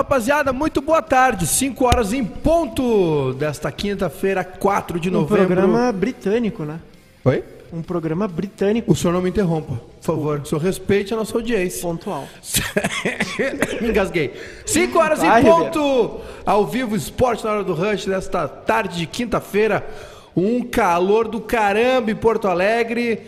Rapaziada, 0.00 0.50
muito 0.50 0.80
boa 0.80 1.02
tarde. 1.02 1.46
5 1.46 1.84
horas 1.84 2.14
em 2.14 2.24
ponto 2.24 3.34
desta 3.34 3.70
quinta-feira, 3.70 4.42
4 4.42 4.98
de 4.98 5.10
Um 5.10 5.12
novembro. 5.12 5.36
programa 5.44 5.92
britânico, 5.92 6.64
né? 6.64 6.80
Oi? 7.22 7.44
Um 7.70 7.82
programa 7.82 8.26
britânico 8.26 8.90
O 8.90 8.96
senhor 8.96 9.12
não 9.12 9.20
me 9.20 9.28
interrompa, 9.28 9.74
por 9.74 10.02
favor. 10.02 10.40
O 10.40 10.46
senhor 10.46 10.62
respeite 10.62 11.12
a 11.12 11.18
nossa 11.18 11.36
audiência. 11.36 11.82
pontual. 11.82 12.26
me 13.82 13.90
engasguei. 13.90 14.32
5 14.64 14.96
horas 14.98 15.18
Vai, 15.18 15.42
em 15.42 15.44
ponto, 15.44 16.18
ao 16.46 16.66
vivo, 16.66 16.96
esporte 16.96 17.44
na 17.44 17.50
hora 17.52 17.62
do 17.64 17.74
rush 17.74 18.06
desta 18.06 18.48
tarde 18.48 19.00
de 19.00 19.06
quinta-feira. 19.06 19.86
Um 20.34 20.62
calor 20.62 21.28
do 21.28 21.42
caramba 21.42 22.10
em 22.10 22.16
Porto 22.16 22.48
Alegre. 22.48 23.20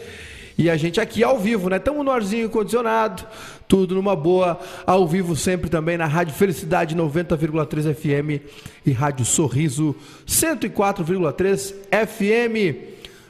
E 0.56 0.70
a 0.70 0.76
gente 0.78 0.98
aqui 1.00 1.22
ao 1.22 1.38
vivo, 1.38 1.68
né? 1.68 1.76
Estamos 1.76 2.02
no 2.04 2.10
arzinho 2.10 2.48
condicionado, 2.48 3.24
tudo 3.72 3.94
numa 3.94 4.14
boa. 4.14 4.60
Ao 4.86 5.08
vivo 5.08 5.34
sempre 5.34 5.70
também 5.70 5.96
na 5.96 6.04
Rádio 6.04 6.34
Felicidade 6.34 6.94
90,3 6.94 7.94
FM 7.94 8.44
e 8.84 8.92
Rádio 8.92 9.24
Sorriso 9.24 9.96
104,3 10.28 11.72
FM. 11.90 12.76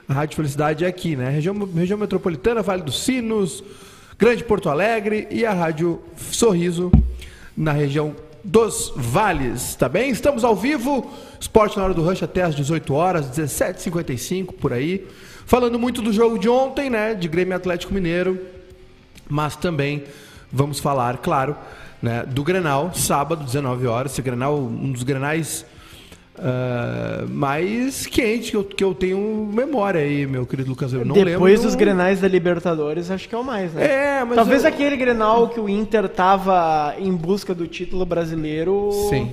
A 0.09 0.15
Rádio 0.15 0.35
Felicidade 0.35 0.85
é 0.85 0.89
aqui, 0.89 1.15
né? 1.15 1.31
Região, 1.31 1.55
região 1.73 1.97
metropolitana, 1.97 2.61
Vale 2.61 2.83
dos 2.83 3.05
Sinos, 3.05 3.63
Grande 4.19 4.43
Porto 4.43 4.69
Alegre 4.69 5.29
e 5.31 5.47
a 5.47 5.53
Rádio 5.53 6.03
Sorriso 6.17 6.91
na 7.57 7.71
região 7.71 8.13
dos 8.43 8.93
Vales, 8.97 9.77
tá 9.77 9.89
bem? 9.89 10.11
Estamos 10.11 10.43
ao 10.43 10.57
vivo, 10.57 11.09
esporte 11.39 11.77
na 11.77 11.85
hora 11.85 11.95
do 11.95 12.03
rush 12.03 12.25
até 12.25 12.43
às 12.43 12.57
18 12.57 12.93
horas, 12.93 13.31
17h55 13.31 14.55
por 14.55 14.73
aí. 14.73 15.07
Falando 15.47 15.79
muito 15.79 16.03
do 16.03 16.13
jogo 16.13 16.37
de 16.37 16.49
ontem, 16.49 16.91
né? 16.91 17.15
De 17.15 17.29
Grêmio 17.29 17.55
Atlético 17.55 17.95
Mineiro, 17.95 18.41
mas 19.31 19.55
também 19.55 20.03
vamos 20.53 20.79
falar, 20.79 21.19
claro, 21.19 21.57
né, 22.03 22.25
do 22.27 22.43
Grenal, 22.45 22.93
sábado, 22.95 23.45
19 23.45 23.87
horas. 23.87 24.13
Esse 24.13 24.23
Grenal, 24.23 24.59
um 24.59 24.93
dos 24.93 25.03
Grenais 25.03 25.65
ah, 26.39 27.25
mais 27.29 28.07
quente 28.07 28.51
que 28.51 28.57
eu, 28.57 28.65
que 28.65 28.83
eu 28.83 28.95
tenho 28.95 29.49
memória 29.53 30.01
aí, 30.01 30.27
meu 30.27 30.47
querido 30.47 30.71
Lucas. 30.71 30.93
Eu 30.93 31.05
não 31.05 31.15
Depois 31.15 31.53
lembro. 31.55 31.67
dos 31.67 31.75
grenais 31.75 32.21
da 32.21 32.29
Libertadores, 32.29 33.11
acho 33.11 33.29
que 33.29 33.35
é 33.35 33.39
o 33.39 33.45
mais, 33.45 33.73
né? 33.73 33.85
É, 34.21 34.25
mas 34.25 34.37
Talvez 34.37 34.63
eu- 34.65 34.69
aquele 34.69 34.97
grenal 34.97 35.49
que 35.49 35.61
o 35.61 35.69
Inter 35.69 36.09
tava 36.09 36.95
em 36.99 37.13
busca 37.13 37.55
do 37.55 37.67
título 37.67 38.07
brasileiro 38.07 38.91
Sim. 39.11 39.33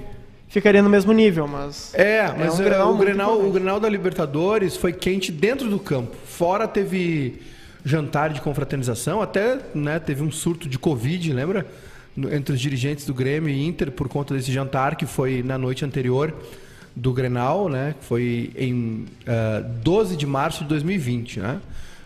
ficaria 0.49 0.81
no 0.81 0.89
mesmo 0.89 1.13
nível, 1.13 1.47
mas. 1.47 1.93
É, 1.95 2.31
mas 2.37 2.59
um 2.59 2.61
é, 2.63 2.65
Grenal 2.65 2.93
o, 2.93 2.97
Grenal, 2.97 3.41
o. 3.41 3.51
Grenal 3.51 3.79
da 3.79 3.87
Libertadores 3.87 4.75
foi 4.75 4.91
quente 4.91 5.31
dentro 5.31 5.69
do 5.69 5.79
campo. 5.79 6.15
Fora 6.25 6.67
teve 6.67 7.41
jantar 7.83 8.31
de 8.31 8.41
confraternização, 8.41 9.21
até 9.21 9.59
né, 9.73 9.99
teve 9.99 10.21
um 10.23 10.31
surto 10.31 10.67
de 10.67 10.77
Covid, 10.77 11.31
lembra? 11.33 11.65
Entre 12.31 12.53
os 12.53 12.59
dirigentes 12.59 13.05
do 13.05 13.13
Grêmio 13.13 13.49
e 13.49 13.65
Inter 13.65 13.91
por 13.91 14.09
conta 14.09 14.33
desse 14.33 14.51
jantar 14.51 14.95
que 14.95 15.05
foi 15.05 15.41
na 15.41 15.57
noite 15.57 15.85
anterior 15.85 16.33
do 16.95 17.13
Grenal, 17.13 17.69
né? 17.69 17.95
Foi 18.01 18.51
em 18.57 19.05
ah, 19.25 19.61
12 19.83 20.17
de 20.17 20.25
março 20.25 20.63
de 20.63 20.69
2020, 20.69 21.39
né? 21.39 21.61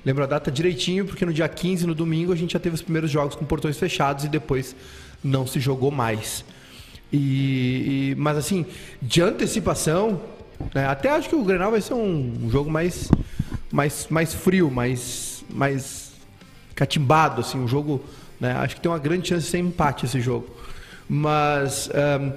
Lembro 0.05 0.23
a 0.23 0.27
data 0.27 0.51
direitinho, 0.51 1.05
porque 1.05 1.25
no 1.25 1.33
dia 1.33 1.47
15, 1.47 1.87
no 1.87 1.95
domingo, 1.95 2.33
a 2.33 2.35
gente 2.35 2.53
já 2.53 2.59
teve 2.59 2.75
os 2.75 2.81
primeiros 2.81 3.09
jogos 3.09 3.35
com 3.35 3.45
portões 3.45 3.77
fechados 3.77 4.25
e 4.25 4.27
depois 4.27 4.75
não 5.23 5.47
se 5.47 5.59
jogou 5.59 5.89
mais. 5.89 6.43
E, 7.11 8.11
e- 8.11 8.15
mas 8.17 8.37
assim, 8.37 8.65
de 9.01 9.21
antecipação, 9.21 10.21
né, 10.75 10.85
até 10.85 11.09
acho 11.09 11.29
que 11.29 11.35
o 11.35 11.43
Grenal 11.43 11.71
vai 11.71 11.79
ser 11.79 11.93
um, 11.93 12.33
um 12.43 12.51
jogo 12.51 12.69
mais, 12.69 13.09
mais, 13.71 14.07
mais 14.09 14.33
frio, 14.33 14.69
mais, 14.69 15.32
mais 15.53 16.11
catimbado, 16.75 17.41
assim, 17.41 17.59
um 17.59 17.67
jogo, 17.67 18.03
né, 18.39 18.53
acho 18.53 18.75
que 18.75 18.81
tem 18.81 18.91
uma 18.91 18.99
grande 18.99 19.27
chance 19.29 19.45
de 19.45 19.51
ser 19.51 19.59
empate 19.59 20.05
esse 20.05 20.19
jogo. 20.19 20.47
Mas 21.07 21.89
ahn, 21.93 22.31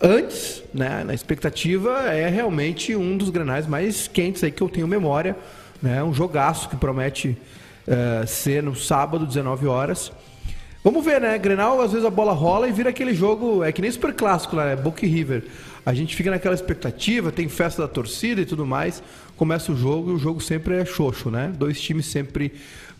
antes, 0.00 0.62
né, 0.72 1.04
na 1.04 1.12
expectativa, 1.12 2.12
é 2.12 2.28
realmente 2.28 2.96
um 2.96 3.16
dos 3.16 3.30
Grenais 3.30 3.66
mais 3.66 4.08
quentes 4.08 4.42
aí 4.42 4.50
que 4.50 4.62
eu 4.62 4.68
tenho 4.68 4.88
memória, 4.88 5.36
né, 5.82 6.02
um 6.02 6.14
jogaço 6.14 6.68
que 6.68 6.76
promete 6.76 7.36
eh, 7.86 8.24
ser 8.26 8.62
no 8.62 8.74
sábado, 8.74 9.26
19 9.26 9.66
horas. 9.66 10.10
Vamos 10.82 11.04
ver, 11.04 11.20
né? 11.20 11.36
Grenal, 11.38 11.80
às 11.80 11.92
vezes 11.92 12.06
a 12.06 12.10
bola 12.10 12.32
rola 12.32 12.68
e 12.68 12.72
vira 12.72 12.90
aquele 12.90 13.14
jogo. 13.14 13.62
É 13.62 13.72
que 13.72 13.82
nem 13.82 13.90
super 13.90 14.14
clássico 14.14 14.56
lá, 14.56 14.74
né? 14.74 14.82
E 15.02 15.06
River. 15.06 15.44
A 15.86 15.92
gente 15.92 16.16
fica 16.16 16.30
naquela 16.30 16.54
expectativa, 16.54 17.30
tem 17.30 17.48
festa 17.48 17.82
da 17.82 17.88
torcida 17.88 18.40
e 18.40 18.46
tudo 18.46 18.64
mais. 18.64 19.02
Começa 19.36 19.70
o 19.70 19.76
jogo 19.76 20.10
e 20.10 20.14
o 20.14 20.18
jogo 20.18 20.40
sempre 20.40 20.76
é 20.76 20.84
xoxo, 20.84 21.30
né? 21.30 21.52
Dois 21.56 21.80
times 21.80 22.06
sempre 22.06 22.52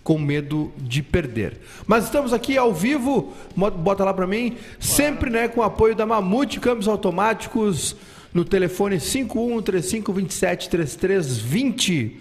com 0.02 0.18
medo 0.18 0.70
de 0.76 1.02
perder. 1.02 1.58
Mas 1.86 2.04
estamos 2.04 2.34
aqui 2.34 2.58
ao 2.58 2.74
vivo, 2.74 3.32
bota 3.56 4.04
lá 4.04 4.12
pra 4.12 4.26
mim, 4.26 4.56
sempre, 4.78 5.30
né, 5.30 5.48
com 5.48 5.60
o 5.60 5.64
apoio 5.64 5.96
da 5.96 6.04
Mamute 6.04 6.60
Câmbios 6.60 6.86
Automáticos 6.86 7.96
no 8.32 8.44
telefone 8.44 9.00
51 9.00 9.62
35 9.62 10.12
27 10.12 10.68
33 10.68 11.38
20. 11.38 12.20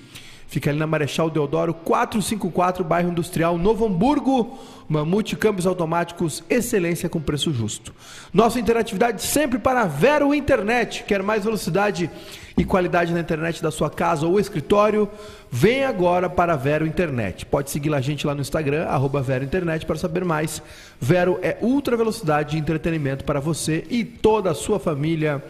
Fica 0.53 0.69
ali 0.69 0.77
na 0.77 0.85
Marechal 0.85 1.31
Deodoro 1.31 1.73
454, 1.73 2.83
bairro 2.83 3.09
Industrial, 3.09 3.57
Novo 3.57 3.87
Hamburgo. 3.87 4.59
Mamute 4.87 5.35
Câmbios 5.35 5.65
Automáticos, 5.65 6.43
excelência 6.47 7.09
com 7.09 7.19
preço 7.19 7.51
justo. 7.51 7.91
Nossa 8.31 8.59
interatividade 8.59 9.23
sempre 9.23 9.57
para 9.57 9.81
a 9.81 9.87
Vero 9.87 10.31
Internet. 10.31 11.05
Quer 11.07 11.23
mais 11.23 11.43
velocidade 11.43 12.07
e 12.55 12.63
qualidade 12.63 13.11
na 13.11 13.19
internet 13.19 13.63
da 13.63 13.71
sua 13.71 13.89
casa 13.89 14.27
ou 14.27 14.39
escritório? 14.39 15.09
Vem 15.49 15.85
agora 15.85 16.29
para 16.29 16.53
a 16.53 16.55
Vero 16.55 16.85
Internet. 16.85 17.47
Pode 17.47 17.71
seguir 17.71 17.91
a 17.91 17.99
gente 17.99 18.27
lá 18.27 18.35
no 18.35 18.41
Instagram, 18.41 18.85
arroba 18.85 19.23
Vero 19.23 19.43
Internet, 19.43 19.87
para 19.87 19.95
saber 19.95 20.23
mais. 20.23 20.61
Vero 21.01 21.39
é 21.41 21.57
ultra 21.61 21.97
velocidade 21.97 22.55
e 22.55 22.59
entretenimento 22.59 23.25
para 23.25 23.39
você 23.39 23.85
e 23.89 24.03
toda 24.03 24.51
a 24.51 24.53
sua 24.53 24.79
família. 24.79 25.43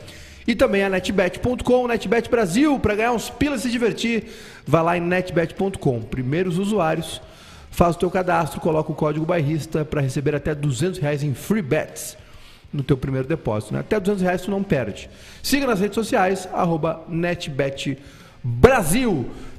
E 0.45 0.55
também 0.55 0.83
a 0.83 0.89
netbet.com, 0.89 1.87
NetBet 1.87 2.29
Brasil, 2.29 2.77
para 2.79 2.95
ganhar 2.95 3.13
uns 3.13 3.29
pilas 3.29 3.61
e 3.61 3.63
se 3.63 3.71
divertir. 3.71 4.25
Vá 4.65 4.81
lá 4.81 4.97
em 4.97 5.01
netbet.com. 5.01 6.01
Primeiros 6.01 6.57
usuários, 6.57 7.21
faz 7.71 7.95
o 7.95 7.99
teu 7.99 8.11
cadastro, 8.11 8.59
coloca 8.59 8.91
o 8.91 8.95
código 8.95 9.25
bairrista 9.25 9.85
para 9.85 10.01
receber 10.01 10.35
até 10.35 10.53
200 10.53 10.99
reais 10.99 11.23
em 11.23 11.33
free 11.33 11.61
bets 11.61 12.17
no 12.73 12.83
teu 12.83 12.97
primeiro 12.97 13.27
depósito. 13.27 13.73
Né? 13.73 13.79
Até 13.79 13.99
200 13.99 14.21
reais 14.23 14.41
tu 14.41 14.51
não 14.51 14.63
perde. 14.63 15.09
Siga 15.41 15.67
nas 15.67 15.79
redes 15.79 15.95
sociais, 15.95 16.49
arroba 16.51 17.05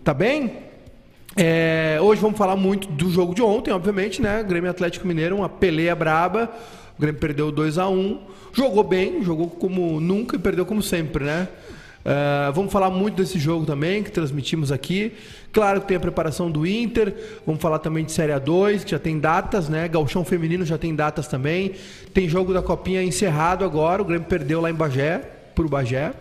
tá 0.02 0.12
bem? 0.12 0.64
É, 1.36 1.98
hoje 2.00 2.20
vamos 2.20 2.36
falar 2.36 2.56
muito 2.56 2.86
do 2.88 3.10
jogo 3.10 3.34
de 3.34 3.42
ontem, 3.42 3.72
obviamente, 3.72 4.20
né? 4.20 4.42
Grêmio 4.42 4.70
Atlético 4.70 5.06
Mineiro, 5.06 5.36
uma 5.36 5.48
peleia 5.48 5.94
braba. 5.94 6.52
O 6.96 7.00
Grêmio 7.00 7.20
perdeu 7.20 7.50
2 7.50 7.78
a 7.78 7.88
1 7.88 8.20
Jogou 8.52 8.84
bem, 8.84 9.22
jogou 9.24 9.48
como 9.48 10.00
nunca 10.00 10.36
e 10.36 10.38
perdeu 10.38 10.64
como 10.64 10.80
sempre, 10.80 11.24
né? 11.24 11.48
É, 12.04 12.52
vamos 12.52 12.70
falar 12.70 12.90
muito 12.90 13.16
desse 13.16 13.38
jogo 13.38 13.64
também, 13.64 14.02
que 14.02 14.12
transmitimos 14.12 14.70
aqui. 14.70 15.12
Claro 15.52 15.80
que 15.80 15.88
tem 15.88 15.96
a 15.96 16.00
preparação 16.00 16.50
do 16.50 16.66
Inter. 16.66 17.14
Vamos 17.46 17.60
falar 17.60 17.78
também 17.78 18.04
de 18.04 18.12
Série 18.12 18.32
A2, 18.32 18.84
que 18.84 18.90
já 18.90 18.98
tem 18.98 19.18
datas, 19.18 19.68
né? 19.68 19.88
Galchão 19.88 20.24
Feminino 20.24 20.64
já 20.64 20.76
tem 20.76 20.94
datas 20.94 21.26
também. 21.26 21.72
Tem 22.12 22.28
jogo 22.28 22.52
da 22.52 22.62
Copinha 22.62 23.02
encerrado 23.02 23.64
agora. 23.64 24.02
O 24.02 24.04
Grêmio 24.04 24.28
perdeu 24.28 24.60
lá 24.60 24.70
em 24.70 24.74
Bagé, 24.74 25.18
pro 25.54 25.68
Bagé, 25.68 26.12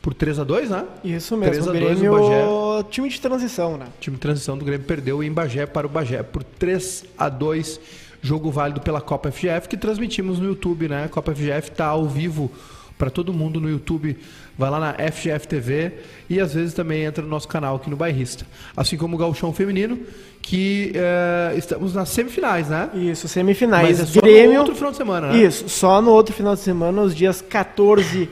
por 0.00 0.14
3 0.14 0.38
a 0.38 0.44
2 0.44 0.70
né? 0.70 0.84
Isso 1.02 1.36
mesmo, 1.36 1.52
3 1.52 1.66
a 1.66 1.70
o 1.70 1.72
2 1.74 1.98
Grêmio, 1.98 2.12
o 2.14 2.76
Bagé. 2.78 2.88
time 2.90 3.08
de 3.08 3.20
transição, 3.20 3.76
né? 3.76 3.86
O 3.86 4.00
time 4.00 4.16
de 4.16 4.20
transição 4.20 4.56
do 4.56 4.64
Grêmio 4.64 4.86
perdeu 4.86 5.22
em 5.22 5.32
Bagé 5.32 5.66
para 5.66 5.86
o 5.86 5.90
Bagé 5.90 6.22
por 6.22 6.44
3 6.44 7.04
a 7.18 7.28
2 7.28 7.80
jogo 8.22 8.50
válido 8.50 8.80
pela 8.80 9.00
Copa 9.00 9.30
FGF 9.30 9.68
que 9.68 9.76
transmitimos 9.76 10.38
no 10.38 10.46
YouTube, 10.46 10.88
né? 10.88 11.04
A 11.04 11.08
Copa 11.08 11.34
FGF 11.34 11.70
está 11.70 11.86
ao 11.86 12.06
vivo 12.06 12.50
para 12.98 13.10
todo 13.10 13.32
mundo 13.32 13.60
no 13.60 13.68
YouTube. 13.68 14.16
Vai 14.58 14.70
lá 14.70 14.80
na 14.80 14.94
FGF 15.12 15.46
TV 15.46 15.92
e 16.30 16.40
às 16.40 16.54
vezes 16.54 16.72
também 16.72 17.04
entra 17.04 17.22
no 17.22 17.28
nosso 17.28 17.46
canal 17.46 17.76
aqui 17.76 17.90
no 17.90 17.96
Bairrista. 17.96 18.46
Assim 18.74 18.96
como 18.96 19.14
o 19.14 19.18
Gauchão 19.18 19.52
Feminino, 19.52 19.98
que 20.40 20.92
eh, 20.94 21.54
estamos 21.58 21.92
nas 21.94 22.08
semifinais, 22.08 22.68
né? 22.68 22.88
Isso, 22.94 23.28
semifinais. 23.28 23.98
Mas 23.98 24.00
é 24.00 24.06
só 24.06 24.20
Grêmio. 24.20 24.54
no 24.54 24.58
outro 24.60 24.74
final 24.74 24.90
de 24.90 24.96
semana, 24.96 25.32
né? 25.32 25.42
Isso, 25.42 25.68
só 25.68 26.00
no 26.00 26.10
outro 26.10 26.34
final 26.34 26.54
de 26.54 26.60
semana, 26.60 27.02
os 27.02 27.14
dias 27.14 27.42
14 27.42 28.30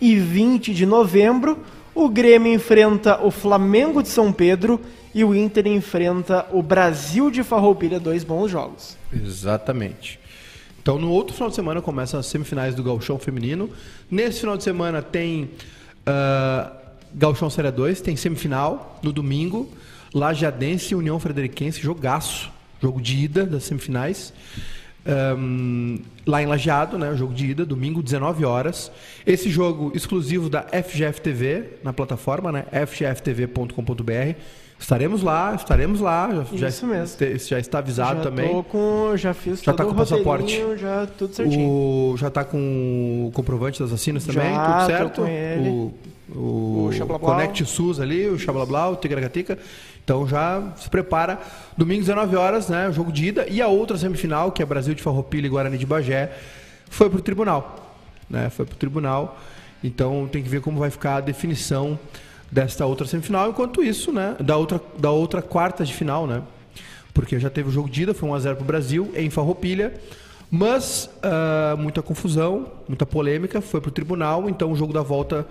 e 0.00 0.16
20 0.16 0.72
de 0.72 0.86
novembro, 0.86 1.58
o 1.94 2.08
Grêmio 2.08 2.52
enfrenta 2.52 3.22
o 3.22 3.30
Flamengo 3.30 4.02
de 4.02 4.08
São 4.08 4.32
Pedro 4.32 4.80
e 5.16 5.24
o 5.24 5.34
Inter 5.34 5.66
enfrenta 5.66 6.44
o 6.52 6.62
Brasil 6.62 7.30
de 7.30 7.42
Farroupilha, 7.42 7.98
dois 7.98 8.22
bons 8.22 8.50
jogos. 8.50 8.98
Exatamente. 9.10 10.20
Então, 10.82 10.98
no 10.98 11.10
outro 11.10 11.32
final 11.32 11.48
de 11.48 11.54
semana 11.54 11.80
começam 11.80 12.20
as 12.20 12.26
semifinais 12.26 12.74
do 12.74 12.82
Gauchão 12.82 13.18
Feminino. 13.18 13.70
Nesse 14.10 14.40
final 14.40 14.58
de 14.58 14.62
semana 14.62 15.00
tem 15.00 15.44
uh, 16.06 16.70
Gauchão 17.14 17.48
Série 17.48 17.70
2, 17.70 18.02
tem 18.02 18.14
semifinal 18.14 19.00
no 19.02 19.10
domingo. 19.10 19.72
Lajadense 20.12 20.92
e 20.92 20.94
União 20.94 21.18
Frederiquense, 21.18 21.80
jogaço. 21.80 22.52
Jogo 22.82 23.00
de 23.00 23.16
ida 23.16 23.46
das 23.46 23.64
semifinais. 23.64 24.34
um, 25.38 25.98
lá 26.26 26.42
em 26.42 26.46
Lajeado, 26.46 26.98
né? 26.98 27.08
O 27.08 27.16
jogo 27.16 27.32
de 27.32 27.46
ida, 27.46 27.64
domingo, 27.64 28.02
19 28.02 28.44
horas. 28.44 28.92
Esse 29.26 29.48
jogo 29.48 29.92
exclusivo 29.94 30.50
da 30.50 30.64
FGF 30.64 31.22
TV, 31.22 31.78
na 31.82 31.94
plataforma, 31.94 32.52
né? 32.52 32.66
fgftv.com.br. 32.70 34.65
Estaremos 34.78 35.22
lá, 35.22 35.54
estaremos 35.54 36.00
lá. 36.00 36.44
Já, 36.52 36.68
Isso 36.68 36.86
mesmo. 36.86 37.18
Já, 37.18 37.36
já 37.36 37.58
está 37.58 37.78
avisado 37.78 38.18
já 38.18 38.30
também. 38.30 38.52
Tô 38.52 38.62
com, 38.62 39.16
já 39.16 39.32
fiz 39.32 39.62
Já 39.62 39.72
todo 39.72 39.76
tá 39.76 39.84
com 39.84 39.90
o 39.90 39.94
o 39.94 39.96
passaporte. 39.96 40.64
Já 40.76 41.06
tudo 41.06 41.34
certinho. 41.34 41.68
O, 41.68 42.14
já 42.16 42.28
está 42.28 42.44
com 42.44 43.26
o 43.26 43.30
comprovante 43.32 43.80
das 43.80 43.90
vacinas 43.90 44.24
também, 44.24 44.54
Já, 44.54 44.72
tudo 44.72 44.86
certo? 44.86 45.20
com 45.22 45.26
ele. 45.26 45.68
O, 45.70 45.94
o, 46.30 46.90
O. 46.90 47.18
Connect 47.18 47.64
SUS 47.64 48.00
ali, 48.00 48.28
o 48.28 48.38
Xablablau, 48.38 48.92
o 48.92 48.96
Tigragatica. 48.96 49.58
Então 50.04 50.28
já 50.28 50.62
se 50.76 50.88
prepara. 50.90 51.40
Domingo, 51.76 52.00
19 52.00 52.36
horas, 52.36 52.68
né? 52.68 52.88
O 52.88 52.92
jogo 52.92 53.10
de 53.10 53.26
ida. 53.26 53.46
E 53.48 53.62
a 53.62 53.68
outra 53.68 53.96
semifinal, 53.96 54.52
que 54.52 54.62
é 54.62 54.66
Brasil 54.66 54.94
de 54.94 55.02
Farroupilha 55.02 55.46
e 55.46 55.48
Guarani 55.48 55.78
de 55.78 55.86
Bagé, 55.86 56.30
foi 56.88 57.08
pro 57.08 57.20
tribunal. 57.20 57.96
Né? 58.28 58.50
Foi 58.50 58.66
pro 58.66 58.76
tribunal. 58.76 59.38
Então 59.82 60.28
tem 60.30 60.42
que 60.42 60.48
ver 60.48 60.60
como 60.60 60.78
vai 60.78 60.90
ficar 60.90 61.16
a 61.16 61.20
definição 61.20 61.98
desta 62.50 62.86
outra 62.86 63.06
semifinal. 63.06 63.50
Enquanto 63.50 63.82
isso, 63.82 64.12
né? 64.12 64.36
Da 64.40 64.56
outra, 64.56 64.80
da 64.98 65.10
outra 65.10 65.42
quarta 65.42 65.84
de 65.84 65.92
final, 65.92 66.26
né? 66.26 66.42
Porque 67.12 67.38
já 67.38 67.48
teve 67.50 67.68
o 67.68 67.72
jogo 67.72 67.88
de 67.88 68.02
ida, 68.02 68.14
foi 68.14 68.28
1x0 68.28 68.56
pro 68.56 68.64
Brasil, 68.64 69.10
em 69.14 69.30
Farroupilha. 69.30 69.94
Mas 70.50 71.10
ah, 71.22 71.74
muita 71.78 72.02
confusão, 72.02 72.66
muita 72.88 73.04
polêmica, 73.04 73.60
foi 73.60 73.80
pro 73.80 73.90
tribunal, 73.90 74.48
então 74.48 74.70
o 74.70 74.76
jogo 74.76 74.92
da 74.92 75.02
volta 75.02 75.46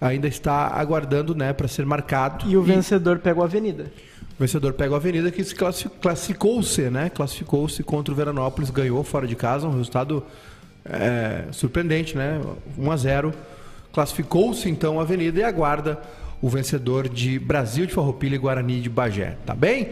ainda 0.00 0.28
está 0.28 0.68
aguardando, 0.68 1.34
né, 1.34 1.52
para 1.52 1.66
ser 1.66 1.86
marcado. 1.86 2.48
E 2.50 2.56
o 2.56 2.62
vencedor 2.62 3.18
pega 3.20 3.40
o 3.40 3.42
Avenida. 3.42 3.90
O 4.36 4.40
vencedor 4.40 4.72
pega 4.74 4.92
o 4.92 4.96
Avenida, 4.96 5.30
que 5.30 5.42
se 5.42 5.54
classi- 5.54 5.88
classificou-se, 5.88 6.82
né? 6.90 7.08
Classificou-se 7.08 7.82
contra 7.84 8.12
o 8.12 8.16
Veranópolis, 8.16 8.68
ganhou 8.68 9.02
fora 9.04 9.26
de 9.26 9.36
casa, 9.36 9.66
um 9.66 9.70
resultado 9.70 10.22
é, 10.84 11.44
surpreendente, 11.52 12.16
né? 12.16 12.40
1 12.76 12.90
a 12.90 12.96
0 12.96 13.32
Classificou-se 13.92 14.68
então 14.68 14.98
a 14.98 15.02
Avenida 15.02 15.38
e 15.38 15.44
aguarda 15.44 16.00
o 16.44 16.48
vencedor 16.50 17.08
de 17.08 17.38
Brasil 17.38 17.86
de 17.86 17.94
Farroupilha 17.94 18.34
e 18.34 18.38
Guarani 18.38 18.78
de 18.78 18.90
Bagé, 18.90 19.38
tá 19.46 19.54
bem? 19.54 19.88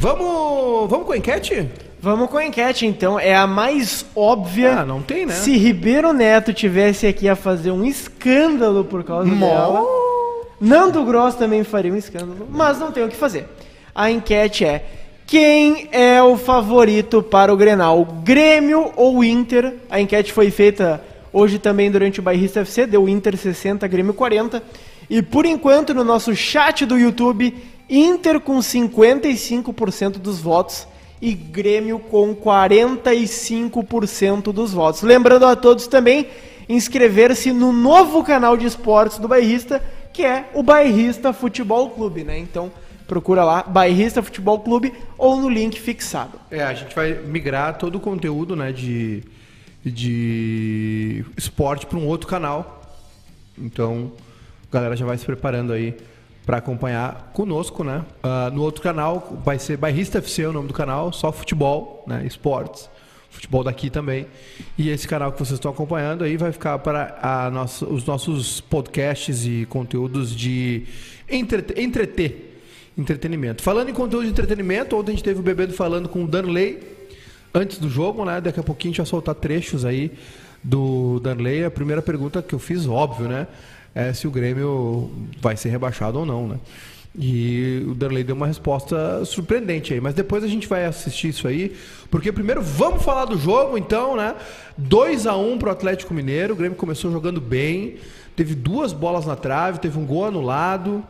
Vamos, 0.00 0.90
vamos 0.90 1.06
com 1.06 1.12
a 1.12 1.16
enquete? 1.16 1.70
Vamos 2.00 2.28
com 2.28 2.36
a 2.36 2.44
enquete, 2.44 2.84
então. 2.84 3.16
É 3.16 3.32
a 3.32 3.46
mais 3.46 4.04
óbvia. 4.12 4.80
Ah, 4.80 4.84
não 4.84 5.00
tem, 5.00 5.24
né? 5.24 5.32
Se 5.32 5.56
Ribeiro 5.56 6.12
Neto 6.12 6.52
tivesse 6.52 7.06
aqui 7.06 7.28
a 7.28 7.36
fazer 7.36 7.70
um 7.70 7.84
escândalo 7.84 8.84
por 8.84 9.04
causa 9.04 9.30
Mó. 9.30 9.46
dela. 9.46 9.86
Nando 10.60 11.04
Gross 11.04 11.36
também 11.36 11.62
faria 11.62 11.92
um 11.92 11.96
escândalo, 11.96 12.48
mas 12.50 12.80
não 12.80 12.90
tem 12.90 13.04
o 13.04 13.08
que 13.08 13.14
fazer. 13.14 13.46
A 13.94 14.10
enquete 14.10 14.64
é: 14.64 14.84
quem 15.28 15.88
é 15.92 16.20
o 16.20 16.36
favorito 16.36 17.22
para 17.22 17.54
o 17.54 17.56
Grenal? 17.56 18.04
Grêmio 18.24 18.90
ou 18.96 19.22
Inter? 19.22 19.74
A 19.88 20.00
enquete 20.00 20.32
foi 20.32 20.50
feita 20.50 21.00
hoje 21.32 21.60
também 21.60 21.88
durante 21.88 22.18
o 22.18 22.22
Bairrista 22.22 22.62
FC, 22.62 22.84
deu 22.84 23.08
Inter 23.08 23.36
60, 23.36 23.86
Grêmio 23.86 24.12
40. 24.12 24.60
E 25.14 25.22
por 25.22 25.46
enquanto, 25.46 25.94
no 25.94 26.02
nosso 26.02 26.34
chat 26.34 26.84
do 26.84 26.98
YouTube, 26.98 27.54
Inter 27.88 28.40
com 28.40 28.58
55% 28.58 30.18
dos 30.18 30.40
votos 30.40 30.88
e 31.22 31.32
Grêmio 31.32 32.00
com 32.00 32.34
45% 32.34 34.52
dos 34.52 34.72
votos. 34.72 35.02
Lembrando 35.02 35.46
a 35.46 35.54
todos 35.54 35.86
também 35.86 36.26
inscrever-se 36.68 37.52
no 37.52 37.72
novo 37.72 38.24
canal 38.24 38.56
de 38.56 38.66
esportes 38.66 39.18
do 39.18 39.28
Bairrista, 39.28 39.80
que 40.12 40.24
é 40.24 40.50
o 40.52 40.64
Bairrista 40.64 41.32
Futebol 41.32 41.90
Clube, 41.90 42.24
né? 42.24 42.36
Então 42.36 42.72
procura 43.06 43.44
lá 43.44 43.62
Bairrista 43.62 44.20
Futebol 44.20 44.58
Clube 44.58 44.92
ou 45.16 45.36
no 45.36 45.48
link 45.48 45.80
fixado. 45.80 46.40
É, 46.50 46.64
a 46.64 46.74
gente 46.74 46.92
vai 46.92 47.12
migrar 47.12 47.78
todo 47.78 47.98
o 47.98 48.00
conteúdo, 48.00 48.56
né, 48.56 48.72
de, 48.72 49.22
de 49.84 51.24
esporte 51.36 51.86
para 51.86 51.98
um 51.98 52.08
outro 52.08 52.26
canal. 52.26 52.82
Então, 53.56 54.10
a 54.74 54.80
galera 54.80 54.96
já 54.96 55.06
vai 55.06 55.16
se 55.16 55.24
preparando 55.24 55.72
aí 55.72 55.96
para 56.44 56.58
acompanhar 56.58 57.30
conosco, 57.32 57.84
né? 57.84 58.04
Ah, 58.22 58.50
no 58.52 58.62
outro 58.62 58.82
canal 58.82 59.40
vai 59.44 59.58
ser 59.58 59.76
Bairrista 59.76 60.18
FC, 60.18 60.42
é 60.42 60.48
o 60.48 60.52
nome 60.52 60.68
do 60.68 60.74
canal, 60.74 61.12
só 61.12 61.32
futebol, 61.32 62.04
né, 62.06 62.24
esportes. 62.26 62.90
Futebol 63.30 63.64
daqui 63.64 63.90
também. 63.90 64.26
E 64.78 64.90
esse 64.90 65.08
canal 65.08 65.32
que 65.32 65.38
vocês 65.38 65.58
estão 65.58 65.70
acompanhando 65.70 66.22
aí 66.22 66.36
vai 66.36 66.52
ficar 66.52 66.78
para 66.78 67.18
a 67.20 67.50
nossa, 67.50 67.84
os 67.84 68.04
nossos 68.04 68.60
podcasts 68.60 69.44
e 69.44 69.66
conteúdos 69.68 70.34
de 70.34 70.84
entreter, 71.28 71.78
entreter 71.78 72.60
entretenimento. 72.96 73.62
Falando 73.62 73.88
em 73.88 73.92
conteúdo 73.92 74.24
de 74.24 74.30
entretenimento, 74.30 74.96
ontem 74.96 75.12
a 75.12 75.14
gente 75.14 75.24
teve 75.24 75.40
o 75.40 75.42
Bebedo 75.42 75.72
falando 75.72 76.08
com 76.08 76.22
o 76.24 76.28
Danley 76.28 76.80
antes 77.52 77.78
do 77.78 77.88
jogo, 77.88 78.24
né? 78.24 78.40
Daqui 78.40 78.60
a 78.60 78.62
pouquinho 78.62 78.90
a 78.90 78.92
gente 78.92 78.98
vai 78.98 79.06
soltar 79.06 79.34
trechos 79.34 79.84
aí 79.84 80.12
do 80.62 81.18
Danley. 81.20 81.64
A 81.64 81.70
primeira 81.70 82.00
pergunta 82.00 82.40
que 82.40 82.54
eu 82.54 82.58
fiz, 82.60 82.86
óbvio, 82.86 83.28
né? 83.28 83.48
É 83.94 84.12
se 84.12 84.26
o 84.26 84.30
Grêmio 84.30 85.10
vai 85.40 85.56
ser 85.56 85.68
rebaixado 85.68 86.18
ou 86.18 86.26
não, 86.26 86.48
né? 86.48 86.58
E 87.16 87.84
o 87.86 87.94
Danley 87.94 88.24
deu 88.24 88.34
uma 88.34 88.46
resposta 88.46 89.24
surpreendente 89.24 89.94
aí. 89.94 90.00
Mas 90.00 90.14
depois 90.14 90.42
a 90.42 90.48
gente 90.48 90.66
vai 90.66 90.84
assistir 90.84 91.28
isso 91.28 91.46
aí. 91.46 91.76
Porque 92.10 92.32
primeiro 92.32 92.60
vamos 92.60 93.04
falar 93.04 93.26
do 93.26 93.38
jogo, 93.38 93.78
então, 93.78 94.16
né? 94.16 94.34
2 94.76 95.26
a 95.28 95.36
1 95.36 95.58
pro 95.58 95.70
Atlético 95.70 96.12
Mineiro. 96.12 96.54
O 96.54 96.56
Grêmio 96.56 96.76
começou 96.76 97.12
jogando 97.12 97.40
bem. 97.40 97.96
Teve 98.34 98.54
duas 98.56 98.92
bolas 98.92 99.26
na 99.26 99.36
trave, 99.36 99.78
teve 99.78 99.96
um 99.96 100.04
gol 100.04 100.24
anulado. 100.24 101.04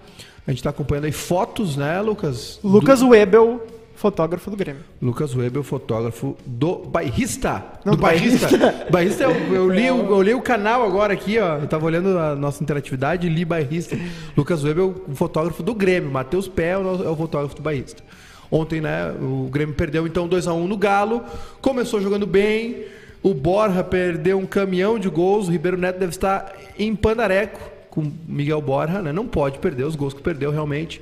A 0.47 0.51
gente 0.51 0.59
está 0.59 0.69
acompanhando 0.69 1.07
aí 1.07 1.13
fotos, 1.13 1.75
né, 1.75 2.03
Lucas? 2.03 2.61
Lucas 2.63 3.01
Webel, 3.01 3.67
fotógrafo 4.05 4.51
do 4.51 4.57
Grêmio. 4.57 4.83
Lucas 5.01 5.35
Weber, 5.35 5.63
fotógrafo 5.63 6.37
do 6.45 6.77
Bairrista. 6.77 7.65
Não, 7.87 7.93
do 7.93 7.97
do 7.97 8.03
Bairrista. 8.03 8.49
Bairrista. 8.49 8.87
Bairrista, 8.93 9.23
eu, 9.25 9.31
eu 9.55 9.71
li, 9.71 9.91
o- 9.91 10.11
eu 10.11 10.21
li 10.23 10.35
o 10.35 10.43
canal 10.43 10.85
agora 10.85 11.15
aqui, 11.15 11.39
ó. 11.39 11.57
Eu 11.57 11.67
tava 11.67 11.87
olhando 11.87 12.19
a 12.19 12.37
nossa 12.37 12.63
interatividade 12.63 13.27
e 13.27 13.31
li 13.31 13.47
Bairrista. 13.47 13.97
Lucas 14.37 14.63
Weber, 14.63 14.85
o 14.85 15.15
fotógrafo 15.15 15.63
do 15.63 15.75
Grêmio. 15.75 16.11
Matheus 16.11 16.47
Pé 16.47 16.71
é 16.73 16.77
o 16.79 17.03
é 17.05 17.09
o 17.09 17.17
fotógrafo 17.17 17.57
do 17.57 17.63
Bairrista. 17.63 18.03
Ontem, 18.51 18.79
né, 18.83 19.11
o 19.21 19.49
Grêmio 19.51 19.75
perdeu 19.75 20.07
então 20.07 20.29
2x1 20.29 20.67
no 20.67 20.77
Galo. 20.77 21.23
Começou 21.63 21.99
jogando 22.01 22.27
bem. 22.27 22.85
O 23.23 23.33
Borja 23.33 23.83
perdeu 23.83 24.39
um 24.39 24.45
caminhão 24.45 24.99
de 24.99 25.09
gols. 25.09 25.49
O 25.49 25.51
Ribeiro 25.51 25.79
Neto 25.79 25.99
deve 25.99 26.11
estar 26.11 26.53
em 26.79 26.95
Pandareco 26.95 27.59
com 27.89 28.13
Miguel 28.29 28.61
Borja, 28.61 29.01
né? 29.01 29.13
Não 29.13 29.27
pode 29.27 29.59
perder 29.61 29.85
os 29.85 29.97
gols 29.97 30.13
que 30.13 30.21
perdeu 30.21 30.51
realmente. 30.51 31.01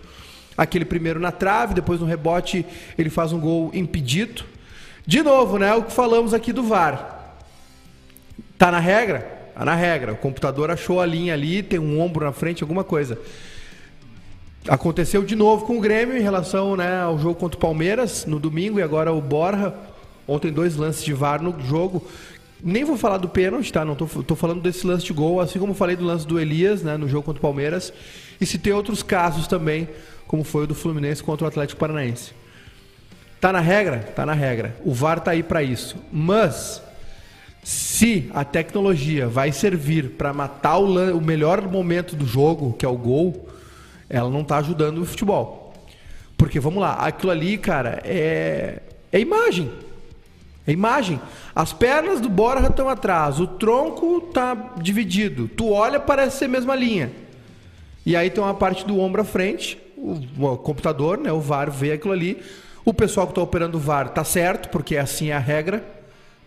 Aquele 0.57 0.85
primeiro 0.85 1.19
na 1.19 1.33
trave, 1.33 1.75
depois 1.75 2.01
no 2.01 2.07
rebote 2.07 2.65
ele 2.99 3.11
faz 3.11 3.33
um 3.33 3.41
gol 3.41 3.71
impedido. 3.73 4.45
De 5.07 5.23
novo, 5.23 5.59
né? 5.59 5.75
O 5.75 5.83
que 5.83 5.93
falamos 5.93 6.33
aqui 6.35 6.53
do 6.53 6.63
VAR. 6.63 7.37
Tá 8.59 8.71
na 8.71 8.79
regra? 8.79 9.21
Tá 9.55 9.65
na 9.65 9.75
regra. 9.75 10.13
O 10.13 10.17
computador 10.17 10.71
achou 10.71 11.01
a 11.01 11.07
linha 11.07 11.35
ali, 11.35 11.63
tem 11.63 11.79
um 11.79 12.01
ombro 12.01 12.25
na 12.25 12.33
frente, 12.33 12.63
alguma 12.63 12.85
coisa. 12.85 13.19
Aconteceu 14.69 15.25
de 15.25 15.35
novo 15.35 15.67
com 15.67 15.79
o 15.79 15.81
Grêmio 15.81 16.17
em 16.17 16.23
relação 16.23 16.77
né, 16.77 17.01
ao 17.01 17.19
jogo 17.19 17.35
contra 17.35 17.57
o 17.57 17.61
Palmeiras 17.61 18.25
no 18.27 18.39
domingo 18.39 18.79
e 18.79 18.83
agora 18.83 19.13
o 19.13 19.21
Borja. 19.21 19.75
Ontem 20.29 20.53
dois 20.53 20.77
lances 20.77 21.05
de 21.05 21.13
VAR 21.13 21.43
no 21.43 21.61
jogo. 21.61 22.07
Nem 22.63 22.85
vou 22.85 22.97
falar 22.97 23.17
do 23.17 23.29
pênalti, 23.29 23.73
tá? 23.73 23.85
Não 23.85 23.97
tô, 23.97 24.07
tô 24.07 24.37
falando 24.37 24.61
desse 24.63 24.87
lance 24.87 25.05
de 25.05 25.13
gol, 25.13 25.41
assim 25.41 25.59
como 25.59 25.75
falei 25.75 25.97
do 25.97 26.05
lance 26.05 26.25
do 26.25 26.39
Elias, 26.39 26.81
né, 26.85 26.97
no 26.97 27.09
jogo 27.09 27.25
contra 27.25 27.41
o 27.41 27.43
Palmeiras. 27.43 27.93
E 28.41 28.47
se 28.47 28.57
tem 28.57 28.73
outros 28.73 29.03
casos 29.03 29.49
também, 29.49 29.89
como 30.33 30.45
foi 30.45 30.65
o 30.65 30.67
do 30.67 30.75
Fluminense 30.75 31.23
contra 31.23 31.45
o 31.45 31.49
Atlético 31.49 31.79
Paranaense. 31.79 32.33
Tá 33.39 33.53
na 33.53 33.61
regra? 33.61 33.99
Tá 33.99 34.25
na 34.25 34.33
regra. 34.33 34.75
O 34.83 34.95
VAR 34.95 35.21
tá 35.21 35.33
aí 35.33 35.43
para 35.43 35.63
isso. 35.63 35.95
Mas 36.11 36.83
se 37.63 38.31
a 38.33 38.43
tecnologia 38.43 39.29
vai 39.29 39.53
servir 39.53 40.13
para 40.13 40.33
matar 40.33 40.79
o, 40.79 41.19
o 41.19 41.21
melhor 41.21 41.61
momento 41.69 42.17
do 42.17 42.25
jogo, 42.25 42.73
que 42.73 42.87
é 42.87 42.89
o 42.89 42.97
gol, 42.97 43.47
ela 44.09 44.31
não 44.31 44.43
tá 44.43 44.57
ajudando 44.57 45.03
o 45.03 45.05
futebol. 45.05 45.75
Porque 46.35 46.59
vamos 46.59 46.81
lá, 46.81 46.95
aquilo 46.95 47.31
ali, 47.31 47.59
cara, 47.59 48.01
é 48.03 48.81
é 49.13 49.21
imagem. 49.21 49.71
É 50.67 50.73
imagem. 50.73 51.21
As 51.55 51.75
pernas 51.75 52.23
do 52.23 52.31
Borja 52.31 52.69
estão 52.69 52.89
atrás, 52.89 53.39
o 53.39 53.47
tronco 53.47 54.23
tá 54.33 54.73
dividido. 54.81 55.47
Tu 55.49 55.71
olha, 55.71 56.01
parece 56.01 56.39
ser 56.39 56.47
a 56.47 56.49
mesma 56.49 56.75
linha. 56.75 57.13
E 58.07 58.17
aí 58.17 58.31
tem 58.31 58.43
uma 58.43 58.55
parte 58.55 58.87
do 58.87 58.99
ombro 58.99 59.21
à 59.21 59.25
frente, 59.25 59.79
o, 60.03 60.47
o 60.47 60.57
computador, 60.59 61.19
né, 61.19 61.33
o 61.33 61.41
VAR 61.41 61.71
vê 61.71 61.93
aquilo 61.93 62.13
ali. 62.13 62.43
O 62.85 62.93
pessoal 62.93 63.27
que 63.27 63.31
está 63.31 63.41
operando 63.41 63.79
o 63.79 63.81
VAR 63.81 64.09
tá 64.09 64.25
certo, 64.25 64.69
porque 64.69 64.97
assim 64.97 65.31
é 65.31 65.35
a 65.35 65.39
regra, 65.39 65.85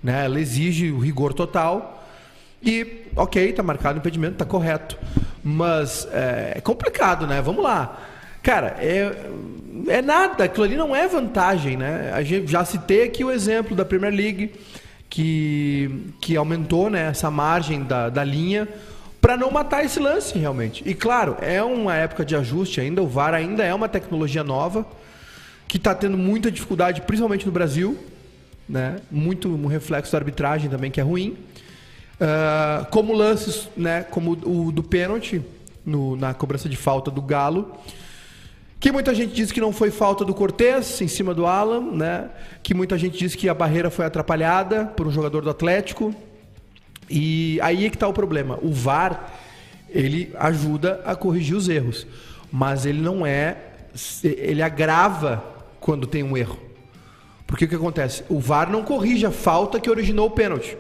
né? 0.03 0.25
Ela 0.25 0.39
exige 0.39 0.91
o 0.91 0.99
rigor 0.99 1.33
total. 1.33 2.05
E, 2.61 3.05
ok, 3.15 3.53
tá 3.53 3.63
marcado 3.63 3.97
o 3.97 3.99
impedimento, 3.99 4.35
tá 4.35 4.45
correto. 4.45 4.97
Mas 5.41 6.05
é, 6.11 6.53
é 6.57 6.61
complicado, 6.61 7.25
né? 7.25 7.41
Vamos 7.41 7.63
lá. 7.63 8.01
Cara, 8.43 8.75
é, 8.79 9.15
é 9.87 10.01
nada, 10.01 10.43
aquilo 10.43 10.65
ali 10.65 10.75
não 10.75 10.95
é 10.95 11.07
vantagem, 11.07 11.77
né? 11.77 12.11
A 12.13 12.21
gente 12.21 12.51
já 12.51 12.65
citei 12.65 13.03
aqui 13.03 13.23
o 13.23 13.31
exemplo 13.31 13.75
da 13.75 13.85
Premier 13.85 14.13
League, 14.13 14.53
que, 15.09 16.11
que 16.19 16.35
aumentou 16.35 16.89
né, 16.89 17.07
essa 17.07 17.31
margem 17.31 17.83
da, 17.83 18.09
da 18.09 18.23
linha 18.23 18.67
para 19.25 19.35
não 19.35 19.49
matar 19.49 19.83
esse 19.83 19.99
lance 19.99 20.37
realmente. 20.37 20.87
E 20.87 20.93
claro, 20.93 21.35
é 21.41 21.63
uma 21.63 21.95
época 21.95 22.23
de 22.23 22.35
ajuste 22.35 22.79
ainda, 22.79 23.01
o 23.01 23.07
VAR 23.07 23.33
ainda 23.33 23.63
é 23.63 23.73
uma 23.73 23.89
tecnologia 23.89 24.43
nova, 24.43 24.85
que 25.67 25.77
está 25.77 25.95
tendo 25.95 26.15
muita 26.15 26.51
dificuldade, 26.51 27.01
principalmente 27.01 27.43
no 27.43 27.51
Brasil. 27.51 27.97
né? 28.69 28.97
Muito 29.09 29.49
um 29.49 29.65
reflexo 29.65 30.11
da 30.11 30.19
arbitragem 30.19 30.69
também 30.69 30.91
que 30.91 30.99
é 30.99 31.03
ruim. 31.03 31.37
Uh, 32.21 32.85
como 32.91 33.13
lances, 33.13 33.67
né? 33.75 34.03
Como 34.03 34.33
o 34.45 34.71
do 34.71 34.83
pênalti 34.83 35.41
no, 35.83 36.15
na 36.15 36.35
cobrança 36.35 36.69
de 36.69 36.77
falta 36.77 37.09
do 37.09 37.19
Galo. 37.23 37.75
Que 38.79 38.91
muita 38.91 39.15
gente 39.15 39.33
diz 39.33 39.51
que 39.51 39.59
não 39.59 39.73
foi 39.73 39.89
falta 39.89 40.23
do 40.23 40.35
Cortez 40.35 41.01
em 41.01 41.07
cima 41.07 41.33
do 41.33 41.47
Alan, 41.47 41.81
né? 41.81 42.29
Que 42.61 42.75
muita 42.75 42.95
gente 42.95 43.17
diz 43.17 43.33
que 43.33 43.49
a 43.49 43.55
barreira 43.55 43.89
foi 43.89 44.05
atrapalhada 44.05 44.85
por 44.85 45.07
um 45.07 45.11
jogador 45.11 45.41
do 45.41 45.49
Atlético. 45.49 46.13
E 47.09 47.59
aí 47.61 47.85
é 47.85 47.89
que 47.89 47.95
está 47.95 48.07
o 48.07 48.13
problema. 48.13 48.59
O 48.61 48.71
VAR, 48.71 49.33
ele 49.89 50.33
ajuda 50.37 51.01
a 51.05 51.15
corrigir 51.15 51.55
os 51.55 51.69
erros, 51.69 52.05
mas 52.51 52.85
ele 52.85 53.01
não 53.01 53.25
é, 53.25 53.57
ele 54.23 54.61
agrava 54.61 55.43
quando 55.79 56.07
tem 56.07 56.23
um 56.23 56.35
erro. 56.35 56.59
Porque 57.45 57.65
o 57.65 57.67
que 57.67 57.75
acontece? 57.75 58.23
O 58.27 58.39
VAR 58.39 58.69
não 58.69 58.83
corrige 58.83 59.25
a 59.25 59.31
falta 59.31 59.79
que 59.79 59.89
originou 59.89 60.27
o 60.27 60.31
pênalti. 60.31 60.77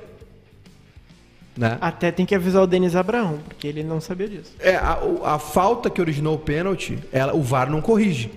Né? 1.55 1.77
Até 1.79 2.11
tem 2.11 2.25
que 2.25 2.35
avisar 2.35 2.63
o 2.63 2.67
Denis 2.67 2.95
Abraão, 2.95 3.39
porque 3.47 3.67
ele 3.67 3.83
não 3.83 4.01
sabia 4.01 4.27
disso. 4.27 4.53
É, 4.59 4.75
a, 4.75 4.99
a 5.23 5.39
falta 5.39 5.89
que 5.89 6.01
originou 6.01 6.35
o 6.35 6.39
pênalti, 6.39 6.99
ela, 7.13 7.33
o 7.33 7.41
VAR 7.41 7.69
não 7.69 7.81
corrige. 7.81 8.31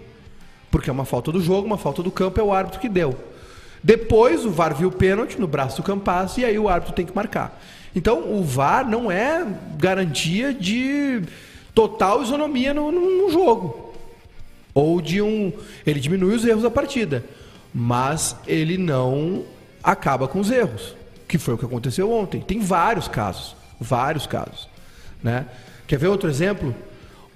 Porque 0.71 0.91
é 0.91 0.93
uma 0.93 1.05
falta 1.05 1.33
do 1.33 1.41
jogo, 1.41 1.67
uma 1.67 1.79
falta 1.79 2.03
do 2.03 2.11
campo, 2.11 2.39
é 2.39 2.43
o 2.43 2.53
árbitro 2.53 2.79
que 2.79 2.89
deu. 2.89 3.17
Depois 3.83 4.45
o 4.45 4.51
VAR 4.51 4.75
viu 4.75 4.89
o 4.89 4.93
pênalti 4.93 5.41
no 5.41 5.47
braço 5.47 5.77
do 5.79 5.83
Campas 5.83 6.37
e 6.37 6.45
aí 6.45 6.59
o 6.59 6.69
árbitro 6.69 6.95
tem 6.95 7.07
que 7.07 7.15
marcar. 7.15 7.59
Então 7.95 8.33
o 8.33 8.45
VAR 8.45 8.89
não 8.89 9.11
é 9.11 9.47
garantia 9.77 10.53
de 10.53 11.23
total 11.75 12.23
isonomia 12.23 12.75
no, 12.75 12.91
no, 12.93 13.31
jogo. 13.31 13.95
Ou 14.75 15.01
de 15.01 15.23
um. 15.23 15.53
Ele 15.87 16.01
diminui 16.01 16.35
os 16.35 16.45
erros 16.45 16.63
da 16.63 16.71
partida. 16.71 17.25
Mas 17.75 18.37
ele 18.47 18.79
não 18.79 19.45
acaba 19.83 20.27
com 20.27 20.41
os 20.41 20.51
erros 20.51 20.97
que 21.29 21.37
foi 21.37 21.55
o 21.55 21.59
que 21.59 21.67
aconteceu 21.67 22.11
ontem. 22.11 22.41
Tem 22.41 22.59
vários 22.59 23.07
casos, 23.07 23.55
vários 23.79 24.27
casos, 24.27 24.67
né? 25.23 25.47
Quer 25.87 25.99
ver 25.99 26.09
outro 26.09 26.29
exemplo? 26.29 26.75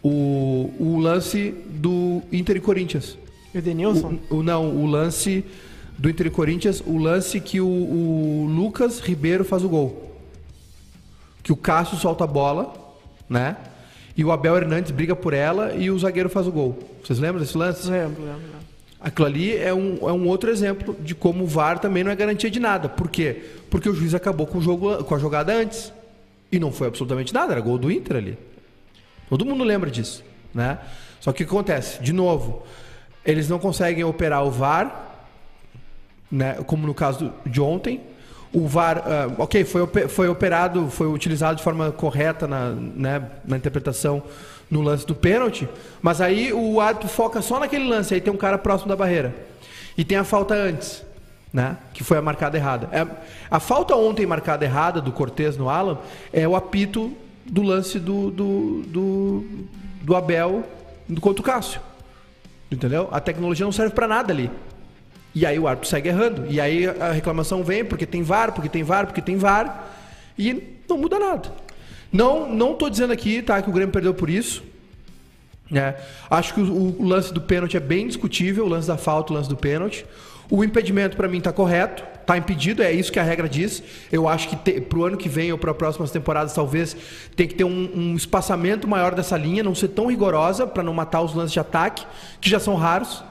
O, 0.03 0.73
o 0.81 0.99
lance 0.99 1.55
do 1.69 2.23
Inter 2.33 2.57
e 2.57 2.61
Corinthians. 2.61 3.17
Edenilson? 3.55 4.19
O, 4.31 4.37
o, 4.37 4.43
não, 4.43 4.75
o 4.75 4.87
lance 4.87 5.45
do 5.99 6.09
Inter 6.09 6.27
e 6.27 6.31
Corinthians, 6.31 6.83
o 6.85 6.97
lance 6.97 7.39
que 7.39 7.61
o, 7.61 7.67
o 7.67 8.47
Lucas 8.51 8.99
Ribeiro 8.99 9.45
faz 9.45 9.63
o 9.63 9.69
gol. 9.69 10.12
Que 11.43 11.53
o 11.53 11.57
Cássio 11.57 11.97
solta 11.97 12.25
a 12.25 12.27
bola, 12.27 12.73
né? 13.29 13.57
E 14.17 14.25
o 14.25 14.31
Abel 14.31 14.57
Hernandes 14.57 14.91
briga 14.91 15.17
por 15.17 15.33
ela 15.33 15.75
e 15.75 15.91
o 15.91 15.99
zagueiro 15.99 16.29
faz 16.29 16.47
o 16.47 16.53
gol. 16.53 16.79
Vocês 17.03 17.19
lembram 17.19 17.41
desse 17.41 17.57
lance? 17.57 17.89
Lembro, 17.91 18.23
lembro. 18.23 18.63
Aquilo 19.01 19.27
ali 19.27 19.57
é 19.57 19.75
um, 19.75 20.09
é 20.09 20.13
um 20.13 20.29
outro 20.29 20.49
exemplo 20.49 20.97
de 21.01 21.13
como 21.13 21.43
o 21.43 21.47
VAR 21.47 21.81
também 21.81 22.05
não 22.05 22.13
é 22.13 22.15
garantia 22.15 22.49
de 22.49 22.61
nada. 22.61 22.89
Por 22.89 23.11
quê? 23.11 23.43
Porque 23.69 23.89
o 23.89 23.95
juiz 23.95 24.15
acabou 24.15 24.47
com, 24.47 24.59
o 24.59 24.63
jogo, 24.63 25.03
com 25.03 25.15
a 25.15 25.19
jogada 25.19 25.53
antes. 25.53 25.93
E 26.53 26.59
não 26.61 26.71
foi 26.71 26.87
absolutamente 26.87 27.35
nada, 27.35 27.53
era 27.53 27.61
gol 27.61 27.79
do 27.79 27.91
Inter 27.91 28.17
ali. 28.17 28.39
Todo 29.29 29.45
mundo 29.45 29.65
lembra 29.65 29.91
disso. 29.91 30.23
Né? 30.55 30.79
Só 31.19 31.33
que 31.33 31.43
o 31.43 31.47
que 31.47 31.53
acontece? 31.53 32.01
De 32.01 32.13
novo, 32.13 32.63
eles 33.25 33.49
não 33.49 33.59
conseguem 33.59 34.05
operar 34.05 34.45
o 34.45 34.51
VAR, 34.51 35.27
né? 36.31 36.55
como 36.67 36.87
no 36.87 36.95
caso 36.95 37.33
de 37.45 37.61
ontem. 37.61 38.01
O 38.53 38.67
VAR, 38.67 38.99
uh, 38.99 39.43
ok, 39.43 39.65
foi, 39.65 39.87
foi 40.09 40.29
operado, 40.29 40.89
foi 40.91 41.07
utilizado 41.07 41.57
de 41.57 41.63
forma 41.63 41.91
correta 41.91 42.47
na, 42.47 42.71
né, 42.71 43.23
na 43.45 43.57
interpretação 43.57 44.23
no 44.71 44.81
lance 44.81 45.07
do 45.07 45.15
pênalti, 45.15 45.69
mas 46.01 46.21
aí 46.21 46.53
o 46.53 46.81
árbitro 46.81 47.09
foca 47.09 47.43
só 47.43 47.61
naquele 47.61 47.87
lance, 47.87 48.15
aí 48.15 48.21
tem 48.21 48.33
um 48.33 48.39
cara 48.39 48.57
próximo 48.57 48.89
da 48.89 48.97
barreira. 48.97 49.35
E 49.97 50.05
tem 50.05 50.17
a 50.17 50.25
falta 50.25 50.55
antes, 50.55 51.05
né? 51.53 51.77
Que 51.93 52.03
foi 52.03 52.17
a 52.17 52.23
marcada 52.23 52.57
errada. 52.57 52.89
É, 52.91 53.07
a 53.51 53.61
falta 53.61 53.95
ontem 53.95 54.25
marcada 54.25 54.65
errada 54.65 55.01
do 55.01 55.13
Cortez 55.13 55.57
no 55.57 55.69
Alan 55.69 55.99
é 56.33 56.49
o 56.49 56.57
apito 56.57 57.13
do 57.45 57.63
lance 57.63 57.99
do, 57.99 58.31
do, 58.31 58.83
do, 58.87 59.45
do 60.01 60.17
Abel 60.17 60.65
contra 61.21 61.43
o 61.43 61.45
Cássio. 61.45 61.81
Entendeu? 62.71 63.09
A 63.13 63.21
tecnologia 63.21 63.67
não 63.67 63.73
serve 63.73 63.95
para 63.95 64.09
nada 64.09 64.33
ali. 64.33 64.51
E 65.35 65.47
aí 65.47 65.59
o 65.59 65.67
árbitro 65.67 65.89
segue 65.89 66.09
errando. 66.09 66.47
E 66.49 66.61
aí 66.61 66.87
a 66.87 67.13
reclamação 67.13 67.65
vem 67.65 67.85
porque 67.85 68.07
tem 68.07 68.23
VAR, 68.23 68.53
porque 68.53 68.69
tem 68.69 68.83
VAR, 68.83 69.07
porque 69.07 69.23
tem 69.23 69.37
VAR. 69.37 69.89
E 70.39 70.79
não 70.89 70.99
muda 70.99 71.19
nada. 71.19 71.53
Não, 72.13 72.53
não 72.53 72.75
tô 72.75 72.91
dizendo 72.91 73.13
aqui, 73.13 73.41
tá, 73.41 73.63
que 73.63 73.71
o 73.71 73.73
Grêmio 73.73 73.93
perdeu 73.93 74.13
por 74.13 74.29
isso. 74.29 74.63
É, 75.75 75.95
acho 76.31 76.53
que 76.53 76.61
o, 76.61 77.01
o, 77.01 77.05
lance 77.05 77.33
do 77.33 77.41
pênalti 77.41 77.79
é 77.79 77.81
bem 77.81 78.07
discutível, 78.07 78.67
o 78.67 78.69
lance 78.69 78.87
da 78.87 78.99
falta, 78.99 79.33
o 79.33 79.37
lance 79.37 79.49
do 79.49 79.57
pênalti. 79.57 80.05
O 80.51 80.63
impedimento 80.63 81.17
para 81.17 81.27
mim 81.29 81.39
está 81.39 81.51
correto, 81.51 82.05
está 82.21 82.37
impedido, 82.37 82.83
é 82.83 82.93
isso 82.93 83.11
que 83.11 83.19
a 83.19 83.23
regra 83.23 83.49
diz. 83.49 83.83
Eu 84.13 84.29
acho 84.29 84.51
que 84.51 84.81
para 84.83 84.99
o 84.99 85.05
ano 85.05 85.17
que 85.17 85.31
vem 85.31 85.51
ou 85.51 85.57
para 85.57 85.71
as 85.71 85.77
próximas 85.79 86.11
temporadas 86.11 86.53
talvez 86.53 86.95
tem 87.35 87.49
que 87.49 87.55
ter 87.55 87.65
um, 87.65 87.91
um, 87.95 88.15
espaçamento 88.15 88.87
maior 88.87 89.15
dessa 89.15 89.39
linha, 89.39 89.63
não 89.63 89.75
ser 89.75 89.89
tão 89.89 90.09
rigorosa 90.09 90.67
para 90.67 90.83
não 90.83 90.93
matar 90.93 91.23
os 91.23 91.35
lances 91.35 91.53
de 91.53 91.61
ataque, 91.61 92.05
que 92.39 92.51
já 92.51 92.61
são 92.61 92.75
raros, 92.75 93.25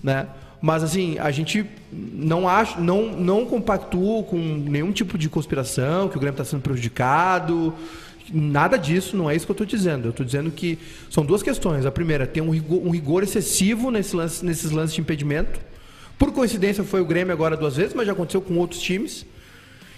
né? 0.00 0.28
Mas 0.66 0.82
assim, 0.82 1.16
a 1.20 1.30
gente 1.30 1.64
não 1.92 2.48
acha, 2.48 2.80
não, 2.80 3.12
não 3.12 3.46
compactua 3.46 4.24
com 4.24 4.36
nenhum 4.36 4.90
tipo 4.90 5.16
de 5.16 5.28
conspiração, 5.28 6.08
que 6.08 6.16
o 6.16 6.20
Grêmio 6.20 6.32
está 6.32 6.44
sendo 6.44 6.60
prejudicado. 6.60 7.72
Nada 8.34 8.76
disso, 8.76 9.16
não 9.16 9.30
é 9.30 9.36
isso 9.36 9.46
que 9.46 9.52
eu 9.52 9.54
estou 9.54 9.64
dizendo. 9.64 10.06
Eu 10.06 10.10
estou 10.10 10.26
dizendo 10.26 10.50
que 10.50 10.76
são 11.08 11.24
duas 11.24 11.40
questões. 11.40 11.86
A 11.86 11.92
primeira, 11.92 12.26
tem 12.26 12.42
um 12.42 12.50
rigor, 12.50 12.84
um 12.84 12.90
rigor 12.90 13.22
excessivo 13.22 13.92
nesse 13.92 14.16
lance, 14.16 14.44
nesses 14.44 14.72
lances 14.72 14.96
de 14.96 15.00
impedimento. 15.00 15.60
Por 16.18 16.32
coincidência, 16.32 16.82
foi 16.82 17.00
o 17.00 17.04
Grêmio 17.04 17.32
agora 17.32 17.56
duas 17.56 17.76
vezes, 17.76 17.94
mas 17.94 18.04
já 18.04 18.12
aconteceu 18.12 18.40
com 18.40 18.58
outros 18.58 18.80
times. 18.80 19.24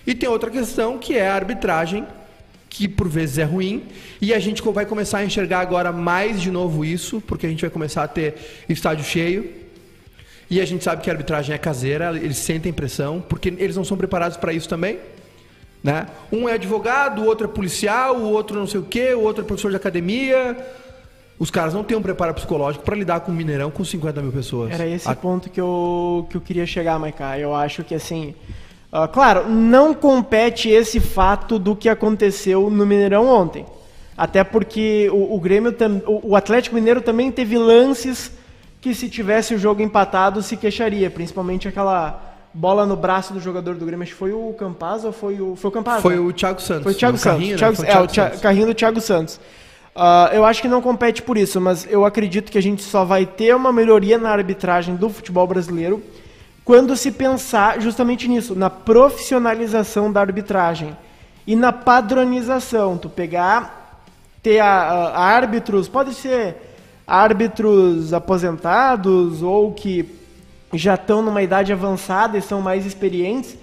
E 0.06 0.14
tem 0.14 0.28
outra 0.28 0.50
questão, 0.50 0.98
que 0.98 1.16
é 1.16 1.30
a 1.30 1.34
arbitragem, 1.34 2.06
que 2.68 2.87
por 2.87 3.08
vezes 3.08 3.38
é 3.38 3.44
ruim. 3.44 3.84
E 4.20 4.34
a 4.34 4.38
gente 4.38 4.60
vai 4.60 4.84
começar 4.84 5.20
a 5.20 5.25
enxergar 5.25 5.60
agora 5.60 5.92
mais 5.92 6.42
de 6.42 6.50
novo 6.50 6.84
isso, 6.84 7.22
porque 7.22 7.46
a 7.46 7.48
gente 7.48 7.62
vai 7.62 7.70
começar 7.70 8.04
a 8.04 8.08
ter 8.08 8.34
estádio 8.68 9.06
cheio 9.06 9.58
e 10.50 10.61
a 10.61 10.64
gente 10.64 10.83
sabe 10.83 11.02
que 11.02 11.11
a 11.11 11.12
arbitragem 11.12 11.55
é 11.55 11.59
caseira, 11.59 12.17
eles 12.17 12.38
sentem 12.38 12.73
pressão, 12.73 13.23
porque 13.28 13.49
eles 13.59 13.76
não 13.76 13.85
são 13.85 13.97
preparados 13.97 14.37
para 14.37 14.52
isso 14.52 14.69
também. 14.69 14.99
Né? 15.83 16.07
Um 16.33 16.49
é 16.49 16.55
advogado, 16.55 17.23
o 17.23 17.26
outro 17.26 17.47
é 17.47 17.50
policial, 17.50 18.17
o 18.17 18.31
outro 18.31 18.59
não 18.59 18.67
sei 18.67 18.81
o 18.81 18.85
quê, 18.85 19.12
o 19.14 19.21
outro 19.21 19.45
é 19.45 19.47
professor 19.47 19.71
de 19.71 19.76
academia. 19.76 20.57
Os 21.38 21.50
caras 21.50 21.73
não 21.73 21.85
têm 21.85 21.97
um 21.97 22.02
preparo 22.02 22.35
psicológico 22.35 22.85
para 22.85 22.97
lidar 22.97 23.21
com 23.21 23.31
um 23.31 23.35
Mineirão 23.35 23.71
com 23.71 23.85
50 23.85 24.21
mil 24.23 24.33
pessoas. 24.33 24.73
Era 24.73 24.87
esse 24.87 25.09
a... 25.09 25.14
ponto 25.14 25.49
que 25.50 25.61
eu, 25.61 26.26
que 26.31 26.37
eu 26.37 26.40
queria 26.40 26.67
chegar, 26.67 26.99
Maiká. 26.99 27.38
Eu 27.38 27.55
acho 27.55 27.85
que 27.85 27.95
assim. 27.95 28.35
Uh, 28.90 29.07
claro, 29.07 29.49
não 29.49 29.95
compete 29.95 30.71
esse 30.71 30.99
fato 30.99 31.59
do 31.59 31.76
que 31.76 31.88
aconteceu 31.88 32.71
no 32.71 32.87
Mineirão 32.87 33.28
ontem. 33.28 33.67
Até 34.17 34.43
porque 34.43 35.09
o, 35.12 35.37
o 35.37 35.38
Grêmio, 35.38 35.76
o, 36.07 36.31
o 36.31 36.37
Atlético 36.37 36.75
Mineiro 36.75 37.02
também 37.02 37.31
teve 37.31 37.57
lances 37.57 38.33
que 38.80 38.94
se 38.94 39.08
tivesse 39.08 39.54
o 39.54 39.58
jogo 39.58 39.82
empatado 39.82 40.42
se 40.42 40.56
queixaria, 40.56 41.11
principalmente 41.11 41.66
aquela 41.66 42.28
bola 42.52 42.87
no 42.87 42.97
braço 42.97 43.32
do 43.32 43.40
jogador 43.40 43.75
do 43.75 43.85
Grêmio, 43.85 44.02
acho 44.02 44.12
que 44.12 44.18
foi 44.18 44.32
o 44.32 44.54
Campaz 44.58 45.04
ou 45.04 45.12
foi 45.12 45.40
o 45.40 45.54
foi 45.56 45.68
o 45.68 45.73
Campaz? 45.73 46.02
Foi 46.02 46.14
né? 46.14 46.20
o 46.20 46.32
Thiago 46.32 46.61
Santos. 46.61 46.82
Foi 46.85 46.92
o 46.92 46.97
Thiago 46.97 47.18
Santos. 47.18 47.38
Carrinho, 47.38 47.56
Thiago, 47.56 47.82
né? 47.82 47.88
é, 47.90 48.00
o, 48.00 48.06
Thiago 48.06 48.40
carrinho 48.40 48.66
do 48.66 48.75
Thiago 48.75 49.00
Santos. 49.00 49.40
Uh, 49.94 50.32
eu 50.32 50.44
acho 50.44 50.62
que 50.62 50.68
não 50.68 50.80
compete 50.80 51.23
por 51.23 51.37
isso, 51.37 51.61
mas 51.61 51.87
eu 51.90 52.04
acredito 52.04 52.52
que 52.52 52.58
a 52.58 52.62
gente 52.62 52.82
só 52.82 53.04
vai 53.04 53.26
ter 53.26 53.54
uma 53.54 53.73
melhoria 53.73 54.16
na 54.16 54.30
arbitragem 54.30 54.94
do 54.94 55.08
futebol 55.11 55.47
brasileiro 55.47 56.02
quando 56.64 56.94
se 56.97 57.11
pensar 57.11 57.80
justamente 57.80 58.28
nisso, 58.28 58.54
na 58.54 58.68
profissionalização 58.68 60.12
da 60.12 60.20
arbitragem 60.20 60.97
e 61.47 61.56
na 61.56 61.73
padronização. 61.73 62.99
Tu 62.99 63.08
pegar, 63.08 64.02
ter 64.42 64.61
a, 64.61 64.68
a, 64.68 65.18
árbitros, 65.18 65.88
pode 65.88 66.14
ser 66.14 66.67
árbitros 67.09 68.12
aposentados 68.12 69.43
ou 69.43 69.73
que 69.73 70.09
já 70.75 70.95
estão 70.95 71.23
numa 71.23 71.43
idade 71.43 71.73
avançada 71.73 72.37
e 72.37 72.43
são 72.43 72.61
mais 72.61 72.85
experientes, 72.85 73.57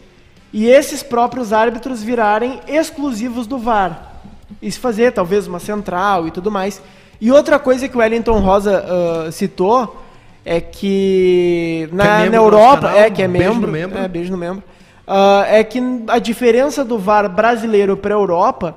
e 0.51 0.65
esses 0.67 1.03
próprios 1.03 1.53
árbitros 1.53 2.01
virarem 2.01 2.59
exclusivos 2.67 3.45
do 3.45 3.59
VAR. 3.59 4.13
E 4.61 4.71
se 4.71 4.79
fazer 4.79 5.11
talvez 5.11 5.47
uma 5.47 5.59
central 5.59 6.27
e 6.27 6.31
tudo 6.31 6.49
mais. 6.49 6.81
E 7.21 7.31
outra 7.31 7.59
coisa 7.59 7.87
que 7.87 7.95
o 7.95 7.99
Wellington 7.99 8.39
Rosa 8.39 8.83
uh, 8.83 9.31
citou 9.31 10.01
é 10.43 10.59
que 10.59 11.87
na, 11.91 12.21
é 12.21 12.29
na 12.29 12.37
Europa, 12.37 12.91
é 12.91 13.09
que 13.09 13.21
é 13.21 13.27
membro, 13.27 13.43
beijo 13.47 13.61
no 13.61 13.71
membro, 13.71 13.97
é, 13.99 14.07
beijo 14.07 14.31
no 14.31 14.37
membro 14.37 14.63
uh, 15.07 15.43
é 15.47 15.63
que 15.63 15.81
a 16.07 16.19
diferença 16.19 16.83
do 16.83 16.97
VAR 16.97 17.29
brasileiro 17.29 17.95
para 17.95 18.13
a 18.13 18.17
Europa 18.17 18.75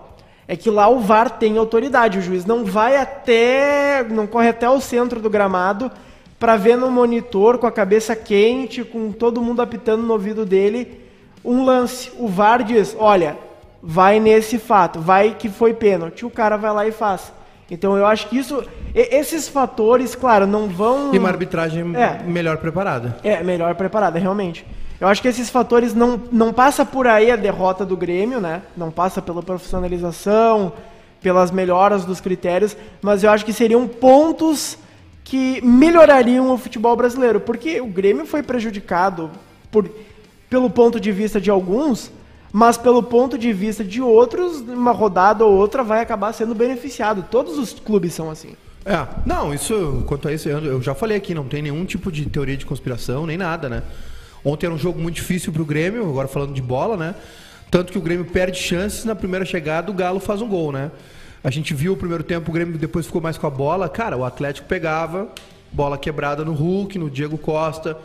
é 0.48 0.56
que 0.56 0.70
lá 0.70 0.88
o 0.88 0.98
VAR 0.98 1.28
tem 1.38 1.58
autoridade. 1.58 2.18
O 2.18 2.22
juiz 2.22 2.46
não 2.46 2.64
vai 2.64 2.96
até, 2.96 4.02
não 4.08 4.26
corre 4.26 4.48
até 4.48 4.68
o 4.68 4.80
centro 4.80 5.20
do 5.20 5.28
gramado 5.28 5.92
para 6.38 6.56
ver 6.56 6.76
no 6.76 6.90
monitor 6.90 7.58
com 7.58 7.66
a 7.66 7.72
cabeça 7.72 8.16
quente, 8.16 8.82
com 8.82 9.12
todo 9.12 9.42
mundo 9.42 9.60
apitando 9.60 10.02
no 10.02 10.12
ouvido 10.14 10.46
dele, 10.46 11.04
um 11.44 11.64
lance. 11.64 12.10
O 12.18 12.26
VAR 12.26 12.62
diz: 12.62 12.96
olha, 12.98 13.36
vai 13.82 14.18
nesse 14.18 14.58
fato, 14.58 15.00
vai 15.00 15.36
que 15.38 15.50
foi 15.50 15.74
pênalti. 15.74 16.24
O 16.24 16.30
cara 16.30 16.56
vai 16.56 16.72
lá 16.72 16.86
e 16.86 16.92
faz. 16.92 17.30
Então 17.70 17.98
eu 17.98 18.06
acho 18.06 18.28
que 18.28 18.38
isso, 18.38 18.64
esses 18.94 19.46
fatores, 19.46 20.14
claro, 20.14 20.46
não 20.46 20.68
vão. 20.68 21.14
E 21.14 21.18
uma 21.18 21.28
arbitragem 21.28 21.94
é, 21.94 22.22
melhor 22.22 22.56
preparada. 22.56 23.18
É, 23.22 23.42
melhor 23.42 23.74
preparada, 23.74 24.18
realmente. 24.18 24.64
Eu 25.00 25.06
acho 25.06 25.22
que 25.22 25.28
esses 25.28 25.48
fatores 25.48 25.94
não, 25.94 26.20
não 26.32 26.52
passa 26.52 26.84
por 26.84 27.06
aí 27.06 27.30
a 27.30 27.36
derrota 27.36 27.86
do 27.86 27.96
Grêmio, 27.96 28.40
né? 28.40 28.62
Não 28.76 28.90
passa 28.90 29.22
pela 29.22 29.42
profissionalização, 29.42 30.72
pelas 31.22 31.50
melhoras 31.50 32.04
dos 32.04 32.20
critérios, 32.20 32.76
mas 33.00 33.22
eu 33.22 33.30
acho 33.30 33.44
que 33.44 33.52
seriam 33.52 33.86
pontos 33.86 34.76
que 35.22 35.60
melhorariam 35.62 36.50
o 36.52 36.58
futebol 36.58 36.96
brasileiro, 36.96 37.38
porque 37.40 37.80
o 37.80 37.86
Grêmio 37.86 38.26
foi 38.26 38.42
prejudicado 38.42 39.30
por, 39.70 39.88
pelo 40.48 40.70
ponto 40.70 40.98
de 40.98 41.12
vista 41.12 41.40
de 41.40 41.50
alguns, 41.50 42.10
mas 42.52 42.78
pelo 42.78 43.02
ponto 43.02 43.36
de 43.36 43.52
vista 43.52 43.84
de 43.84 44.00
outros, 44.00 44.60
uma 44.60 44.90
rodada 44.90 45.44
ou 45.44 45.54
outra 45.54 45.84
vai 45.84 46.00
acabar 46.00 46.32
sendo 46.32 46.54
beneficiado. 46.54 47.26
Todos 47.30 47.58
os 47.58 47.74
clubes 47.74 48.14
são 48.14 48.30
assim. 48.30 48.56
É, 48.86 49.06
não, 49.26 49.52
isso, 49.52 50.02
quanto 50.06 50.28
a 50.28 50.32
isso, 50.32 50.48
eu 50.48 50.80
já 50.80 50.94
falei 50.94 51.16
aqui, 51.16 51.34
não 51.34 51.44
tem 51.44 51.60
nenhum 51.60 51.84
tipo 51.84 52.10
de 52.10 52.24
teoria 52.24 52.56
de 52.56 52.64
conspiração, 52.64 53.26
nem 53.26 53.36
nada, 53.36 53.68
né? 53.68 53.82
Ontem 54.44 54.66
era 54.66 54.74
um 54.74 54.78
jogo 54.78 55.00
muito 55.00 55.16
difícil 55.16 55.52
para 55.52 55.62
o 55.62 55.64
Grêmio, 55.64 56.08
agora 56.08 56.28
falando 56.28 56.52
de 56.52 56.62
bola, 56.62 56.96
né? 56.96 57.14
Tanto 57.70 57.92
que 57.92 57.98
o 57.98 58.00
Grêmio 58.00 58.24
perde 58.24 58.58
chances 58.58 59.04
na 59.04 59.14
primeira 59.14 59.44
chegada, 59.44 59.90
o 59.90 59.94
Galo 59.94 60.20
faz 60.20 60.40
um 60.40 60.48
gol, 60.48 60.72
né? 60.72 60.90
A 61.42 61.50
gente 61.50 61.74
viu 61.74 61.92
o 61.92 61.96
primeiro 61.96 62.24
tempo, 62.24 62.50
o 62.50 62.52
Grêmio 62.52 62.76
depois 62.78 63.06
ficou 63.06 63.20
mais 63.20 63.38
com 63.38 63.46
a 63.46 63.50
bola. 63.50 63.88
Cara, 63.88 64.16
o 64.16 64.24
Atlético 64.24 64.66
pegava, 64.66 65.28
bola 65.70 65.96
quebrada 65.96 66.44
no 66.44 66.52
Hulk, 66.52 66.98
no 66.98 67.10
Diego 67.10 67.38
Costa, 67.38 67.96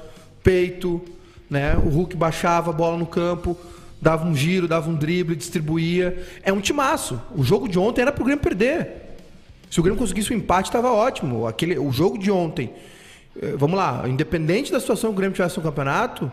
peito, 0.43 1.01
né? 1.49 1.75
O 1.77 1.89
Hulk 1.89 2.15
baixava 2.15 2.71
a 2.71 2.73
bola 2.73 2.97
no 2.97 3.05
campo, 3.05 3.57
dava 4.01 4.25
um 4.25 4.35
giro, 4.35 4.67
dava 4.67 4.89
um 4.89 4.95
drible, 4.95 5.35
distribuía. 5.35 6.25
É 6.43 6.51
um 6.51 6.59
timaço. 6.59 7.19
O 7.35 7.43
jogo 7.43 7.67
de 7.67 7.79
ontem 7.79 8.01
era 8.01 8.11
pro 8.11 8.25
Grêmio 8.25 8.43
perder. 8.43 9.03
Se 9.71 9.79
o 9.79 9.83
Grêmio 9.83 9.99
conseguisse 9.99 10.31
o 10.31 10.35
um 10.35 10.37
empate, 10.37 10.69
estava 10.69 10.91
ótimo. 10.91 11.47
Aquele, 11.47 11.79
o 11.79 11.91
jogo 11.91 12.17
de 12.17 12.29
ontem, 12.29 12.71
vamos 13.57 13.77
lá, 13.77 14.03
independente 14.07 14.71
da 14.71 14.79
situação 14.79 15.09
que 15.09 15.15
o 15.15 15.17
Grêmio 15.17 15.35
tivesse 15.35 15.57
no 15.57 15.63
campeonato, 15.63 16.31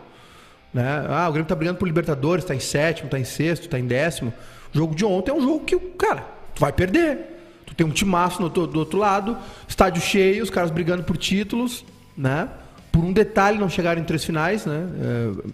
né? 0.73 1.07
Ah, 1.09 1.29
o 1.29 1.33
Grêmio 1.33 1.45
está 1.45 1.55
brigando 1.55 1.79
por 1.79 1.87
Libertadores, 1.87 2.45
está 2.45 2.55
em 2.55 2.61
sétimo, 2.61 3.07
está 3.07 3.19
em 3.19 3.25
sexto, 3.25 3.65
está 3.65 3.79
em 3.79 3.87
décimo. 3.87 4.33
O 4.73 4.79
jogo 4.79 4.95
de 4.95 5.05
ontem 5.05 5.31
é 5.31 5.35
um 5.35 5.41
jogo 5.41 5.65
que, 5.65 5.77
cara, 5.77 6.25
tu 6.55 6.61
vai 6.61 6.73
perder. 6.73 7.19
Tu 7.67 7.75
tem 7.75 7.87
um 7.87 7.91
timaço 7.91 8.41
no, 8.41 8.49
do 8.49 8.79
outro 8.79 8.99
lado, 8.99 9.37
estádio 9.69 10.03
cheio, 10.03 10.43
os 10.43 10.51
caras 10.51 10.71
brigando 10.71 11.03
por 11.03 11.17
títulos, 11.17 11.85
né? 12.17 12.49
Por 12.93 13.05
um 13.05 13.13
detalhe 13.13 13.59
não 13.59 13.69
chegaram 13.69 14.01
em 14.01 14.05
três 14.05 14.25
finais, 14.25 14.67
né? 14.67 14.89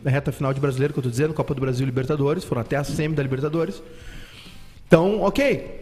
É, 0.04 0.10
reta 0.10 0.32
final 0.32 0.52
de 0.52 0.60
brasileiro, 0.60 0.92
que 0.94 0.98
eu 0.98 1.02
tô 1.02 1.10
dizendo, 1.10 1.34
Copa 1.34 1.54
do 1.54 1.60
Brasil 1.60 1.84
Libertadores, 1.84 2.44
foram 2.44 2.62
até 2.62 2.76
a 2.76 2.84
semi 2.84 3.14
da 3.14 3.22
Libertadores. 3.22 3.82
Então, 4.86 5.20
ok. 5.20 5.75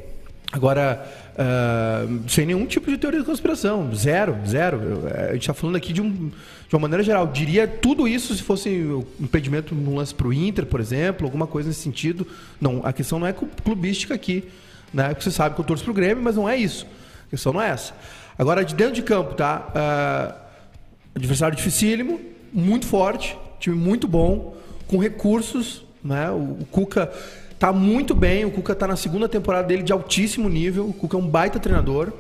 Agora, 0.55 1.05
uh, 1.33 2.31
sem 2.31 2.47
nenhum 2.47 2.65
tipo 2.65 2.89
de 2.89 2.97
teoria 2.97 3.19
de 3.19 3.27
conspiração. 3.27 3.93
Zero, 3.93 4.37
zero. 4.47 5.03
a 5.13 5.33
gente 5.33 5.41
está 5.41 5.53
falando 5.53 5.75
aqui 5.75 5.93
de, 5.93 6.01
um, 6.01 6.29
de 6.29 6.75
uma 6.75 6.79
maneira 6.79 7.03
geral. 7.03 7.27
Diria 7.27 7.67
tudo 7.67 8.07
isso 8.07 8.33
se 8.37 8.43
fosse 8.43 8.69
um 8.71 9.05
impedimento 9.21 9.75
no 9.75 9.97
lance 9.97 10.15
para 10.15 10.29
o 10.29 10.33
Inter, 10.33 10.65
por 10.65 10.79
exemplo, 10.79 11.27
alguma 11.27 11.49
coisa 11.49 11.71
nesse 11.71 11.81
sentido. 11.81 12.25
Não, 12.61 12.83
a 12.85 12.93
questão 12.93 13.19
não 13.19 13.27
é 13.27 13.33
clubística 13.33 14.15
aqui. 14.15 14.45
Né? 14.93 15.13
Você 15.19 15.33
sabe 15.33 15.57
que 15.57 15.61
eu 15.61 15.65
torço 15.65 15.83
para 15.83 15.91
o 15.91 15.95
Grêmio, 15.95 16.23
mas 16.23 16.37
não 16.37 16.49
é 16.49 16.57
isso. 16.57 16.87
A 17.27 17.31
questão 17.31 17.53
não 17.53 17.61
é 17.61 17.71
essa. 17.71 17.93
Agora, 18.39 18.65
de 18.65 18.77
dentro 18.77 18.95
de 18.95 19.03
campo, 19.03 19.35
tá? 19.35 19.73
Uh, 19.75 21.17
adversário 21.17 21.57
dificílimo, 21.57 22.21
muito 22.53 22.87
forte, 22.87 23.37
time 23.59 23.75
muito 23.75 24.07
bom, 24.07 24.57
com 24.87 24.99
recursos. 24.99 25.83
Né? 26.05 26.31
o, 26.31 26.59
o 26.61 26.67
Cuca 26.71 27.11
Tá 27.59 27.73
muito 27.73 28.15
bem, 28.15 28.45
o 28.45 28.51
Cuca 28.51 28.75
tá 28.75 28.87
na 28.87 28.97
segunda 28.97 29.29
temporada 29.29 29.69
dele 29.69 29.83
de 29.83 29.93
altíssimo 29.93 30.49
nível. 30.49 30.89
O 30.89 30.93
Cuca 30.93 31.17
é 31.17 31.21
um 31.21 31.27
baita 31.27 31.59
treinador. 31.59 32.13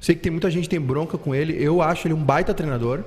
Sei 0.00 0.14
que 0.14 0.20
tem 0.20 0.32
muita 0.32 0.50
gente 0.50 0.64
que 0.64 0.68
tem 0.68 0.80
bronca 0.80 1.16
com 1.16 1.34
ele. 1.34 1.56
Eu 1.62 1.80
acho 1.80 2.06
ele 2.06 2.14
um 2.14 2.22
baita 2.22 2.52
treinador. 2.52 3.02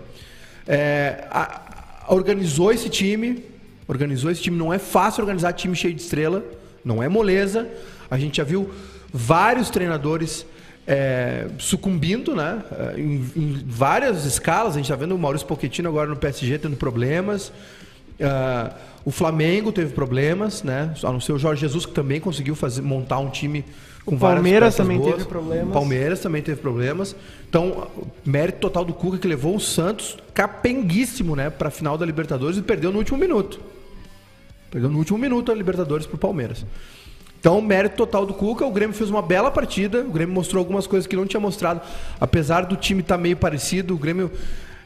É, 0.65 1.25
a, 1.29 1.62
a, 2.07 2.13
organizou 2.13 2.71
esse 2.71 2.89
time. 2.89 3.43
Organizou 3.88 4.32
esse 4.32 4.41
time. 4.41 4.58
Não 4.58 4.73
é 4.73 4.80
fácil 4.80 5.21
organizar 5.21 5.53
time 5.53 5.75
cheio 5.75 5.93
de 5.93 6.01
estrela. 6.01 6.43
Não 6.84 7.03
é 7.03 7.08
moleza. 7.08 7.67
A 8.10 8.17
gente 8.17 8.38
já 8.38 8.43
viu 8.43 8.69
vários 9.13 9.69
treinadores 9.69 10.45
é, 10.88 11.47
sucumbindo, 11.60 12.34
né? 12.34 12.63
É, 12.71 12.99
em, 12.99 13.30
em, 13.36 13.63
várias 13.67 14.25
escalas. 14.25 14.73
A 14.73 14.77
gente 14.77 14.86
está 14.86 14.95
vendo 14.95 15.13
o 15.13 15.19
Maurício 15.19 15.45
Pochettino 15.45 15.89
agora 15.89 16.10
no 16.10 16.15
PSG 16.15 16.58
tendo 16.58 16.77
problemas. 16.77 17.49
Uh, 18.19 18.73
o 19.08 19.12
Flamengo 19.12 19.72
teve 19.72 19.93
problemas, 19.93 20.63
né? 20.63 20.93
A 21.02 21.13
não 21.13 21.22
ser 21.22 21.32
o 21.32 21.39
Jorge 21.39 21.62
Jesus, 21.62 21.86
que 21.86 21.93
também 21.93 22.20
conseguiu 22.20 22.58
fazer, 22.58 22.82
montar 22.82 23.20
um 23.20 23.30
time 23.30 23.63
com 24.04 24.15
o 24.15 24.20
Palmeiras 24.20 24.76
também 24.76 24.98
boas. 24.98 25.13
teve 25.13 25.26
problemas. 25.30 25.70
O 25.70 25.72
Palmeiras 25.72 26.20
também 26.20 26.41
teve 26.41 26.60
problemas. 26.60 27.15
Então, 27.48 27.88
mérito 28.26 28.60
total 28.60 28.84
do 28.84 28.93
Cuca 28.93 29.17
que 29.17 29.26
levou 29.26 29.56
o 29.56 29.62
Santos 29.62 30.17
capenguíssimo, 30.34 31.38
né, 31.38 31.50
para 31.50 31.70
a 31.70 31.72
final 31.72 31.98
da 31.98 32.06
Libertadores 32.06 32.58
e 32.58 32.62
perdeu 32.62 32.91
no 32.91 32.98
último 32.98 33.17
minuto. 33.17 33.62
Perdeu 34.70 34.89
no 34.89 34.98
último 34.98 35.17
minuto 35.17 35.54
a 35.54 35.56
Libertadores 35.56 36.06
para 36.06 36.15
o 36.15 36.20
Palmeiras. 36.20 36.65
Então, 37.39 37.62
mérito 37.62 37.96
total 37.96 38.26
do 38.26 38.34
Cuca. 38.34 38.65
O 38.65 38.72
Grêmio 38.74 38.93
fez 38.93 39.10
uma 39.10 39.22
bela 39.22 39.50
partida. 39.50 40.02
O 40.02 40.12
Grêmio 40.12 40.36
mostrou 40.36 40.60
algumas 40.60 40.86
coisas 40.86 41.08
que 41.08 41.15
não 41.15 41.26
tinha 41.26 41.39
mostrado. 41.39 41.80
Apesar 42.20 42.65
do 42.65 42.76
time 42.76 43.00
estar 43.00 43.15
tá 43.15 43.22
meio 43.22 43.38
parecido, 43.38 43.96
o 43.96 43.98
Grêmio 43.98 44.30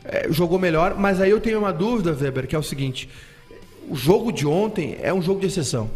é, 0.06 0.28
jogou 0.30 0.60
melhor, 0.60 0.96
mas 0.96 1.20
aí 1.20 1.32
eu 1.32 1.40
tenho 1.40 1.58
uma 1.58 1.74
dúvida, 1.74 2.16
Weber, 2.16 2.46
que 2.46 2.56
é 2.56 2.60
o 2.60 2.64
seguinte: 2.64 3.10
o 3.90 3.96
jogo 3.96 4.32
de 4.32 4.48
ontem 4.48 4.98
é 5.02 5.14
um 5.14 5.22
jogo 5.22 5.40
de 5.40 5.48
exceção. 5.48 5.90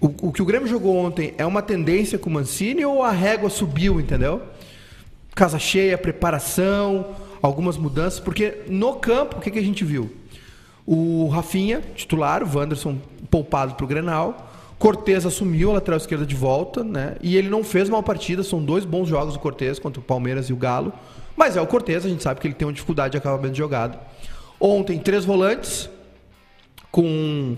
O, 0.00 0.28
o 0.28 0.32
que 0.32 0.40
o 0.40 0.44
Grêmio 0.44 0.68
jogou 0.68 0.96
ontem 0.96 1.34
é 1.36 1.44
uma 1.44 1.60
tendência 1.60 2.18
com 2.18 2.30
o 2.30 2.32
Mancini 2.32 2.84
ou 2.84 3.02
a 3.02 3.10
régua 3.10 3.50
subiu, 3.50 4.00
entendeu? 4.00 4.42
Casa 5.34 5.58
cheia, 5.58 5.98
preparação, 5.98 7.16
algumas 7.42 7.76
mudanças, 7.76 8.20
porque 8.20 8.62
no 8.68 8.94
campo, 8.94 9.38
o 9.38 9.40
que, 9.40 9.50
que 9.50 9.58
a 9.58 9.62
gente 9.62 9.84
viu? 9.84 10.10
O 10.86 11.28
Rafinha, 11.28 11.82
titular, 11.94 12.42
o 12.42 12.56
Wanderson 12.56 12.96
poupado 13.30 13.74
para 13.74 13.84
o 13.84 13.88
Grenal. 13.88 14.48
Cortez 14.78 15.26
assumiu 15.26 15.70
a 15.70 15.74
lateral 15.74 15.98
esquerda 15.98 16.24
de 16.24 16.36
volta, 16.36 16.84
né? 16.84 17.16
E 17.20 17.36
ele 17.36 17.48
não 17.48 17.64
fez 17.64 17.88
mal 17.88 18.02
partida, 18.02 18.44
são 18.44 18.62
dois 18.62 18.84
bons 18.84 19.08
jogos 19.08 19.34
do 19.34 19.40
Cortez 19.40 19.78
contra 19.78 20.00
o 20.00 20.02
Palmeiras 20.02 20.48
e 20.48 20.52
o 20.52 20.56
Galo. 20.56 20.92
Mas 21.36 21.56
é 21.56 21.60
o 21.60 21.66
Cortez, 21.66 22.06
a 22.06 22.08
gente 22.08 22.22
sabe 22.22 22.40
que 22.40 22.46
ele 22.46 22.54
tem 22.54 22.66
uma 22.66 22.72
dificuldade 22.72 23.12
de 23.12 23.18
acabamento 23.18 23.52
de 23.52 23.58
jogada. 23.58 23.98
Ontem, 24.60 24.98
três 24.98 25.24
volantes, 25.24 25.90
com 26.90 27.56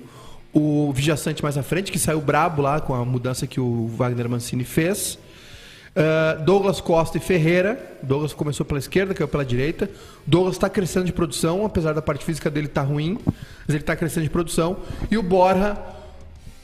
o 0.52 0.92
Vijaçante 0.92 1.42
mais 1.42 1.56
à 1.56 1.62
frente, 1.62 1.92
que 1.92 1.98
saiu 1.98 2.20
brabo 2.20 2.62
lá 2.62 2.80
com 2.80 2.94
a 2.94 3.04
mudança 3.04 3.46
que 3.46 3.60
o 3.60 3.86
Wagner 3.88 4.28
Mancini 4.28 4.64
fez. 4.64 5.18
Uh, 5.90 6.42
Douglas 6.44 6.80
Costa 6.80 7.18
e 7.18 7.20
Ferreira. 7.20 7.98
Douglas 8.02 8.32
começou 8.32 8.64
pela 8.64 8.78
esquerda, 8.78 9.14
caiu 9.14 9.28
pela 9.28 9.44
direita. 9.44 9.90
Douglas 10.26 10.56
está 10.56 10.68
crescendo 10.68 11.06
de 11.06 11.12
produção, 11.12 11.64
apesar 11.64 11.92
da 11.92 12.02
parte 12.02 12.24
física 12.24 12.50
dele 12.50 12.66
estar 12.66 12.82
tá 12.82 12.86
ruim, 12.86 13.18
mas 13.26 13.70
ele 13.70 13.78
está 13.78 13.96
crescendo 13.96 14.24
de 14.24 14.30
produção. 14.30 14.76
E 15.10 15.18
o 15.18 15.22
Borja, 15.22 15.76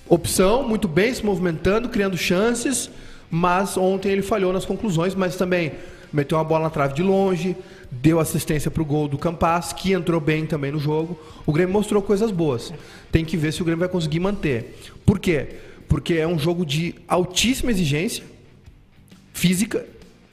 opção, 0.08 0.66
muito 0.66 0.86
bem, 0.86 1.12
se 1.12 1.24
movimentando, 1.24 1.88
criando 1.88 2.16
chances, 2.16 2.90
mas 3.30 3.76
ontem 3.76 4.10
ele 4.10 4.22
falhou 4.22 4.52
nas 4.52 4.64
conclusões, 4.64 5.14
mas 5.14 5.36
também 5.36 5.72
meteu 6.12 6.38
uma 6.38 6.44
bola 6.44 6.64
na 6.64 6.70
trave 6.70 6.94
de 6.94 7.02
longe, 7.02 7.56
deu 8.00 8.20
assistência 8.20 8.70
para 8.70 8.82
o 8.82 8.86
gol 8.86 9.08
do 9.08 9.18
Campas, 9.18 9.72
que 9.72 9.92
entrou 9.92 10.20
bem 10.20 10.46
também 10.46 10.72
no 10.72 10.78
jogo. 10.78 11.18
O 11.44 11.52
Grêmio 11.52 11.72
mostrou 11.72 12.02
coisas 12.02 12.30
boas. 12.30 12.72
Tem 13.10 13.24
que 13.24 13.36
ver 13.36 13.52
se 13.52 13.62
o 13.62 13.64
Grêmio 13.64 13.80
vai 13.80 13.88
conseguir 13.88 14.20
manter. 14.20 14.78
Por 15.04 15.18
quê? 15.18 15.56
Porque 15.88 16.14
é 16.14 16.26
um 16.26 16.38
jogo 16.38 16.64
de 16.64 16.94
altíssima 17.08 17.70
exigência 17.70 18.24
física. 19.32 19.84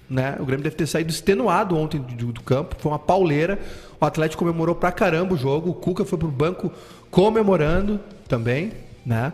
Né? 0.09 0.35
O 0.39 0.45
Grêmio 0.45 0.63
deve 0.63 0.75
ter 0.75 0.87
saído 0.87 1.11
extenuado 1.11 1.75
ontem 1.77 1.99
do, 1.99 2.31
do 2.31 2.41
campo. 2.41 2.75
Foi 2.79 2.91
uma 2.91 2.99
pauleira. 2.99 3.59
O 3.99 4.05
Atlético 4.05 4.39
comemorou 4.39 4.75
pra 4.75 4.91
caramba 4.91 5.33
o 5.33 5.37
jogo. 5.37 5.69
O 5.69 5.73
Cuca 5.73 6.03
foi 6.05 6.17
pro 6.17 6.27
banco 6.27 6.71
comemorando 7.09 7.99
também. 8.27 8.71
Né? 9.05 9.31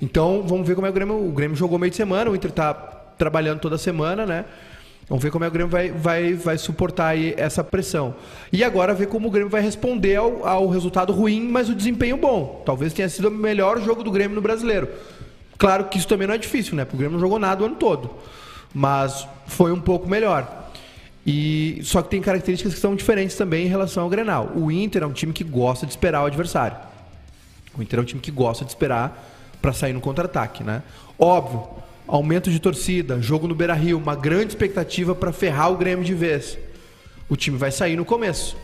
Então 0.00 0.44
vamos 0.46 0.66
ver 0.66 0.74
como 0.74 0.86
é 0.86 0.90
o 0.90 0.92
Grêmio. 0.92 1.28
O 1.28 1.32
Grêmio 1.32 1.56
jogou 1.56 1.78
meio 1.78 1.90
de 1.90 1.96
semana, 1.96 2.30
o 2.30 2.36
Inter 2.36 2.50
está 2.50 2.74
trabalhando 2.74 3.60
toda 3.60 3.76
semana, 3.76 4.24
né? 4.24 4.44
Vamos 5.08 5.24
ver 5.24 5.30
como 5.30 5.44
é 5.44 5.48
o 5.48 5.50
Grêmio 5.50 5.70
vai, 5.70 5.90
vai, 5.90 6.34
vai 6.34 6.58
suportar 6.58 7.16
essa 7.16 7.64
pressão. 7.64 8.14
E 8.52 8.62
agora 8.62 8.92
ver 8.92 9.06
como 9.06 9.28
o 9.28 9.30
Grêmio 9.30 9.48
vai 9.48 9.62
responder 9.62 10.16
ao, 10.16 10.46
ao 10.46 10.68
resultado 10.68 11.12
ruim, 11.14 11.48
mas 11.48 11.70
o 11.70 11.74
desempenho 11.74 12.18
bom. 12.18 12.62
Talvez 12.66 12.92
tenha 12.92 13.08
sido 13.08 13.28
o 13.28 13.30
melhor 13.30 13.80
jogo 13.80 14.02
do 14.02 14.10
Grêmio 14.10 14.34
no 14.34 14.42
brasileiro. 14.42 14.88
Claro 15.56 15.84
que 15.86 15.96
isso 15.96 16.06
também 16.06 16.26
não 16.26 16.34
é 16.34 16.38
difícil, 16.38 16.76
né? 16.76 16.84
Porque 16.84 16.96
o 16.96 16.98
Grêmio 16.98 17.14
não 17.14 17.20
jogou 17.20 17.38
nada 17.38 17.62
o 17.62 17.66
ano 17.66 17.76
todo. 17.76 18.10
Mas 18.74 19.26
foi 19.46 19.72
um 19.72 19.80
pouco 19.80 20.06
melhor. 20.06 20.68
E 21.26 21.80
só 21.84 22.02
que 22.02 22.10
tem 22.10 22.20
características 22.20 22.74
que 22.74 22.80
são 22.80 22.94
diferentes 22.94 23.34
também 23.34 23.64
em 23.64 23.68
relação 23.68 24.02
ao 24.02 24.10
Grenal. 24.10 24.52
O 24.54 24.70
Inter 24.70 25.02
é 25.02 25.06
um 25.06 25.12
time 25.12 25.32
que 25.32 25.42
gosta 25.42 25.86
de 25.86 25.92
esperar 25.92 26.22
o 26.22 26.26
adversário. 26.26 26.76
O 27.76 27.82
Inter 27.82 27.98
é 27.98 28.02
um 28.02 28.04
time 28.04 28.20
que 28.20 28.30
gosta 28.30 28.64
de 28.64 28.70
esperar 28.70 29.26
para 29.60 29.72
sair 29.72 29.94
no 29.94 30.00
contra-ataque, 30.00 30.62
né? 30.62 30.82
Óbvio, 31.18 31.66
aumento 32.08 32.50
de 32.50 32.58
torcida, 32.58 33.20
jogo 33.20 33.46
no 33.46 33.54
Beira 33.54 33.74
Rio, 33.74 33.98
uma 33.98 34.16
grande 34.16 34.48
expectativa 34.48 35.14
para 35.14 35.30
ferrar 35.30 35.70
o 35.70 35.76
Grêmio 35.76 36.04
de 36.04 36.14
vez. 36.14 36.58
O 37.28 37.36
time 37.36 37.58
vai 37.58 37.70
sair 37.70 37.96
no 37.96 38.04
começo. 38.04 38.56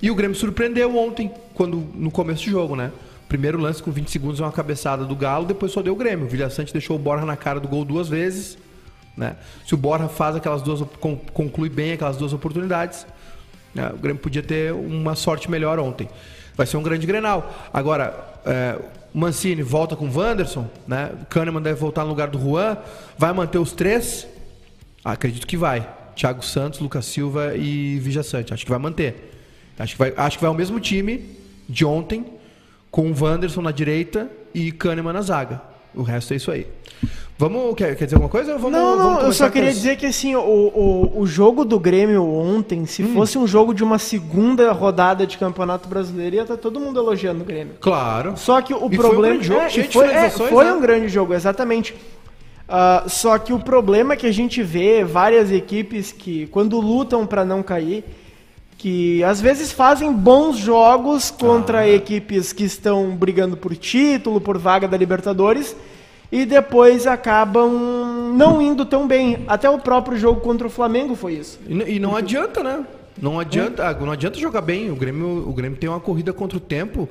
E 0.00 0.10
o 0.10 0.14
Grêmio 0.14 0.36
surpreendeu 0.36 0.96
ontem, 0.96 1.32
quando 1.54 1.76
no 1.94 2.10
começo 2.10 2.44
do 2.44 2.50
jogo, 2.50 2.76
né? 2.76 2.92
Primeiro 3.28 3.58
lance 3.58 3.82
com 3.82 3.90
20 3.90 4.10
segundos, 4.10 4.40
uma 4.40 4.52
cabeçada 4.52 5.04
do 5.04 5.16
Galo, 5.16 5.46
depois 5.46 5.72
só 5.72 5.82
deu 5.82 5.92
o 5.92 5.96
Grêmio. 5.96 6.26
O 6.26 6.28
Vilha 6.28 6.48
Sante 6.50 6.72
deixou 6.72 6.96
o 6.96 6.98
Borja 6.98 7.24
na 7.24 7.36
cara 7.36 7.58
do 7.58 7.66
gol 7.66 7.84
duas 7.84 8.08
vezes. 8.08 8.58
Né? 9.16 9.36
Se 9.66 9.74
o 9.74 9.76
Borja 9.76 10.08
faz 10.08 10.36
aquelas 10.36 10.62
duas, 10.62 10.82
conclui 11.32 11.68
bem 11.68 11.92
aquelas 11.92 12.16
duas 12.16 12.32
oportunidades, 12.32 13.06
É, 13.74 13.86
o 13.86 13.96
Grêmio 13.96 14.20
podia 14.20 14.42
ter 14.42 14.70
uma 14.70 15.14
sorte 15.14 15.50
melhor 15.50 15.78
ontem. 15.78 16.06
Vai 16.54 16.66
ser 16.66 16.76
um 16.76 16.82
grande 16.82 17.06
Grenal. 17.06 17.50
Agora, 17.72 18.38
é, 18.44 18.78
Mancini 19.14 19.62
volta 19.62 19.94
com 19.94 20.06
o 20.06 20.18
Wanderson, 20.18 20.68
né? 20.86 21.12
Kahneman 21.28 21.62
deve 21.62 21.78
voltar 21.78 22.02
no 22.02 22.08
lugar 22.08 22.28
do 22.28 22.38
Juan. 22.38 22.76
Vai 23.18 23.32
manter 23.32 23.58
os 23.58 23.72
três? 23.72 24.26
Acredito 25.04 25.46
que 25.46 25.56
vai. 25.56 25.86
Thiago 26.14 26.44
Santos, 26.44 26.80
Lucas 26.80 27.04
Silva 27.06 27.54
e 27.56 27.98
Vija 27.98 28.22
Sante. 28.22 28.54
Acho 28.54 28.64
que 28.64 28.70
vai 28.70 28.78
manter. 28.78 29.32
Acho 29.78 29.94
que 29.94 29.98
vai, 29.98 30.14
acho 30.16 30.38
que 30.38 30.42
vai 30.42 30.50
o 30.50 30.54
mesmo 30.54 30.78
time 30.80 31.24
de 31.68 31.84
ontem, 31.84 32.24
com 32.90 33.10
o 33.10 33.14
Wanderson 33.18 33.62
na 33.62 33.70
direita 33.70 34.30
e 34.54 34.70
Kahneman 34.70 35.12
na 35.12 35.22
zaga. 35.22 35.60
O 35.94 36.02
resto 36.02 36.32
é 36.32 36.36
isso 36.36 36.50
aí. 36.50 36.66
Vamos, 37.42 37.74
quer, 37.74 37.96
quer 37.96 38.04
dizer 38.04 38.14
alguma 38.14 38.30
coisa? 38.30 38.56
Vamos, 38.56 38.70
não, 38.70 38.96
não, 38.96 39.04
vamos 39.14 39.24
eu 39.24 39.32
só 39.32 39.50
queria 39.50 39.72
dizer 39.72 39.96
que 39.96 40.06
assim, 40.06 40.36
o, 40.36 40.40
o, 40.40 41.22
o 41.22 41.26
jogo 41.26 41.64
do 41.64 41.76
Grêmio 41.76 42.24
ontem, 42.24 42.86
se 42.86 43.02
hum. 43.02 43.14
fosse 43.14 43.36
um 43.36 43.48
jogo 43.48 43.74
de 43.74 43.82
uma 43.82 43.98
segunda 43.98 44.70
rodada 44.70 45.26
de 45.26 45.36
Campeonato 45.36 45.88
Brasileiro, 45.88 46.36
ia 46.36 46.42
estar 46.42 46.56
todo 46.56 46.78
mundo 46.78 47.00
elogiando 47.00 47.42
o 47.42 47.44
Grêmio. 47.44 47.74
Claro. 47.80 48.34
Só 48.36 48.60
que 48.62 48.72
o 48.72 48.88
e 48.88 48.96
problema. 48.96 49.34
Foi 49.34 49.40
um 49.40 49.42
jogo, 49.42 49.60
é, 49.60 49.70
foi, 49.70 50.06
é, 50.06 50.30
foi 50.30 50.64
né? 50.66 50.72
um 50.72 50.80
grande 50.80 51.08
jogo, 51.08 51.34
exatamente. 51.34 51.94
Uh, 52.68 53.10
só 53.10 53.36
que 53.38 53.52
o 53.52 53.58
problema 53.58 54.14
é 54.14 54.16
que 54.16 54.28
a 54.28 54.32
gente 54.32 54.62
vê 54.62 55.02
várias 55.02 55.50
equipes 55.50 56.12
que, 56.12 56.46
quando 56.46 56.78
lutam 56.78 57.26
para 57.26 57.44
não 57.44 57.60
cair, 57.60 58.04
que 58.78 59.24
às 59.24 59.40
vezes 59.40 59.72
fazem 59.72 60.12
bons 60.12 60.58
jogos 60.58 61.32
contra 61.32 61.80
ah. 61.80 61.88
equipes 61.88 62.52
que 62.52 62.62
estão 62.62 63.16
brigando 63.16 63.56
por 63.56 63.74
título, 63.74 64.40
por 64.40 64.58
vaga 64.58 64.86
da 64.86 64.96
Libertadores 64.96 65.74
e 66.32 66.46
depois 66.46 67.06
acabam 67.06 68.32
não 68.34 68.62
indo 68.62 68.86
tão 68.86 69.06
bem. 69.06 69.44
Até 69.46 69.68
o 69.68 69.78
próprio 69.78 70.16
jogo 70.16 70.40
contra 70.40 70.66
o 70.66 70.70
Flamengo 70.70 71.14
foi 71.14 71.34
isso. 71.34 71.60
E, 71.68 71.96
e 71.96 71.98
não 72.00 72.16
adianta, 72.16 72.62
né? 72.62 72.86
Não 73.20 73.38
adianta, 73.38 73.82
é. 73.82 74.00
não 74.00 74.10
adianta 74.10 74.38
jogar 74.38 74.62
bem. 74.62 74.90
O 74.90 74.96
Grêmio, 74.96 75.46
o 75.46 75.52
Grêmio 75.52 75.78
tem 75.78 75.90
uma 75.90 76.00
corrida 76.00 76.32
contra 76.32 76.56
o 76.56 76.60
tempo 76.60 77.06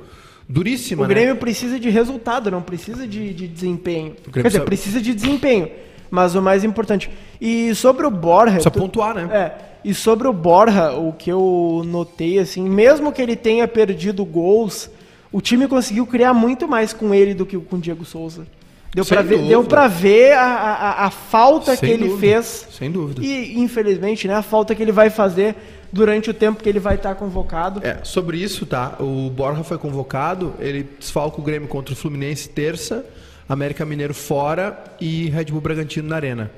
duríssima. 0.48 1.04
O 1.04 1.06
né? 1.06 1.14
Grêmio 1.14 1.34
né? 1.34 1.40
precisa 1.40 1.78
de 1.78 1.88
resultado, 1.88 2.50
não 2.50 2.60
precisa 2.60 3.06
de, 3.06 3.32
de 3.32 3.46
desempenho. 3.46 4.16
Quer 4.32 4.42
dizer, 4.42 4.58
sabe... 4.58 4.64
precisa 4.64 5.00
de 5.00 5.14
desempenho. 5.14 5.70
Mas 6.10 6.34
o 6.34 6.42
mais 6.42 6.64
importante. 6.64 7.08
E 7.40 7.72
sobre 7.76 8.04
o 8.04 8.10
Borja. 8.10 8.54
Precisa 8.54 8.70
tu... 8.72 8.80
pontuar, 8.80 9.14
né? 9.14 9.28
É. 9.32 9.72
E 9.84 9.94
sobre 9.94 10.26
o 10.26 10.32
Borja, 10.32 10.92
o 10.92 11.12
que 11.12 11.30
eu 11.30 11.82
notei, 11.86 12.40
assim, 12.40 12.68
mesmo 12.68 13.12
que 13.12 13.22
ele 13.22 13.36
tenha 13.36 13.68
perdido 13.68 14.24
gols, 14.24 14.90
o 15.30 15.40
time 15.40 15.68
conseguiu 15.68 16.06
criar 16.06 16.34
muito 16.34 16.66
mais 16.66 16.92
com 16.92 17.14
ele 17.14 17.34
do 17.34 17.46
que 17.46 17.56
com 17.56 17.76
o 17.76 17.80
Diego 17.80 18.04
Souza. 18.04 18.46
Deu 18.94 19.06
para 19.06 19.22
ver, 19.22 19.38
deu 19.48 19.64
pra 19.64 19.88
ver 19.88 20.32
a, 20.32 20.44
a, 20.44 21.06
a 21.06 21.10
falta 21.10 21.74
Sem 21.74 21.88
que 21.88 21.94
ele 21.94 22.08
dúvida. 22.08 22.20
fez. 22.20 22.68
Sem 22.78 22.90
dúvida. 22.90 23.24
E, 23.24 23.58
infelizmente, 23.58 24.28
né, 24.28 24.34
a 24.34 24.42
falta 24.42 24.74
que 24.74 24.82
ele 24.82 24.92
vai 24.92 25.08
fazer 25.08 25.56
durante 25.90 26.28
o 26.28 26.34
tempo 26.34 26.62
que 26.62 26.68
ele 26.68 26.78
vai 26.78 26.96
estar 26.96 27.14
convocado. 27.14 27.80
É, 27.82 27.98
sobre 28.02 28.36
isso, 28.36 28.66
tá? 28.66 28.96
O 29.00 29.30
Borja 29.30 29.64
foi 29.64 29.78
convocado, 29.78 30.54
ele 30.58 30.86
desfalca 30.98 31.40
o 31.40 31.44
Grêmio 31.44 31.68
contra 31.68 31.94
o 31.94 31.96
Fluminense 31.96 32.50
terça, 32.50 33.04
América 33.48 33.84
Mineiro 33.84 34.14
fora 34.14 34.82
e 35.00 35.28
Red 35.30 35.46
Bull 35.46 35.60
Bragantino 35.60 36.08
na 36.08 36.16
arena. 36.16 36.50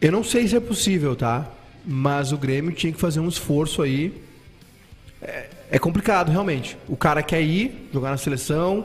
Eu 0.00 0.10
não 0.12 0.24
sei 0.24 0.48
se 0.48 0.56
é 0.56 0.60
possível, 0.60 1.14
tá? 1.14 1.46
Mas 1.84 2.32
o 2.32 2.36
Grêmio 2.36 2.72
tinha 2.72 2.92
que 2.92 3.00
fazer 3.00 3.20
um 3.20 3.28
esforço 3.28 3.82
aí. 3.82 4.12
É, 5.22 5.46
é 5.70 5.78
complicado, 5.78 6.30
realmente. 6.30 6.76
O 6.88 6.96
cara 6.96 7.22
quer 7.22 7.40
ir, 7.40 7.88
jogar 7.92 8.10
na 8.10 8.16
seleção, 8.16 8.84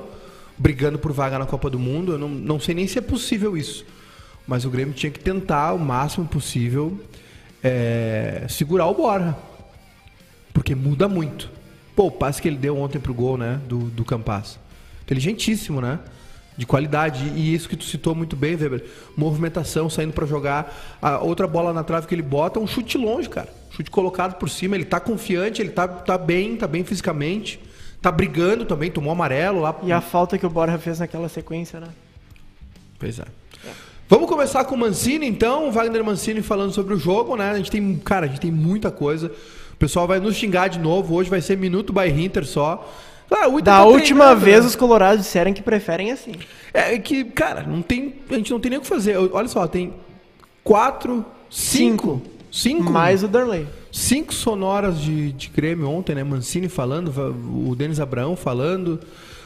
brigando 0.62 1.00
por 1.00 1.12
vaga 1.12 1.39
na 1.39 1.45
Copa 1.45 1.69
do 1.69 1.80
Mundo. 1.80 2.13
Eu 2.13 2.19
não, 2.19 2.30
não 2.30 2.60
sei 2.60 2.76
nem 2.76 2.86
se 2.86 3.00
é 3.00 3.02
possível 3.02 3.58
isso. 3.58 3.84
Mas 4.47 4.63
o 4.63 4.69
Grêmio 4.69 4.93
tinha 4.93 5.12
que 5.12 5.19
tentar 5.19 5.74
o 5.74 5.80
máximo 5.80 6.28
possível 6.28 7.00
é, 7.63 8.45
segurar 8.47 8.86
o 8.88 8.93
Borja. 8.93 9.36
Porque 10.54 10.76
muda 10.76 11.08
muito. 11.08 11.50
Pô, 11.95 12.08
o 12.08 12.12
passe 12.12 12.41
que 12.41 12.47
ele 12.47 12.58
deu 12.58 12.78
ontem 12.78 13.00
pro 13.00 13.13
gol, 13.13 13.38
né? 13.38 13.60
Do, 13.67 13.80
do 13.86 14.06
Campas. 14.06 14.60
Inteligentíssimo, 15.04 15.82
né? 15.82 16.00
De 16.56 16.65
qualidade. 16.65 17.26
E 17.36 17.54
isso 17.54 17.67
que 17.67 17.76
tu 17.76 17.86
citou 17.86 18.13
muito 18.13 18.36
bem, 18.36 18.56
Weber. 18.56 18.86
Movimentação, 19.17 19.89
saindo 19.89 20.13
para 20.13 20.28
jogar. 20.28 21.00
A 21.02 21.19
outra 21.19 21.47
bola 21.47 21.74
na 21.74 21.84
trave 21.84 22.06
que 22.06 22.13
ele 22.13 22.21
bota, 22.21 22.60
um 22.60 22.67
chute 22.67 22.97
longe, 22.97 23.30
cara. 23.30 23.52
Chute 23.71 23.89
colocado 23.89 24.38
por 24.38 24.50
cima. 24.50 24.76
Ele 24.76 24.86
tá 24.86 25.00
confiante, 25.00 25.62
ele 25.62 25.71
tá, 25.71 25.88
tá 25.88 26.17
bem, 26.17 26.56
tá 26.56 26.67
bem 26.67 26.84
fisicamente 26.84 27.60
tá 28.02 28.12
brigando 28.12 28.66
também, 28.66 28.90
tomou 28.90 29.12
amarelo 29.12 29.62
lá. 29.62 29.76
E 29.84 29.92
a 29.92 30.02
falta 30.02 30.38
que 30.38 30.46
o 30.46 30.50
Borja 30.50 30.78
fez 30.78 31.00
naquela 31.00 31.30
sequência, 31.30 31.80
né? 31.80 31.88
Pois 32.98 33.20
é. 33.20 33.24
é. 33.66 33.72
Vamos 34.10 34.28
começar 34.28 34.66
com 34.66 34.76
o 34.76 34.78
Mancini, 34.78 35.28
então. 35.28 35.72
Wagner 35.72 36.04
Mancini 36.04 36.42
falando 36.42 36.74
sobre 36.74 36.94
o 36.94 36.98
jogo, 36.98 37.36
né? 37.36 37.52
A 37.52 37.58
gente 37.58 37.72
tem, 37.72 37.98
cara, 37.98 38.26
a 38.26 38.30
gente 38.30 38.42
tem 38.42 38.52
muita 38.52 38.92
coisa. 38.92 39.32
O 39.74 39.78
pessoal 39.78 40.08
vai 40.08 40.20
nos 40.20 40.36
xingar 40.36 40.68
de 40.68 40.80
novo. 40.80 41.16
Hoje 41.16 41.30
vai 41.30 41.42
ser 41.42 41.58
minuto 41.58 41.94
by 41.94 42.10
Inter 42.10 42.46
só. 42.46 42.88
Ah, 43.32 43.48
da 43.48 43.62
tá 43.62 43.86
última 43.86 44.36
vez 44.36 44.62
né? 44.62 44.68
os 44.68 44.76
colorados 44.76 45.24
disseram 45.24 45.54
que 45.54 45.62
preferem 45.62 46.12
assim. 46.12 46.34
É, 46.74 46.96
é 46.96 47.00
que, 47.00 47.24
cara, 47.24 47.64
não 47.64 47.82
tem, 47.82 48.16
a 48.30 48.34
gente 48.34 48.52
não 48.52 48.60
tem 48.60 48.72
nem 48.72 48.80
o 48.80 48.82
que 48.82 48.88
fazer. 48.88 49.16
Olha 49.18 49.48
só, 49.48 49.66
tem 49.66 49.94
quatro, 50.62 51.26
cinco, 51.50 52.22
cinco, 52.22 52.22
cinco 52.52 52.92
mais 52.92 53.24
o 53.24 53.28
Darley 53.28 53.68
cinco 53.92 54.34
sonoras 54.34 55.00
de, 55.00 55.32
de 55.34 55.50
Grêmio 55.50 55.90
ontem, 55.90 56.16
né? 56.16 56.24
Mancini 56.24 56.70
falando, 56.70 57.12
o 57.70 57.76
Denis 57.76 58.00
Abraão 58.00 58.36
falando. 58.36 59.00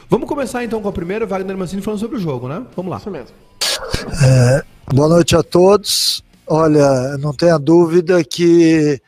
Vamos 0.08 0.28
começar 0.28 0.64
então 0.64 0.80
com 0.80 0.88
a 0.88 0.92
primeira, 0.92 1.26
Wagner 1.26 1.56
Mancini 1.56 1.82
falando 1.82 2.00
sobre 2.00 2.16
o 2.16 2.20
jogo, 2.20 2.48
né? 2.48 2.64
Vamos 2.76 2.90
lá. 2.90 2.98
Isso 2.98 3.10
mesmo. 3.10 3.34
É, 4.24 4.62
boa 4.94 5.08
noite 5.08 5.34
a 5.34 5.42
todos. 5.42 6.22
Olha, 6.46 7.18
não 7.18 7.34
tenha 7.34 7.58
dúvida 7.58 8.22
que 8.22 9.00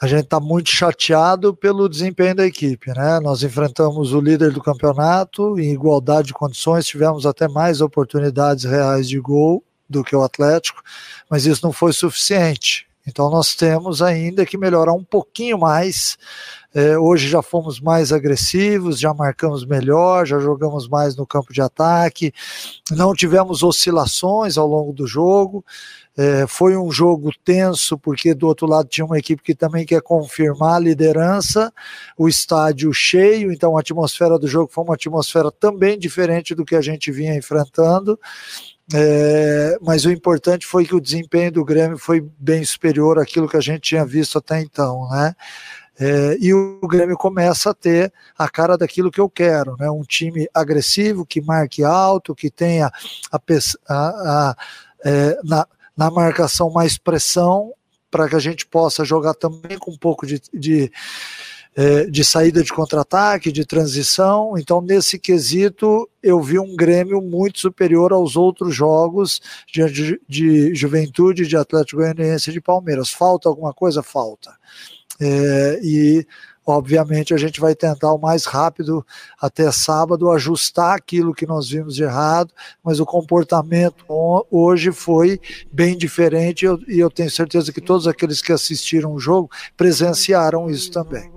a 0.00 0.06
gente 0.06 0.24
está 0.24 0.38
muito 0.38 0.70
chateado 0.70 1.54
pelo 1.54 1.88
desempenho 1.88 2.36
da 2.36 2.46
equipe, 2.46 2.92
né? 2.94 3.18
Nós 3.18 3.42
enfrentamos 3.42 4.12
o 4.12 4.20
líder 4.20 4.52
do 4.52 4.62
campeonato 4.62 5.58
em 5.58 5.72
igualdade 5.72 6.28
de 6.28 6.34
condições, 6.34 6.86
tivemos 6.86 7.26
até 7.26 7.48
mais 7.48 7.80
oportunidades 7.80 8.64
reais 8.64 9.08
de 9.08 9.18
gol 9.18 9.64
do 9.88 10.04
que 10.04 10.14
o 10.14 10.22
Atlético, 10.22 10.82
mas 11.28 11.46
isso 11.46 11.64
não 11.64 11.72
foi 11.72 11.92
suficiente. 11.92 12.85
Então 13.06 13.30
nós 13.30 13.54
temos 13.54 14.02
ainda 14.02 14.44
que 14.44 14.58
melhorar 14.58 14.92
um 14.92 15.04
pouquinho 15.04 15.58
mais. 15.58 16.18
É, 16.74 16.98
hoje 16.98 17.28
já 17.28 17.40
fomos 17.40 17.80
mais 17.80 18.12
agressivos, 18.12 18.98
já 18.98 19.14
marcamos 19.14 19.64
melhor, 19.64 20.26
já 20.26 20.38
jogamos 20.38 20.86
mais 20.88 21.16
no 21.16 21.26
campo 21.26 21.50
de 21.50 21.62
ataque, 21.62 22.34
não 22.90 23.14
tivemos 23.14 23.62
oscilações 23.62 24.58
ao 24.58 24.66
longo 24.66 24.92
do 24.92 25.06
jogo. 25.06 25.64
É, 26.18 26.46
foi 26.46 26.76
um 26.76 26.90
jogo 26.90 27.30
tenso, 27.44 27.96
porque 27.96 28.34
do 28.34 28.46
outro 28.46 28.66
lado 28.66 28.88
tinha 28.88 29.04
uma 29.04 29.18
equipe 29.18 29.42
que 29.42 29.54
também 29.54 29.84
quer 29.84 30.00
confirmar 30.00 30.76
a 30.76 30.78
liderança, 30.78 31.72
o 32.16 32.26
estádio 32.26 32.92
cheio, 32.92 33.52
então 33.52 33.76
a 33.76 33.80
atmosfera 33.80 34.38
do 34.38 34.48
jogo 34.48 34.70
foi 34.72 34.82
uma 34.84 34.94
atmosfera 34.94 35.50
também 35.50 35.98
diferente 35.98 36.54
do 36.54 36.64
que 36.64 36.74
a 36.74 36.80
gente 36.80 37.12
vinha 37.12 37.34
enfrentando. 37.34 38.18
É, 38.94 39.76
mas 39.82 40.04
o 40.04 40.10
importante 40.10 40.64
foi 40.64 40.86
que 40.86 40.94
o 40.94 41.00
desempenho 41.00 41.50
do 41.50 41.64
Grêmio 41.64 41.98
foi 41.98 42.20
bem 42.38 42.64
superior 42.64 43.18
àquilo 43.18 43.48
que 43.48 43.56
a 43.56 43.60
gente 43.60 43.80
tinha 43.80 44.04
visto 44.04 44.38
até 44.38 44.60
então, 44.60 45.08
né? 45.10 45.34
É, 45.98 46.36
e 46.38 46.52
o 46.52 46.86
Grêmio 46.86 47.16
começa 47.16 47.70
a 47.70 47.74
ter 47.74 48.12
a 48.38 48.48
cara 48.48 48.76
daquilo 48.76 49.10
que 49.10 49.20
eu 49.20 49.30
quero, 49.30 49.76
né? 49.78 49.90
Um 49.90 50.02
time 50.02 50.46
agressivo, 50.54 51.26
que 51.26 51.40
marque 51.40 51.82
alto, 51.82 52.34
que 52.34 52.50
tenha 52.50 52.90
a, 53.32 53.40
a, 53.88 54.50
a 54.50 54.56
é, 55.04 55.38
na, 55.42 55.66
na 55.96 56.10
marcação 56.10 56.70
mais 56.70 56.98
pressão, 56.98 57.72
para 58.10 58.28
que 58.28 58.36
a 58.36 58.40
gente 58.40 58.66
possa 58.66 59.04
jogar 59.04 59.34
também 59.34 59.78
com 59.78 59.90
um 59.90 59.96
pouco 59.96 60.26
de, 60.26 60.40
de 60.52 60.92
de 62.10 62.24
saída 62.24 62.62
de 62.62 62.72
contra-ataque, 62.72 63.52
de 63.52 63.66
transição. 63.66 64.56
Então, 64.56 64.80
nesse 64.80 65.18
quesito, 65.18 66.08
eu 66.22 66.40
vi 66.40 66.58
um 66.58 66.74
Grêmio 66.74 67.20
muito 67.20 67.60
superior 67.60 68.12
aos 68.12 68.34
outros 68.34 68.74
jogos 68.74 69.40
de, 69.70 69.84
de, 69.90 70.20
de 70.26 70.74
Juventude, 70.74 71.46
de 71.46 71.56
Atlético 71.56 72.00
Goianiense 72.00 72.50
e 72.50 72.52
de 72.54 72.60
Palmeiras. 72.60 73.10
Falta 73.10 73.48
alguma 73.48 73.74
coisa? 73.74 74.02
Falta. 74.02 74.52
É, 75.20 75.80
e 75.82 76.26
obviamente 76.66 77.32
a 77.32 77.36
gente 77.36 77.60
vai 77.60 77.74
tentar 77.74 78.12
o 78.12 78.18
mais 78.18 78.44
rápido 78.44 79.06
até 79.40 79.70
sábado 79.70 80.30
ajustar 80.30 80.96
aquilo 80.96 81.32
que 81.32 81.46
nós 81.46 81.70
vimos 81.70 81.94
de 81.94 82.02
errado, 82.02 82.52
mas 82.82 82.98
o 82.98 83.06
comportamento 83.06 84.04
hoje 84.50 84.90
foi 84.90 85.40
bem 85.72 85.96
diferente 85.96 86.64
eu, 86.64 86.78
e 86.88 86.98
eu 86.98 87.08
tenho 87.08 87.30
certeza 87.30 87.72
que 87.72 87.80
todos 87.80 88.08
aqueles 88.08 88.42
que 88.42 88.52
assistiram 88.52 89.14
o 89.14 89.20
jogo 89.20 89.48
presenciaram 89.76 90.68
isso 90.68 90.90
também. 90.90 91.30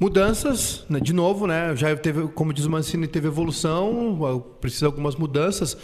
Mudanças, 0.00 0.84
né, 0.88 1.00
de 1.00 1.12
novo, 1.12 1.46
né? 1.46 1.74
Já 1.74 1.96
teve, 1.96 2.28
como 2.28 2.52
diz 2.52 2.64
o 2.64 2.70
Mancini, 2.70 3.08
teve 3.08 3.26
evolução, 3.26 4.44
precisa 4.60 4.80
de 4.80 4.86
algumas 4.86 5.16
mudanças. 5.16 5.76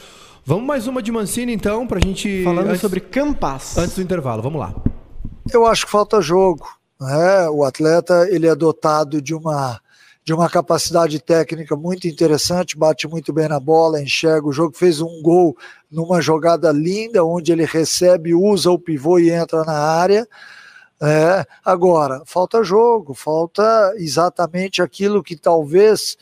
Vamos 0.45 0.65
mais 0.65 0.87
uma 0.87 1.03
de 1.03 1.11
Mancini, 1.11 1.53
então, 1.53 1.85
para 1.87 1.99
a 1.99 2.01
gente. 2.01 2.45
Falando 2.45 2.69
antes, 2.69 2.81
sobre 2.81 3.01
Campas. 3.01 3.77
Antes 3.77 3.97
do 3.97 4.03
intervalo, 4.03 4.41
vamos 4.41 4.61
lá. 4.61 4.73
Eu 5.53 5.67
acho 5.67 5.87
que 5.87 5.91
falta 5.91 6.21
jogo. 6.21 6.65
Né? 7.01 7.49
O 7.49 7.65
atleta 7.65 8.29
ele 8.31 8.47
é 8.47 8.55
dotado 8.55 9.21
de 9.21 9.35
uma 9.35 9.81
de 10.23 10.33
uma 10.33 10.49
capacidade 10.49 11.21
técnica 11.21 11.77
muito 11.77 12.09
interessante, 12.09 12.79
bate 12.79 13.07
muito 13.07 13.31
bem 13.31 13.47
na 13.47 13.61
bola, 13.61 14.01
enxerga 14.01 14.49
o 14.49 14.53
jogo, 14.53 14.75
fez 14.75 15.03
um 15.03 15.21
gol 15.21 15.55
numa 15.91 16.23
jogada 16.23 16.73
linda, 16.73 17.23
onde 17.23 17.53
ele 17.53 17.67
recebe, 17.67 18.35
usa 18.35 18.71
o 18.71 18.79
pivô 18.79 19.19
e 19.19 19.29
entra 19.29 19.65
na 19.65 19.79
área 19.79 20.27
É, 21.03 21.45
agora, 21.65 22.23
falta 22.25 22.63
jogo, 22.63 23.15
falta 23.15 23.95
exatamente 23.97 24.81
aquilo 24.81 25.23
que 25.23 25.37
talvez 25.37 26.17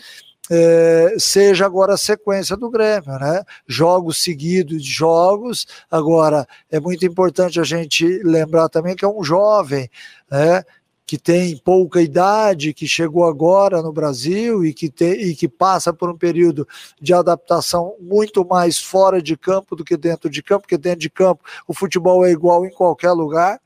é, 0.51 1.15
seja 1.19 1.67
agora 1.67 1.95
a 1.95 1.99
sequência 1.99 2.57
do 2.57 2.71
Grêmio, 2.71 3.19
né? 3.19 3.43
Jogos 3.67 4.23
seguidos 4.23 4.83
de 4.83 4.91
jogos. 4.91 5.67
Agora, 5.91 6.47
é 6.71 6.81
muito 6.81 7.07
importante 7.07 7.61
a 7.61 7.65
gente 7.65 8.05
lembrar 8.25 8.69
também 8.69 8.97
que 8.97 9.05
é 9.05 9.09
um 9.09 9.23
jovem, 9.23 9.89
né? 10.31 10.65
que 11.13 11.19
tem 11.19 11.59
pouca 11.59 12.01
idade, 12.01 12.73
que 12.73 12.89
chegou 12.89 13.27
agora 13.27 13.83
no 13.83 13.93
Brasil 13.93 14.65
e 14.65 14.73
que, 14.73 14.89
tem, 14.89 15.13
e 15.13 15.35
que 15.35 15.47
passa 15.47 15.93
por 15.93 16.09
um 16.09 16.17
período 16.17 16.67
de 16.99 17.13
adaptação 17.13 17.95
muito 18.01 18.47
mais 18.47 18.79
fora 18.79 19.21
de 19.21 19.37
campo 19.37 19.77
do 19.77 19.85
que 19.85 19.97
dentro 19.97 20.31
de 20.31 20.43
campo, 20.43 20.63
porque 20.63 20.79
dentro 20.79 21.01
de 21.01 21.11
campo 21.11 21.45
o 21.69 21.75
futebol 21.75 22.25
é 22.25 22.31
igual 22.31 22.65
em 22.65 22.71
qualquer 22.71 23.13
lugar, 23.13 23.61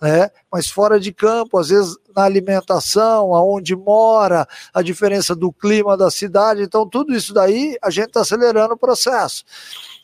né? 0.00 0.30
mas 0.52 0.68
fora 0.68 1.00
de 1.00 1.12
campo, 1.12 1.58
às 1.58 1.68
vezes 1.68 1.96
na 2.14 2.24
alimentação, 2.24 3.34
aonde 3.34 3.74
mora, 3.74 4.46
a 4.72 4.82
diferença 4.82 5.34
do 5.34 5.52
clima 5.52 5.96
da 5.96 6.10
cidade, 6.10 6.62
então 6.62 6.88
tudo 6.88 7.14
isso 7.14 7.32
daí 7.32 7.76
a 7.82 7.90
gente 7.90 8.08
está 8.08 8.20
acelerando 8.20 8.74
o 8.74 8.78
processo. 8.78 9.44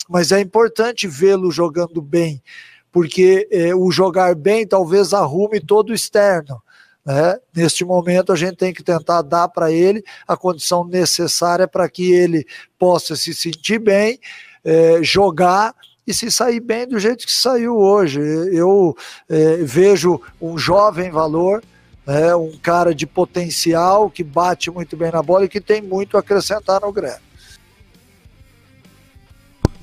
Mas 0.09 0.33
é 0.33 0.41
importante 0.41 1.07
vê-lo 1.07 1.51
jogando 1.51 2.03
bem, 2.03 2.43
porque 2.91 3.49
eh, 3.51 3.75
o 3.75 3.91
jogar 3.91 4.35
bem 4.35 4.67
talvez 4.67 5.15
arrume 5.15 5.61
todo 5.61 5.91
o 5.91 5.95
externo. 5.95 6.63
Né? 7.05 7.37
Neste 7.55 7.85
momento, 7.85 8.33
a 8.33 8.37
gente 8.37 8.57
tem 8.57 8.73
que 8.73 8.83
tentar 8.83 9.23
dar 9.23 9.49
para 9.49 9.73
ele 9.73 10.05
a 10.27 10.37
condição 10.37 10.87
necessária 10.87 11.67
para 11.67 11.89
que 11.89 12.13
ele 12.13 12.47
possa 12.79 13.17
se 13.17 13.35
sentir 13.35 13.79
bem, 13.79 14.21
é, 14.65 15.03
jogar 15.03 15.75
e 16.07 16.13
se 16.13 16.31
sair 16.31 16.61
bem 16.61 16.87
do 16.87 16.99
jeito 16.99 17.27
que 17.27 17.33
saiu 17.33 17.77
hoje. 17.77 18.21
Eu 18.53 18.97
é, 19.29 19.57
vejo 19.59 20.21
um 20.41 20.59
jovem 20.59 21.11
valor, 21.11 21.63
né, 22.07 22.35
um 22.35 22.57
cara 22.63 22.95
de 22.95 23.07
potencial 23.07 24.11
que 24.11 24.25
bate 24.25 24.71
muito 24.71 24.97
bem 24.97 25.13
na 25.13 25.23
bola 25.23 25.45
e 25.45 25.49
que 25.49 25.61
tem 25.61 25.81
muito 25.81 26.17
a 26.17 26.21
acrescentar 26.21 26.81
no 26.81 26.93
Grêmio. 26.93 27.33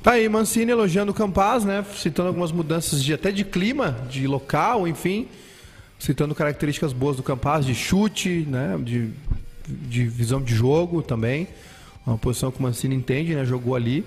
Tá 0.01 0.12
aí, 0.13 0.29
Mancini 0.29 0.71
elogiando 0.71 1.12
o 1.12 1.15
Campaz, 1.15 1.65
né? 1.65 1.86
Citando 1.97 2.29
algumas 2.29 2.53
mudanças 2.53 3.03
de 3.03 3.13
até 3.13 3.32
de 3.32 3.43
clima, 3.43 4.08
de 4.10 4.25
local, 4.27 4.88
enfim 4.88 5.27
citando 5.99 6.34
características 6.34 6.93
boas 6.93 7.17
do 7.17 7.21
Campaz, 7.21 7.65
de 7.65 7.75
chute, 7.75 8.47
né, 8.47 8.79
de, 8.82 9.12
de 9.67 10.05
visão 10.05 10.41
de 10.41 10.55
jogo 10.55 11.03
também. 11.03 11.47
Uma 12.08 12.17
posição 12.17 12.49
que 12.49 12.60
o 12.60 12.63
Mancini 12.63 12.95
entende, 12.95 13.36
né, 13.36 13.43
jogou 13.43 13.75
ali. 13.75 14.05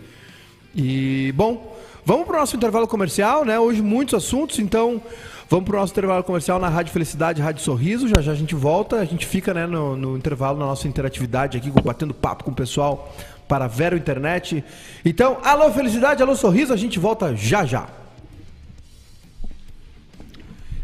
E, 0.75 1.31
bom, 1.37 1.79
vamos 2.05 2.27
para 2.27 2.37
o 2.37 2.41
nosso 2.41 2.57
intervalo 2.57 2.87
comercial, 2.87 3.45
né? 3.45 3.59
Hoje 3.59 3.81
muitos 3.83 4.15
assuntos, 4.15 4.59
então 4.59 5.01
vamos 5.49 5.67
para 5.67 5.77
o 5.77 5.81
nosso 5.81 5.93
intervalo 5.93 6.25
comercial 6.25 6.59
na 6.59 6.69
Rádio 6.69 6.93
Felicidade, 6.93 7.43
Rádio 7.43 7.63
Sorriso. 7.63 8.09
Já 8.09 8.21
já 8.21 8.33
a 8.33 8.35
gente 8.35 8.55
volta, 8.55 8.97
a 8.97 9.05
gente 9.05 9.27
fica 9.27 9.55
né, 9.55 9.67
no, 9.67 9.97
no 9.97 10.17
intervalo 10.17 10.59
na 10.59 10.67
nossa 10.67 10.89
interatividade 10.89 11.59
aqui, 11.59 11.71
batendo 11.83 12.13
papo 12.13 12.45
com 12.45 12.51
o 12.51 12.55
pessoal 12.55 13.13
para 13.47 13.67
Vero 13.67 13.97
Internet. 13.97 14.65
Então, 15.05 15.39
alô 15.45 15.71
Felicidade, 15.71 16.23
alô 16.23 16.35
Sorriso, 16.35 16.73
a 16.73 16.77
gente 16.77 16.99
volta 16.99 17.37
já 17.37 17.65
já. 17.65 17.87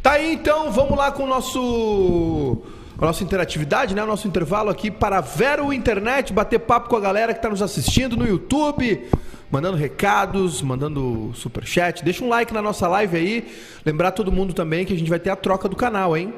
Tá 0.03 0.13
aí 0.13 0.33
então, 0.35 0.71
vamos 0.71 0.97
lá 0.97 1.11
com 1.11 1.25
o 1.25 1.27
nosso 1.27 2.63
a 2.99 3.07
nossa 3.07 3.23
interatividade, 3.23 3.95
né? 3.95 4.03
O 4.03 4.07
nosso 4.07 4.27
intervalo 4.27 4.71
aqui 4.71 4.91
para 4.91 5.21
Vero 5.21 5.73
Internet, 5.73 6.33
bater 6.33 6.59
papo 6.59 6.89
com 6.89 6.97
a 6.97 7.01
galera 7.01 7.33
que 7.33 7.39
está 7.39 7.49
nos 7.49 7.63
assistindo 7.63 8.17
no 8.17 8.27
YouTube, 8.27 9.09
mandando 9.51 9.77
recados, 9.77 10.63
mandando 10.63 11.33
super 11.35 11.65
chat. 11.67 12.05
Deixa 12.05 12.25
um 12.25 12.29
like 12.29 12.53
na 12.53 12.63
nossa 12.63 12.87
live 12.89 13.17
aí. 13.17 13.49
Lembrar 13.85 14.13
todo 14.13 14.31
mundo 14.31 14.53
também 14.53 14.85
que 14.85 14.93
a 14.93 14.97
gente 14.99 15.09
vai 15.09 15.19
ter 15.19 15.31
a 15.31 15.37
troca 15.37 15.69
do 15.69 15.77
canal, 15.77 16.17
hein? 16.17 16.33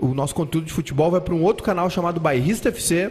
O 0.00 0.14
nosso 0.14 0.34
conteúdo 0.34 0.66
de 0.66 0.72
futebol 0.72 1.10
vai 1.10 1.20
para 1.20 1.34
um 1.34 1.42
outro 1.42 1.62
canal 1.62 1.88
chamado 1.88 2.20
Bairrista 2.20 2.68
FC. 2.68 3.10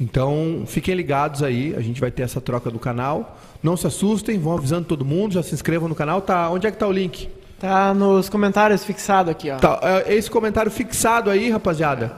Então, 0.00 0.62
fiquem 0.66 0.94
ligados 0.94 1.42
aí, 1.42 1.74
a 1.76 1.80
gente 1.80 2.00
vai 2.00 2.10
ter 2.10 2.22
essa 2.22 2.40
troca 2.40 2.70
do 2.70 2.78
canal. 2.78 3.38
Não 3.62 3.76
se 3.76 3.86
assustem, 3.86 4.38
vão 4.38 4.56
avisando 4.56 4.84
todo 4.84 5.04
mundo, 5.04 5.34
já 5.34 5.42
se 5.42 5.54
inscrevam 5.54 5.88
no 5.88 5.94
canal. 5.94 6.20
Tá, 6.20 6.48
onde 6.50 6.66
é 6.66 6.70
que 6.70 6.76
tá 6.76 6.86
o 6.86 6.92
link? 6.92 7.28
Tá 7.58 7.92
nos 7.92 8.28
comentários 8.28 8.84
fixado 8.84 9.30
aqui, 9.30 9.50
ó. 9.50 9.56
Tá, 9.56 9.80
é, 9.82 10.14
esse 10.14 10.30
comentário 10.30 10.70
fixado 10.70 11.28
aí, 11.28 11.50
rapaziada, 11.50 12.12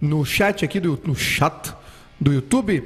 no 0.00 0.24
chat 0.24 0.64
aqui, 0.64 0.80
do, 0.80 0.98
no 1.04 1.14
chat 1.14 1.72
do 2.20 2.32
YouTube, 2.32 2.82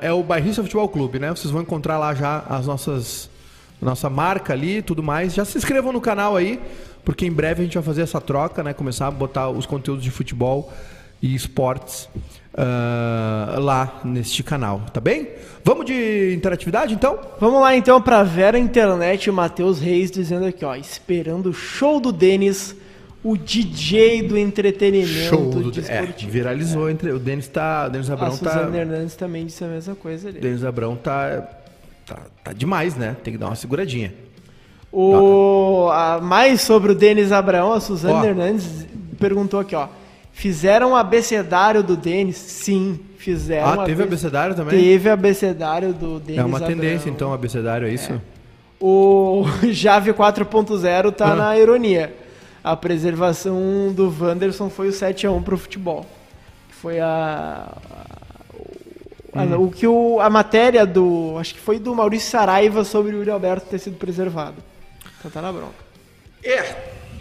é 0.00 0.12
o 0.12 0.22
Bairrista 0.22 0.62
Futebol 0.62 0.88
Clube, 0.88 1.18
né? 1.18 1.30
Vocês 1.30 1.50
vão 1.50 1.62
encontrar 1.62 1.98
lá 1.98 2.14
já 2.14 2.44
as 2.48 2.66
nossas 2.66 3.30
nossa 3.80 4.10
marca 4.10 4.52
ali 4.52 4.78
e 4.78 4.82
tudo 4.82 5.02
mais. 5.02 5.34
Já 5.34 5.44
se 5.44 5.56
inscrevam 5.56 5.92
no 5.92 6.00
canal 6.00 6.36
aí, 6.36 6.60
porque 7.04 7.24
em 7.26 7.32
breve 7.32 7.62
a 7.62 7.64
gente 7.64 7.74
vai 7.74 7.82
fazer 7.82 8.02
essa 8.02 8.20
troca, 8.20 8.62
né? 8.62 8.72
Começar 8.72 9.06
a 9.06 9.10
botar 9.10 9.48
os 9.48 9.66
conteúdos 9.66 10.04
de 10.04 10.10
futebol 10.10 10.72
e 11.22 11.34
esportes 11.34 12.08
uh, 12.54 13.60
lá 13.60 14.00
neste 14.04 14.42
canal, 14.42 14.82
tá 14.92 15.00
bem? 15.00 15.28
Vamos 15.64 15.86
de 15.86 16.34
interatividade 16.34 16.94
então? 16.94 17.18
Vamos 17.38 17.60
lá 17.60 17.76
então 17.76 18.00
para 18.00 18.22
Vera 18.22 18.58
Internet, 18.58 19.30
Matheus 19.30 19.80
Reis 19.80 20.10
dizendo 20.10 20.46
aqui, 20.46 20.64
ó, 20.64 20.74
esperando 20.74 21.50
o 21.50 21.54
show 21.54 22.00
do 22.00 22.12
Denis, 22.12 22.74
o 23.22 23.36
DJ 23.36 24.22
do 24.22 24.38
entretenimento 24.38 25.28
show 25.28 25.50
do, 25.50 25.80
é, 25.88 26.06
viralizou 26.26 26.88
é. 26.88 26.92
entre 26.92 27.12
o 27.12 27.18
Denis 27.18 27.48
tá, 27.48 27.86
o 27.86 27.90
Denis 27.90 28.10
Abrão 28.10 28.28
a 28.28 28.30
tá 28.30 28.36
Suzana 28.36 28.76
Hernandes 28.76 29.14
também 29.14 29.44
disse 29.44 29.62
a 29.62 29.68
mesma 29.68 29.94
coisa 29.94 30.28
ali. 30.28 30.40
Denis 30.40 30.64
Abrão 30.64 30.96
tá, 30.96 31.48
tá 32.06 32.16
tá 32.42 32.52
demais, 32.52 32.96
né? 32.96 33.16
Tem 33.22 33.32
que 33.32 33.38
dar 33.38 33.46
uma 33.46 33.56
seguradinha. 33.56 34.12
O, 34.92 35.88
a, 35.92 36.20
mais 36.20 36.62
sobre 36.62 36.92
o 36.92 36.94
Denis 36.94 37.30
Abrão, 37.30 37.72
a 37.72 37.80
Suzana 37.80 38.26
Hernandes 38.26 38.86
perguntou 39.18 39.60
aqui, 39.60 39.74
ó. 39.74 39.88
Fizeram 40.32 40.92
o 40.92 40.96
abecedário 40.96 41.82
do 41.82 41.96
Denis? 41.96 42.36
Sim, 42.36 42.98
fizeram. 43.18 43.82
Ah, 43.82 43.84
teve 43.84 44.02
abecedário 44.02 44.54
também? 44.54 44.80
Teve 44.80 45.10
abecedário 45.10 45.92
do 45.92 46.18
Denis. 46.18 46.40
É 46.40 46.44
uma 46.44 46.56
Abrão. 46.56 46.72
tendência, 46.72 47.10
então, 47.10 47.32
abecedário, 47.32 47.86
é 47.86 47.92
isso? 47.92 48.12
É. 48.12 48.20
O 48.80 49.44
Jave 49.70 50.12
4.0 50.12 51.12
tá 51.12 51.32
ah. 51.32 51.36
na 51.36 51.58
ironia. 51.58 52.14
A 52.62 52.76
preservação 52.76 53.92
do 53.94 54.14
Wanderson 54.20 54.68
foi 54.68 54.88
o 54.88 54.92
7x1 54.92 55.42
pro 55.42 55.56
futebol. 55.56 56.06
Foi 56.68 57.00
a. 57.00 57.76
a 59.32 59.42
hum. 59.42 59.64
O 59.64 59.70
que 59.70 59.86
o, 59.86 60.20
a 60.20 60.28
matéria 60.28 60.84
do. 60.84 61.36
Acho 61.38 61.54
que 61.54 61.60
foi 61.60 61.78
do 61.78 61.94
Maurício 61.94 62.30
Saraiva 62.30 62.84
sobre 62.84 63.12
o 63.12 63.18
Yuri 63.18 63.30
Alberto 63.30 63.66
ter 63.66 63.78
sido 63.78 63.96
preservado. 63.96 64.56
Então 65.18 65.30
tá 65.30 65.40
na 65.40 65.52
bronca. 65.52 65.74
É, 66.42 66.62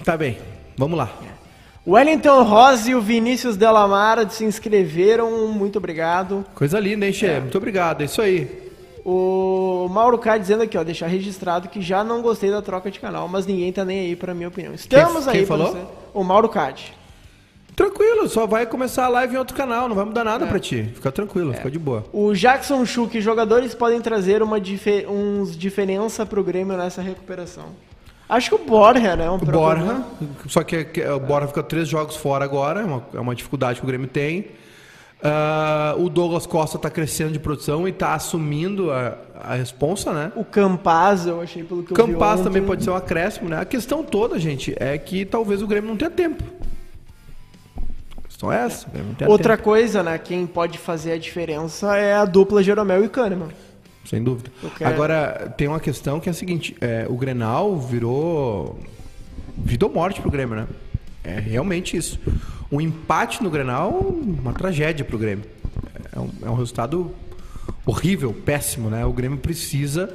tá 0.04 0.16
bem. 0.16 0.38
Vamos 0.78 0.98
lá. 0.98 1.10
É. 1.26 1.40
O 1.86 1.94
Wellington 1.94 2.44
Rose 2.44 2.92
e 2.92 2.96
o 2.96 3.02
Vinícius 3.02 3.58
Delamara 3.58 4.30
se 4.30 4.46
inscreveram, 4.46 5.48
muito 5.48 5.78
obrigado. 5.78 6.46
Coisa 6.54 6.80
linda, 6.80 7.06
hein, 7.06 7.14
Che? 7.14 7.26
É. 7.26 7.40
Muito 7.40 7.58
obrigado, 7.58 8.02
é 8.02 8.06
isso 8.06 8.22
aí. 8.22 8.69
O 9.06 9.88
Mauro 9.90 10.18
K 10.18 10.38
dizendo 10.38 10.64
aqui, 10.64 10.78
ó, 10.78 10.84
deixar 10.84 11.08
registrado 11.08 11.70
que 11.70 11.82
já 11.82 12.04
não 12.04 12.22
gostei 12.22 12.52
da 12.52 12.62
troca 12.62 12.92
de 12.92 13.00
canal, 13.00 13.28
mas 13.28 13.46
ninguém 13.46 13.72
tá 13.72 13.84
nem 13.86 14.00
aí 14.00 14.16
pra 14.16 14.34
minha 14.34 14.48
opinião. 14.48 14.74
Estamos 14.74 15.24
quem, 15.24 15.34
aí 15.34 15.38
quem 15.40 15.46
falou? 15.46 15.72
Você. 15.72 15.82
O 16.14 16.24
Mauro 16.24 16.50
Cad. 16.50 16.94
Tranquilo, 17.76 18.28
só 18.28 18.46
vai 18.46 18.66
começar 18.66 19.06
a 19.06 19.08
live 19.08 19.36
em 19.36 19.38
outro 19.38 19.56
canal, 19.56 19.88
não 19.88 19.96
vai 19.96 20.04
mudar 20.04 20.26
nada 20.26 20.46
é. 20.46 20.50
pra 20.50 20.60
ti. 20.60 20.92
Fica 20.94 21.12
tranquilo, 21.12 21.54
é. 21.54 21.56
fica 21.56 21.72
de 21.72 21.80
boa. 21.80 22.04
O 22.12 22.34
Jackson 22.34 22.86
Schuch, 22.86 23.22
jogadores 23.22 23.74
podem 23.74 24.02
trazer 24.02 24.44
uma 24.44 24.60
difer 24.60 25.10
uns 25.10 25.56
diferença 25.58 26.26
pro 26.26 26.44
Grêmio 26.44 26.76
nessa 26.76 27.02
recuperação. 27.02 27.68
Acho 28.28 28.50
que 28.50 28.56
o 28.56 28.66
Borja, 28.66 29.16
né? 29.16 29.26
É 29.26 29.32
um 29.32 29.38
Borja, 29.38 30.04
só 30.48 30.62
que, 30.62 30.84
que 30.84 31.02
o 31.02 31.20
Borja 31.22 31.48
fica 31.48 31.64
três 31.64 31.88
jogos 31.88 32.16
fora 32.16 32.44
agora, 32.44 32.82
é 32.82 32.84
uma, 32.84 33.04
é 33.14 33.20
uma 33.20 33.34
dificuldade 33.34 33.80
que 33.80 33.86
o 33.86 33.88
Grêmio 33.88 34.08
tem. 34.08 34.48
Uh, 35.22 36.02
o 36.02 36.10
Douglas 36.10 36.46
Costa 36.46 36.78
está 36.78 36.90
crescendo 36.90 37.34
de 37.34 37.40
produção 37.40 37.86
e 37.86 37.92
está 37.92 38.14
assumindo 38.14 38.90
a, 38.90 39.18
a 39.36 39.56
responsa, 39.56 40.14
né? 40.14 40.32
O 40.34 40.46
Campaz, 40.46 41.26
eu 41.26 41.42
achei 41.42 41.62
pelo 41.62 41.84
que 41.84 41.92
eu 41.92 41.96
Campaz 41.96 42.40
também 42.40 42.64
pode 42.64 42.86
ser 42.86 42.90
um 42.90 42.96
acréscimo, 42.96 43.50
né? 43.50 43.60
A 43.60 43.66
questão 43.66 44.02
toda, 44.02 44.40
gente, 44.40 44.74
é 44.80 44.98
que 44.98 45.26
talvez 45.26 45.62
o 45.62 45.68
Grêmio 45.68 45.90
não 45.90 45.98
tenha 45.98 46.10
tempo. 46.10 46.42
A 48.18 48.22
questão 48.22 48.50
é 48.50 48.64
essa. 48.64 48.88
Outra 49.28 49.58
tempo. 49.58 49.66
coisa, 49.66 50.02
né? 50.02 50.18
Quem 50.18 50.48
pode 50.48 50.78
fazer 50.78 51.12
a 51.12 51.18
diferença 51.18 51.98
é 51.98 52.14
a 52.14 52.24
dupla 52.24 52.64
Jeromel 52.64 53.04
e 53.04 53.10
Kahneman. 53.10 53.50
Sem 54.06 54.24
dúvida. 54.24 54.50
Agora, 54.86 55.54
tem 55.58 55.68
uma 55.68 55.82
questão 55.82 56.22
que 56.22 56.30
é 56.30 56.32
a 56.32 56.34
seguinte: 56.34 56.78
é, 56.80 57.06
o 57.10 57.18
Grenal 57.18 57.78
virou. 57.78 58.80
Vida 59.58 59.86
ou 59.86 59.92
morte 59.92 60.22
pro 60.22 60.32
Grêmio, 60.32 60.56
né? 60.56 60.68
É 61.22 61.38
realmente 61.38 61.98
isso. 61.98 62.18
Um 62.72 62.80
empate 62.80 63.42
no 63.42 63.50
Grenal, 63.50 63.92
uma 63.92 64.54
tragédia 64.54 65.04
pro 65.04 65.18
Grêmio. 65.18 65.46
É 66.14 66.20
um, 66.20 66.30
é 66.44 66.50
um 66.50 66.56
resultado 66.56 67.12
horrível, 67.86 68.32
péssimo, 68.34 68.90
né? 68.90 69.04
O 69.06 69.12
Grêmio 69.12 69.40
precisa 69.40 70.14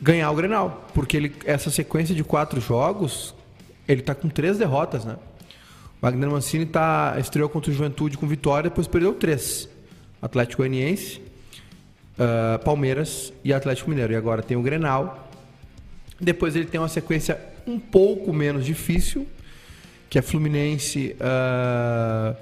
ganhar 0.00 0.30
o 0.30 0.34
Grenal. 0.34 0.88
Porque 0.94 1.16
ele, 1.16 1.32
essa 1.44 1.70
sequência 1.70 2.14
de 2.14 2.24
quatro 2.24 2.60
jogos, 2.60 3.34
ele 3.86 4.00
tá 4.00 4.14
com 4.14 4.28
três 4.28 4.56
derrotas, 4.56 5.04
né? 5.04 5.16
O 6.00 6.06
Wagner 6.06 6.30
Mancini 6.30 6.64
tá, 6.64 7.16
estreou 7.18 7.48
contra 7.48 7.70
o 7.70 7.74
Juventude 7.74 8.16
com 8.16 8.26
vitória, 8.26 8.70
depois 8.70 8.86
perdeu 8.86 9.12
três. 9.12 9.68
Atlético 10.22 10.62
Goianiense, 10.62 11.20
uh, 12.18 12.58
Palmeiras 12.64 13.32
e 13.44 13.52
Atlético 13.52 13.90
Mineiro. 13.90 14.12
E 14.12 14.16
agora 14.16 14.42
tem 14.42 14.56
o 14.56 14.62
Grenal. 14.62 15.28
Depois 16.18 16.56
ele 16.56 16.66
tem 16.66 16.80
uma 16.80 16.88
sequência 16.88 17.38
um 17.66 17.78
pouco 17.78 18.32
menos 18.32 18.64
difícil 18.64 19.26
que 20.08 20.18
é 20.18 20.22
Fluminense, 20.22 21.16
uh, 21.20 22.36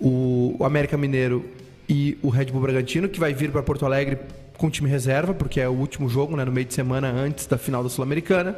o, 0.00 0.56
o 0.58 0.64
América 0.64 0.96
Mineiro 0.96 1.44
e 1.88 2.18
o 2.22 2.28
Red 2.28 2.46
Bull 2.46 2.62
Bragantino, 2.62 3.08
que 3.08 3.20
vai 3.20 3.32
vir 3.32 3.50
para 3.50 3.62
Porto 3.62 3.86
Alegre 3.86 4.18
com 4.56 4.70
time 4.70 4.88
reserva, 4.88 5.34
porque 5.34 5.60
é 5.60 5.68
o 5.68 5.72
último 5.72 6.08
jogo, 6.08 6.36
né, 6.36 6.44
no 6.44 6.52
meio 6.52 6.66
de 6.66 6.74
semana 6.74 7.10
antes 7.10 7.46
da 7.46 7.58
final 7.58 7.82
da 7.82 7.88
Sul-Americana. 7.88 8.56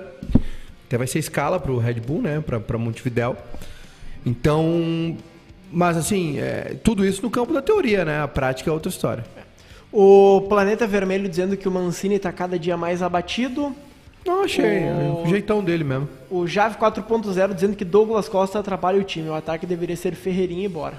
Até 0.86 0.98
vai 0.98 1.06
ser 1.06 1.18
escala 1.18 1.58
para 1.58 1.72
o 1.72 1.78
Red 1.78 1.94
Bull, 1.94 2.22
né, 2.22 2.42
para 2.44 2.78
Montevidéu. 2.78 3.36
Então, 4.24 5.16
mas 5.70 5.96
assim, 5.96 6.38
é, 6.38 6.76
tudo 6.82 7.04
isso 7.04 7.22
no 7.22 7.30
campo 7.30 7.52
da 7.52 7.60
teoria, 7.60 8.04
né? 8.04 8.22
A 8.22 8.28
prática 8.28 8.70
é 8.70 8.72
outra 8.72 8.88
história. 8.88 9.24
O 9.92 10.42
Planeta 10.48 10.86
Vermelho 10.86 11.28
dizendo 11.28 11.56
que 11.56 11.68
o 11.68 11.70
Mancini 11.70 12.14
está 12.16 12.32
cada 12.32 12.58
dia 12.58 12.76
mais 12.76 13.02
abatido. 13.02 13.74
Não, 14.24 14.44
achei. 14.44 14.84
O, 14.84 15.24
o 15.24 15.26
jeitão 15.28 15.62
dele 15.62 15.84
mesmo. 15.84 16.08
O 16.34 16.48
Jave 16.48 16.76
4.0 16.76 17.54
dizendo 17.54 17.76
que 17.76 17.84
Douglas 17.84 18.28
Costa 18.28 18.58
atrapalha 18.58 18.98
o 18.98 19.04
time. 19.04 19.28
O 19.28 19.34
ataque 19.34 19.64
deveria 19.64 19.94
ser 19.94 20.16
Ferreirinha 20.16 20.64
e 20.64 20.68
Borja. 20.68 20.98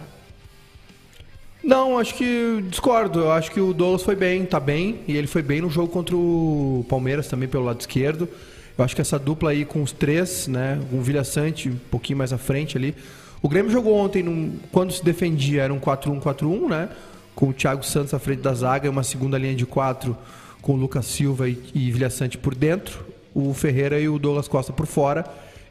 Não, 1.61 1.99
acho 1.99 2.15
que 2.15 2.63
discordo. 2.69 3.19
Eu 3.19 3.31
acho 3.33 3.51
que 3.51 3.59
o 3.59 3.73
Douglas 3.73 4.01
foi 4.01 4.15
bem, 4.15 4.45
tá 4.45 4.61
bem. 4.61 5.01
E 5.05 5.17
ele 5.17 5.27
foi 5.27 5.41
bem 5.41 5.59
no 5.59 5.69
jogo 5.69 5.89
contra 5.91 6.15
o 6.15 6.85
Palmeiras 6.87 7.27
também 7.27 7.49
pelo 7.49 7.65
lado 7.65 7.81
esquerdo. 7.81 8.29
Eu 8.77 8.85
acho 8.85 8.95
que 8.95 9.01
essa 9.01 9.19
dupla 9.19 9.51
aí 9.51 9.65
com 9.65 9.83
os 9.83 9.91
três, 9.91 10.47
né? 10.47 10.79
Com 10.89 10.99
o 10.99 11.01
Vilha 11.01 11.25
Sante 11.25 11.67
um 11.67 11.77
pouquinho 11.91 12.17
mais 12.17 12.31
à 12.31 12.37
frente 12.37 12.77
ali. 12.77 12.95
O 13.41 13.49
Grêmio 13.49 13.69
jogou 13.69 13.93
ontem, 13.97 14.23
num, 14.23 14.57
quando 14.71 14.93
se 14.93 15.03
defendia, 15.03 15.63
era 15.63 15.73
um 15.73 15.81
4-1-4-1, 15.81 16.69
né? 16.69 16.89
Com 17.35 17.49
o 17.49 17.53
Thiago 17.53 17.83
Santos 17.83 18.13
à 18.13 18.19
frente 18.19 18.39
da 18.39 18.53
zaga 18.53 18.87
e 18.87 18.89
uma 18.89 19.03
segunda 19.03 19.37
linha 19.37 19.53
de 19.53 19.65
quatro 19.65 20.17
com 20.61 20.75
o 20.75 20.77
Lucas 20.77 21.07
Silva 21.07 21.49
e, 21.49 21.61
e 21.73 21.91
Vilha 21.91 22.09
Sante 22.09 22.37
por 22.37 22.55
dentro. 22.55 23.14
O 23.35 23.53
Ferreira 23.53 23.99
e 23.99 24.09
o 24.09 24.17
Douglas 24.17 24.47
Costa 24.47 24.73
por 24.73 24.87
fora 24.87 25.25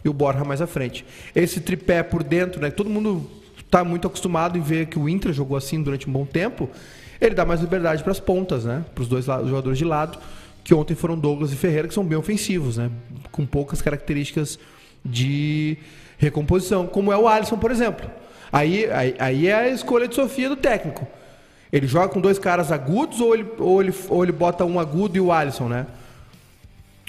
e 0.05 0.09
o 0.09 0.13
Borja 0.13 0.45
mais 0.45 0.61
à 0.61 0.67
frente. 0.67 1.05
Esse 1.35 1.61
tripé 1.61 2.03
por 2.03 2.23
dentro, 2.23 2.61
né? 2.61 2.71
Todo 2.71 2.89
mundo 2.89 3.29
está 3.59 3.83
muito 3.83 4.07
acostumado 4.07 4.57
em 4.57 4.61
ver 4.61 4.87
que 4.87 4.99
o 4.99 5.09
Inter 5.09 5.33
jogou 5.33 5.57
assim 5.57 5.83
durante 5.83 6.09
um 6.09 6.13
bom 6.13 6.25
tempo, 6.25 6.69
ele 7.21 7.35
dá 7.35 7.45
mais 7.45 7.61
liberdade 7.61 8.03
para 8.03 8.13
as 8.13 8.21
pontas, 8.21 8.65
né? 8.65 8.85
Para 8.95 9.03
os 9.03 9.09
dois 9.09 9.25
jogadores 9.25 9.79
de 9.79 9.85
lado, 9.85 10.19
que 10.63 10.75
ontem 10.75 10.95
foram 10.95 11.19
Douglas 11.19 11.53
e 11.53 11.57
Ferreira, 11.57 11.89
que 11.89 11.95
são 11.95 12.05
bem 12.05 12.19
ofensivos, 12.19 12.77
né? 12.77 12.91
Com 13.33 13.47
poucas 13.47 13.81
características 13.81 14.59
de 15.05 15.79
recomposição, 16.19 16.87
como 16.87 17.13
é 17.13 17.17
o 17.17 17.27
Alisson, 17.27 17.57
por 17.57 17.71
exemplo. 17.71 18.09
Aí, 18.53 18.89
aí, 18.91 19.15
aí 19.19 19.47
é 19.49 19.55
a 19.55 19.69
escolha 19.69 20.07
de 20.07 20.15
Sofia 20.15 20.49
do 20.49 20.57
técnico. 20.57 21.07
Ele 21.73 21.87
joga 21.87 22.09
com 22.09 22.21
dois 22.21 22.39
caras 22.39 22.71
agudos 22.71 23.21
ou 23.21 23.35
ele, 23.35 23.47
ou 23.59 23.83
ele, 23.83 23.95
ou 24.09 24.23
ele 24.23 24.33
bota 24.33 24.65
um 24.65 24.79
agudo 24.79 25.17
e 25.17 25.21
o 25.21 25.33
Alisson, 25.33 25.69
né? 25.69 25.87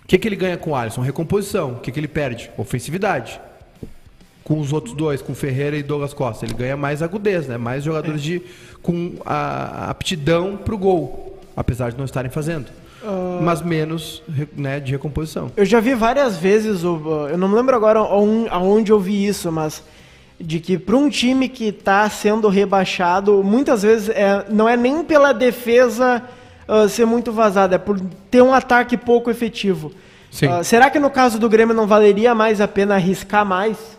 O 0.06 0.08
que, 0.08 0.20
que 0.20 0.28
ele 0.28 0.36
ganha 0.36 0.56
com 0.56 0.70
o 0.70 0.76
Alisson? 0.76 1.02
Recomposição. 1.02 1.72
O 1.72 1.80
que, 1.80 1.92
que 1.92 2.00
ele 2.00 2.08
perde? 2.08 2.52
Ofensividade 2.58 3.42
com 4.46 4.60
os 4.60 4.72
outros 4.72 4.94
dois, 4.94 5.24
com 5.24 5.34
Ferreira 5.34 5.76
e 5.76 5.82
Douglas 5.82 6.14
Costa. 6.14 6.46
Ele 6.46 6.54
ganha 6.54 6.78
mais 6.78 7.02
agudez, 7.02 7.48
né? 7.48 7.58
Mais 7.58 7.84
jogadores 7.84 8.22
de 8.22 8.44
com 8.82 9.14
a 9.26 9.90
aptidão 9.90 10.56
para 10.56 10.76
o 10.76 10.78
gol, 10.78 11.40
apesar 11.58 11.90
de 11.90 11.98
não 11.98 12.06
estarem 12.06 12.30
fazendo. 12.30 12.68
Uh... 13.04 13.42
Mas 13.42 13.64
menos 13.64 14.22
né, 14.56 14.80
de 14.80 14.92
recomposição. 14.92 15.52
Eu 15.58 15.66
já 15.66 15.80
vi 15.80 15.96
várias 15.96 16.38
vezes, 16.38 16.84
eu 16.84 17.38
não 17.38 17.50
me 17.50 17.56
lembro 17.56 17.76
agora 17.76 18.00
aonde 18.00 18.92
eu 18.92 19.00
vi 19.00 19.26
isso, 19.26 19.52
mas 19.52 19.84
de 20.40 20.60
que 20.60 20.78
para 20.78 20.96
um 20.96 21.10
time 21.10 21.50
que 21.50 21.70
está 21.70 22.08
sendo 22.08 22.48
rebaixado, 22.48 23.44
muitas 23.44 23.82
vezes 23.82 24.10
é, 24.10 24.46
não 24.50 24.70
é 24.70 24.78
nem 24.78 25.04
pela 25.04 25.34
defesa 25.34 26.22
uh, 26.68 26.90
ser 26.90 27.06
muito 27.06 27.32
vazada, 27.32 27.76
é 27.76 27.80
por 27.80 28.00
ter 28.30 28.42
um 28.42 28.54
ataque 28.54 28.98
pouco 28.98 29.30
efetivo. 29.30 29.92
Uh, 30.34 30.64
será 30.64 30.90
que 30.90 31.00
no 31.00 31.10
caso 31.10 31.40
do 31.40 31.48
Grêmio 31.48 31.74
não 31.74 31.88
valeria 31.88 32.36
mais 32.36 32.60
a 32.60 32.68
pena 32.68 32.96
arriscar 32.96 33.46
mais? 33.46 33.96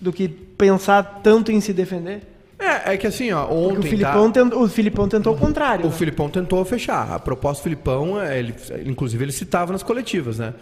do 0.00 0.12
que 0.12 0.28
pensar 0.28 1.20
tanto 1.22 1.50
em 1.52 1.60
se 1.60 1.72
defender? 1.72 2.22
É, 2.58 2.94
é 2.94 2.96
que 2.96 3.06
assim, 3.06 3.30
ó, 3.30 3.46
ontem. 3.48 3.78
O 3.78 3.82
Filipão, 3.82 4.32
tá... 4.32 4.42
tentou, 4.42 4.62
o 4.62 4.68
Filipão 4.68 5.08
tentou 5.08 5.34
o 5.34 5.38
contrário. 5.38 5.84
O 5.84 5.88
né? 5.88 5.94
Filipão 5.94 6.28
tentou 6.28 6.64
fechar. 6.64 7.12
A 7.12 7.18
proposta 7.18 7.60
do 7.60 7.64
Filipão, 7.64 8.20
é, 8.20 8.38
ele, 8.38 8.54
inclusive, 8.84 9.24
ele 9.24 9.32
citava 9.32 9.72
nas 9.72 9.82
coletivas, 9.82 10.38
né? 10.38 10.54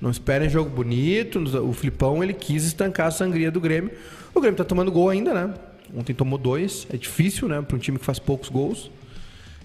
Não 0.00 0.10
esperem 0.10 0.48
jogo 0.48 0.68
bonito. 0.70 1.38
O 1.66 1.72
Filipão 1.72 2.22
ele 2.22 2.34
quis 2.34 2.64
estancar 2.64 3.08
a 3.08 3.10
sangria 3.10 3.50
do 3.50 3.60
Grêmio. 3.60 3.90
O 4.34 4.40
Grêmio 4.40 4.56
tá 4.56 4.64
tomando 4.64 4.92
gol 4.92 5.08
ainda, 5.08 5.32
né? 5.32 5.54
Ontem 5.96 6.12
tomou 6.12 6.38
dois. 6.38 6.86
É 6.92 6.96
difícil, 6.96 7.48
né? 7.48 7.62
Para 7.62 7.76
um 7.76 7.80
time 7.80 7.98
que 7.98 8.04
faz 8.04 8.18
poucos 8.18 8.50
gols. 8.50 8.90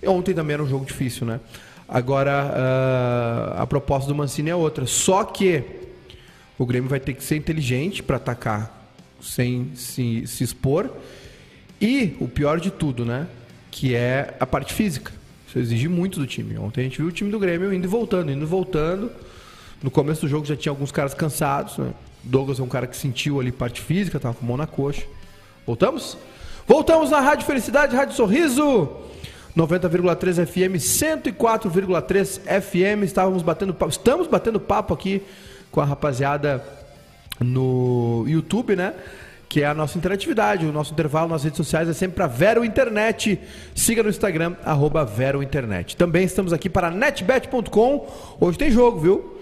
Ontem 0.08 0.34
também 0.34 0.56
era 0.56 0.64
um 0.64 0.68
jogo 0.68 0.86
difícil, 0.86 1.26
né? 1.26 1.40
Agora, 1.88 2.46
uh, 2.46 3.62
a 3.62 3.68
proposta 3.68 4.08
do 4.08 4.16
Mancini 4.16 4.50
é 4.50 4.56
outra. 4.56 4.86
Só 4.86 5.24
que 5.24 5.64
o 6.58 6.66
Grêmio 6.66 6.90
vai 6.90 7.00
ter 7.00 7.14
que 7.14 7.24
ser 7.24 7.36
inteligente 7.36 8.02
para 8.02 8.18
atacar 8.18 8.84
sem 9.22 9.72
se, 9.76 10.26
se 10.28 10.44
expor. 10.44 10.90
E 11.80 12.16
o 12.20 12.28
pior 12.28 12.60
de 12.60 12.72
tudo, 12.72 13.06
né? 13.06 13.28
Que 13.70 13.96
é 13.96 14.36
a 14.40 14.46
parte 14.46 14.74
física. 14.74 15.12
Isso 15.48 15.60
exige 15.60 15.88
muito 15.88 16.20
do 16.20 16.26
time. 16.26 16.58
Ontem 16.58 16.82
a 16.82 16.84
gente 16.86 16.98
viu 16.98 17.08
o 17.08 17.12
time 17.12 17.30
do 17.30 17.38
Grêmio 17.40 17.74
indo 17.74 17.86
e 17.86 17.88
voltando, 17.88 18.32
indo 18.32 18.44
e 18.44 18.48
voltando. 18.48 19.12
No 19.82 19.92
começo 19.92 20.22
do 20.22 20.28
jogo 20.28 20.46
já 20.46 20.56
tinha 20.56 20.72
alguns 20.72 20.92
caras 20.92 21.14
cansados. 21.14 21.78
Né? 21.78 21.94
Douglas 22.24 22.60
é 22.60 22.64
um 22.64 22.68
cara 22.68 22.88
que 22.88 22.96
sentiu 22.96 23.40
ali 23.40 23.52
parte 23.52 23.82
física, 23.82 24.20
tava 24.20 24.34
com 24.34 24.46
a 24.46 24.48
mão 24.48 24.58
na 24.58 24.66
coxa. 24.66 25.04
Voltamos? 25.66 26.18
Voltamos 26.66 27.12
na 27.12 27.20
Rádio 27.20 27.46
Felicidade, 27.46 27.96
Rádio 27.96 28.16
Sorriso. 28.16 28.90
90,3 29.56 30.46
FM, 30.46 30.76
104,3 30.80 32.42
FM. 32.62 33.04
Estávamos 33.04 33.44
batendo 33.44 33.74
papo, 33.74 33.92
estamos 33.92 34.28
batendo 34.28 34.60
papo 34.60 34.94
aqui 34.94 35.22
com 35.72 35.80
a 35.80 35.86
rapaziada 35.86 36.64
no 37.40 38.26
YouTube, 38.28 38.76
né? 38.76 38.94
Que 39.48 39.62
é 39.62 39.68
a 39.68 39.74
nossa 39.74 39.98
interatividade, 39.98 40.66
o 40.66 40.72
nosso 40.72 40.94
intervalo 40.94 41.30
nas 41.30 41.44
redes 41.44 41.58
sociais 41.58 41.88
é 41.88 41.94
sempre 41.94 42.16
para 42.16 42.28
Vero 42.28 42.66
Internet. 42.66 43.40
Siga 43.76 44.02
no 44.02 44.10
Instagram, 44.10 44.56
arroba 44.66 45.06
Vero 45.06 45.44
Internet. 45.44 45.96
Também 45.96 46.24
estamos 46.24 46.52
aqui 46.52 46.68
para 46.70 46.90
netbet.com. 46.90 48.08
Hoje 48.40 48.58
tem 48.58 48.72
jogo, 48.72 49.00
viu? 49.00 49.40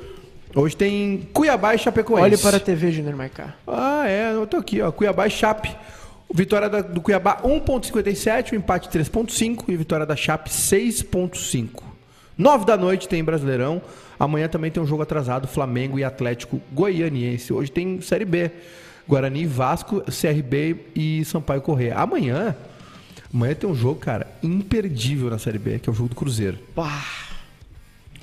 Hoje 0.53 0.75
tem 0.75 1.29
Cuiabá 1.31 1.75
e 1.75 1.77
Chapecoense. 1.77 2.23
Olhe 2.23 2.37
para 2.37 2.57
a 2.57 2.59
TV, 2.59 2.91
Junior 2.91 3.15
Maicá. 3.15 3.55
Ah, 3.65 4.03
é, 4.05 4.33
eu 4.33 4.45
tô 4.45 4.57
aqui, 4.57 4.81
ó. 4.81 4.91
Cuiabá 4.91 5.27
e 5.27 5.29
Chape. 5.29 5.73
Vitória 6.33 6.69
da, 6.69 6.81
do 6.81 7.01
Cuiabá 7.01 7.41
1.57, 7.43 8.53
o 8.53 8.55
empate 8.55 8.89
3.5 8.89 9.65
e 9.67 9.75
vitória 9.75 10.05
da 10.05 10.15
Chape 10.15 10.49
6.5. 10.49 11.83
9 12.37 12.65
da 12.65 12.77
noite 12.77 13.07
tem 13.07 13.23
Brasileirão. 13.23 13.81
Amanhã 14.17 14.47
também 14.47 14.71
tem 14.71 14.81
um 14.81 14.85
jogo 14.85 15.03
atrasado, 15.03 15.47
Flamengo 15.47 15.99
e 15.99 16.03
Atlético 16.03 16.61
Goianiense. 16.71 17.51
Hoje 17.51 17.71
tem 17.71 17.99
Série 18.01 18.25
B. 18.25 18.51
Guarani, 19.07 19.45
Vasco, 19.45 20.01
CRB 20.01 20.85
e 20.95 21.25
Sampaio 21.25 21.61
Correia. 21.61 21.95
Amanhã, 21.97 22.55
amanhã 23.33 23.53
tem 23.53 23.69
um 23.69 23.75
jogo, 23.75 23.99
cara, 23.99 24.27
imperdível 24.41 25.29
na 25.29 25.37
Série 25.37 25.59
B, 25.59 25.79
que 25.79 25.89
é 25.89 25.91
o 25.91 25.95
jogo 25.95 26.09
do 26.09 26.15
Cruzeiro. 26.15 26.57
Bah. 26.75 27.03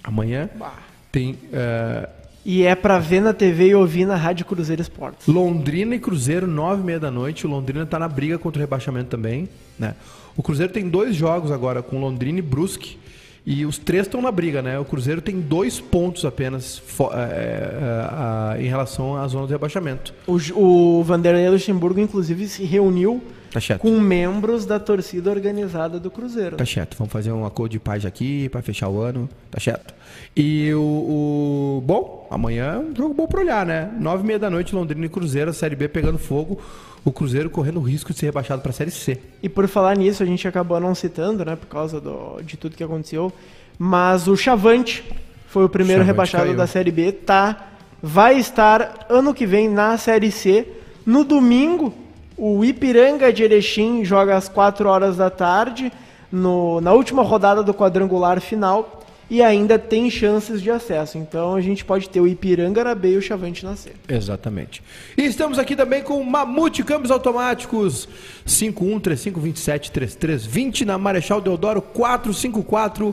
Amanhã 0.03 0.49
bah. 0.55 0.75
tem. 1.13 1.33
Uh... 1.33 2.18
E 2.51 2.65
é 2.65 2.75
pra 2.75 2.99
ver 2.99 3.21
na 3.21 3.35
TV 3.35 3.67
e 3.67 3.75
ouvir 3.75 4.07
na 4.07 4.17
Rádio 4.17 4.47
Cruzeiro 4.47 4.81
Esportes. 4.81 5.27
Londrina 5.27 5.95
e 5.95 5.99
Cruzeiro, 5.99 6.47
nove 6.47 6.81
e 6.81 6.85
meia 6.87 6.99
da 6.99 7.11
noite. 7.11 7.47
O 7.47 7.51
Londrina 7.51 7.85
tá 7.85 7.99
na 7.99 8.09
briga 8.09 8.39
contra 8.39 8.59
o 8.59 8.63
rebaixamento 8.63 9.11
também. 9.11 9.47
Né? 9.79 9.95
O 10.35 10.43
Cruzeiro 10.43 10.73
tem 10.73 10.89
dois 10.89 11.15
jogos 11.15 11.51
agora 11.51 11.83
com 11.83 12.01
Londrina 12.01 12.39
e 12.39 12.43
Brusque. 12.43 12.99
E 13.45 13.67
os 13.67 13.77
três 13.77 14.07
estão 14.07 14.23
na 14.23 14.33
briga, 14.33 14.63
né? 14.63 14.79
O 14.79 14.85
Cruzeiro 14.87 15.21
tem 15.21 15.39
dois 15.39 15.79
pontos 15.79 16.25
apenas 16.25 16.83
é, 17.13 18.57
é, 18.57 18.57
é, 18.57 18.63
em 18.63 18.67
relação 18.67 19.15
à 19.15 19.29
zona 19.29 19.47
de 19.47 19.53
rebaixamento. 19.53 20.15
O, 20.27 20.39
o 20.55 21.03
Vanderlei 21.03 21.51
Luxemburgo, 21.51 22.01
inclusive, 22.01 22.49
se 22.49 22.65
reuniu 22.65 23.23
tá 23.51 23.79
com 23.79 23.99
membros 24.01 24.67
da 24.67 24.79
torcida 24.79 25.31
organizada 25.31 25.99
do 25.99 26.11
Cruzeiro. 26.11 26.57
Tá 26.57 26.67
certo. 26.67 26.97
Vamos 26.99 27.13
fazer 27.13 27.33
um 27.33 27.45
acordo 27.45 27.73
de 27.73 27.79
paz 27.79 28.05
aqui 28.05 28.49
para 28.49 28.63
fechar 28.63 28.89
o 28.89 29.01
ano. 29.01 29.29
Tá 29.51 29.61
certo. 29.61 29.95
E 30.37 30.73
o, 30.75 30.81
o, 30.81 31.83
Bom, 31.85 32.27
amanhã 32.31 32.75
é 32.75 32.79
um 32.79 32.95
jogo 32.95 33.15
bom 33.15 33.27
para 33.27 33.41
olhar, 33.41 33.67
né? 33.67 33.91
Nove 33.99 34.23
e 34.23 34.27
meia 34.27 34.39
da 34.39 34.51
noite, 34.51 34.75
Londrina 34.75 35.07
e 35.07 35.09
Cruzeiro, 35.09 35.51
a 35.51 35.55
Série 35.55 35.77
B 35.77 35.89
pegando 35.89 36.19
fogo 36.19 36.61
o 37.05 37.13
Cruzeiro 37.13 37.49
correndo 37.51 37.79
o 37.79 37.83
risco 37.83 38.13
de 38.13 38.19
ser 38.19 38.27
rebaixado 38.27 38.63
para 38.63 38.71
a 38.71 38.75
Série 38.75 38.91
C. 38.91 39.19
E 39.43 39.49
por 39.49 39.67
falar 39.69 39.97
nisso, 39.97 40.23
a 40.23 40.27
gente 40.27 40.47
acabou 40.47 40.79
não 40.79 40.95
citando, 40.95 41.45
né, 41.45 41.57
por 41.57 41.67
causa 41.67 42.01
do, 42.01 42.41
de 42.43 42.57
tudo 42.57 42.77
que 42.77 42.85
aconteceu, 42.85 43.33
mas 43.79 44.29
o 44.29 44.37
Chavante 44.37 45.05
foi 45.47 45.65
o 45.65 45.69
primeiro 45.69 46.03
Chavante 46.03 46.13
rebaixado 46.13 46.45
caiu. 46.45 46.57
da 46.57 46.67
Série 46.67 46.91
B, 46.91 47.13
tá? 47.13 47.69
Vai 48.03 48.39
estar 48.39 49.07
ano 49.09 49.35
que 49.35 49.47
vem 49.47 49.69
na 49.69 49.97
Série 49.97 50.31
C. 50.31 50.67
No 51.05 51.25
domingo, 51.25 51.95
o 52.39 52.65
Ipiranga 52.65 53.33
de 53.33 53.43
Erechim 53.43 54.05
joga 54.05 54.37
às 54.37 54.49
4 54.49 54.89
horas 54.89 55.17
da 55.17 55.29
tarde, 55.29 55.93
no, 56.31 56.81
na 56.81 56.93
última 56.93 57.23
rodada 57.23 57.63
do 57.63 57.75
quadrangular 57.75 58.41
final 58.41 58.99
e 59.31 59.43
ainda 59.43 59.79
tem 59.79 60.11
chances 60.11 60.63
de 60.63 60.71
acesso. 60.71 61.19
Então 61.19 61.55
a 61.55 61.61
gente 61.61 61.85
pode 61.85 62.09
ter 62.09 62.21
o 62.21 62.27
Ipiranga 62.27 62.95
B 62.95 63.13
e 63.13 63.17
o 63.17 63.23
Chavante 63.23 63.65
na 63.65 63.77
C. 63.77 63.93
Exatamente. 64.09 64.83
E 65.17 65.25
estamos 65.25 65.59
aqui 65.59 65.77
também 65.77 66.03
com 66.03 66.21
o 66.21 66.25
Mamute 66.25 66.83
Câmbios 66.83 67.11
Automáticos 67.11 68.09
5135273320 68.47 70.87
na 70.87 70.97
Marechal 70.97 71.41
Deodoro 71.41 71.83
454, 71.83 73.13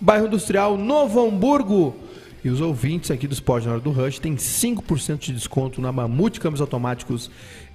bairro 0.00 0.26
Industrial 0.26 0.76
Novo 0.76 1.26
Hamburgo. 1.26 1.96
E 2.44 2.48
os 2.48 2.60
ouvintes 2.60 3.10
aqui 3.10 3.26
do 3.26 3.32
Esporte 3.32 3.66
na 3.66 3.72
Hora 3.72 3.80
do 3.80 3.90
Rush 3.90 4.20
têm 4.20 4.36
5% 4.36 5.18
de 5.18 5.32
desconto 5.32 5.80
na 5.80 5.90
Mamute 5.90 6.38
Câmbios 6.38 6.60
Automáticos 6.60 7.28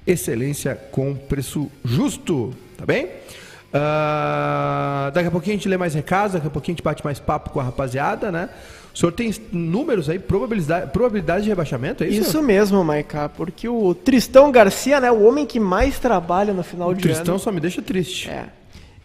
Excelência 0.05 0.75
com 0.91 1.15
preço 1.15 1.71
justo, 1.83 2.53
tá 2.77 2.85
bem? 2.85 3.05
Uh, 3.05 5.11
daqui 5.13 5.27
a 5.27 5.31
pouquinho 5.31 5.53
a 5.53 5.57
gente 5.57 5.69
lê 5.69 5.77
mais 5.77 5.93
recados, 5.93 6.33
daqui 6.33 6.47
a 6.47 6.49
pouquinho 6.49 6.73
a 6.73 6.75
gente 6.75 6.83
bate 6.83 7.05
mais 7.05 7.19
papo 7.19 7.51
com 7.51 7.59
a 7.59 7.63
rapaziada, 7.63 8.31
né? 8.31 8.49
O 8.93 8.97
senhor 8.97 9.13
tem 9.13 9.33
números 9.53 10.09
aí, 10.09 10.19
probabilidade, 10.19 10.91
probabilidade 10.91 11.43
de 11.43 11.49
rebaixamento, 11.49 12.03
é 12.03 12.09
isso? 12.09 12.19
Isso 12.21 12.43
mesmo, 12.43 12.83
Maiká, 12.83 13.29
porque 13.29 13.69
o 13.69 13.95
Tristão 13.95 14.51
Garcia, 14.51 14.99
né, 14.99 15.09
o 15.09 15.23
homem 15.23 15.45
que 15.45 15.61
mais 15.61 15.97
trabalha 15.97 16.53
no 16.53 16.63
final 16.63 16.89
o 16.89 16.93
de 16.93 17.01
Tristão 17.01 17.35
ano... 17.35 17.43
só 17.43 17.53
me 17.53 17.61
deixa 17.61 17.81
triste. 17.81 18.29
É. 18.29 18.47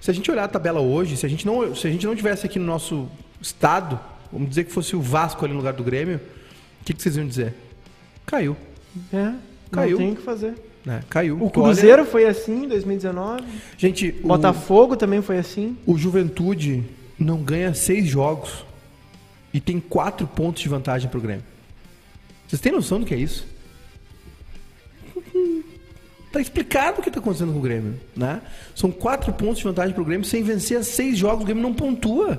Se 0.00 0.10
a 0.10 0.14
gente 0.14 0.30
olhar 0.30 0.44
a 0.44 0.48
tabela 0.48 0.80
hoje, 0.80 1.16
se 1.16 1.26
a 1.26 1.28
gente 1.28 1.46
não, 1.46 1.74
se 1.74 1.86
a 1.86 1.90
gente 1.90 2.06
não 2.06 2.14
tivesse 2.14 2.46
aqui 2.46 2.58
no 2.58 2.66
nosso 2.66 3.08
estado, 3.40 3.98
vamos 4.32 4.48
dizer 4.48 4.64
que 4.64 4.72
fosse 4.72 4.94
o 4.94 5.00
Vasco 5.00 5.44
ali 5.44 5.52
no 5.52 5.58
lugar 5.58 5.72
do 5.72 5.84
Grêmio, 5.84 6.20
o 6.80 6.84
que, 6.84 6.94
que 6.94 7.02
vocês 7.02 7.16
iam 7.16 7.26
dizer? 7.26 7.54
Caiu. 8.24 8.56
É, 9.12 9.32
caiu. 9.70 9.98
Não 9.98 9.98
tem 9.98 10.12
o 10.12 10.16
que 10.16 10.22
fazer. 10.22 10.54
É, 10.86 11.00
caiu. 11.10 11.42
O 11.42 11.50
Cruzeiro 11.50 12.02
Olha... 12.02 12.10
foi 12.10 12.26
assim 12.26 12.64
em 12.64 12.68
2019. 12.68 13.42
Gente, 13.76 14.12
Botafogo 14.12 14.94
o... 14.94 14.96
também 14.96 15.20
foi 15.20 15.38
assim. 15.38 15.76
O 15.84 15.98
Juventude 15.98 16.84
não 17.18 17.42
ganha 17.42 17.74
seis 17.74 18.06
jogos 18.06 18.64
e 19.52 19.60
tem 19.60 19.80
quatro 19.80 20.26
pontos 20.26 20.62
de 20.62 20.68
vantagem 20.68 21.10
pro 21.10 21.20
Grêmio. 21.20 21.44
Vocês 22.46 22.60
têm 22.60 22.70
noção 22.70 23.00
do 23.00 23.06
que 23.06 23.14
é 23.14 23.18
isso? 23.18 23.46
Tá 26.32 26.40
explicado 26.42 26.98
o 26.98 27.02
que 27.02 27.08
está 27.08 27.18
acontecendo 27.18 27.50
com 27.50 27.58
o 27.60 27.62
Grêmio, 27.62 27.98
né? 28.14 28.42
São 28.74 28.90
quatro 28.90 29.32
pontos 29.32 29.56
de 29.56 29.64
vantagem 29.64 29.94
para 29.94 30.02
o 30.02 30.04
Grêmio 30.04 30.26
sem 30.26 30.42
vencer 30.42 30.84
seis 30.84 31.16
jogos. 31.16 31.44
O 31.44 31.46
Grêmio 31.46 31.62
não 31.62 31.72
pontua. 31.72 32.38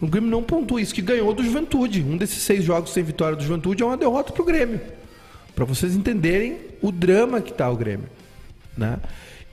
O 0.00 0.06
Grêmio 0.06 0.30
não 0.30 0.40
pontua. 0.40 0.80
Isso 0.80 0.94
que 0.94 1.02
ganhou 1.02 1.34
do 1.34 1.42
Juventude. 1.42 2.02
Um 2.02 2.16
desses 2.16 2.44
seis 2.44 2.62
jogos 2.62 2.92
sem 2.92 3.02
vitória 3.02 3.36
do 3.36 3.42
Juventude 3.42 3.82
é 3.82 3.86
uma 3.86 3.96
derrota 3.96 4.32
para 4.32 4.40
o 4.40 4.44
Grêmio. 4.44 4.80
Para 5.56 5.64
vocês 5.64 5.96
entenderem 5.96 6.58
o 6.82 6.92
drama 6.92 7.40
que 7.40 7.50
está 7.50 7.68
o 7.70 7.76
Grêmio, 7.76 8.08
né? 8.76 8.98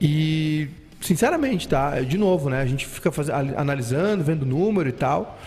E 0.02 0.68
sinceramente, 1.00 1.66
tá? 1.66 2.02
De 2.02 2.18
novo, 2.18 2.50
né? 2.50 2.62
A 2.62 2.66
gente 2.66 2.86
fica 2.86 3.10
faz... 3.10 3.30
analisando, 3.30 4.22
vendo 4.22 4.46
número 4.46 4.90
e 4.90 4.92
tal. 4.92 5.40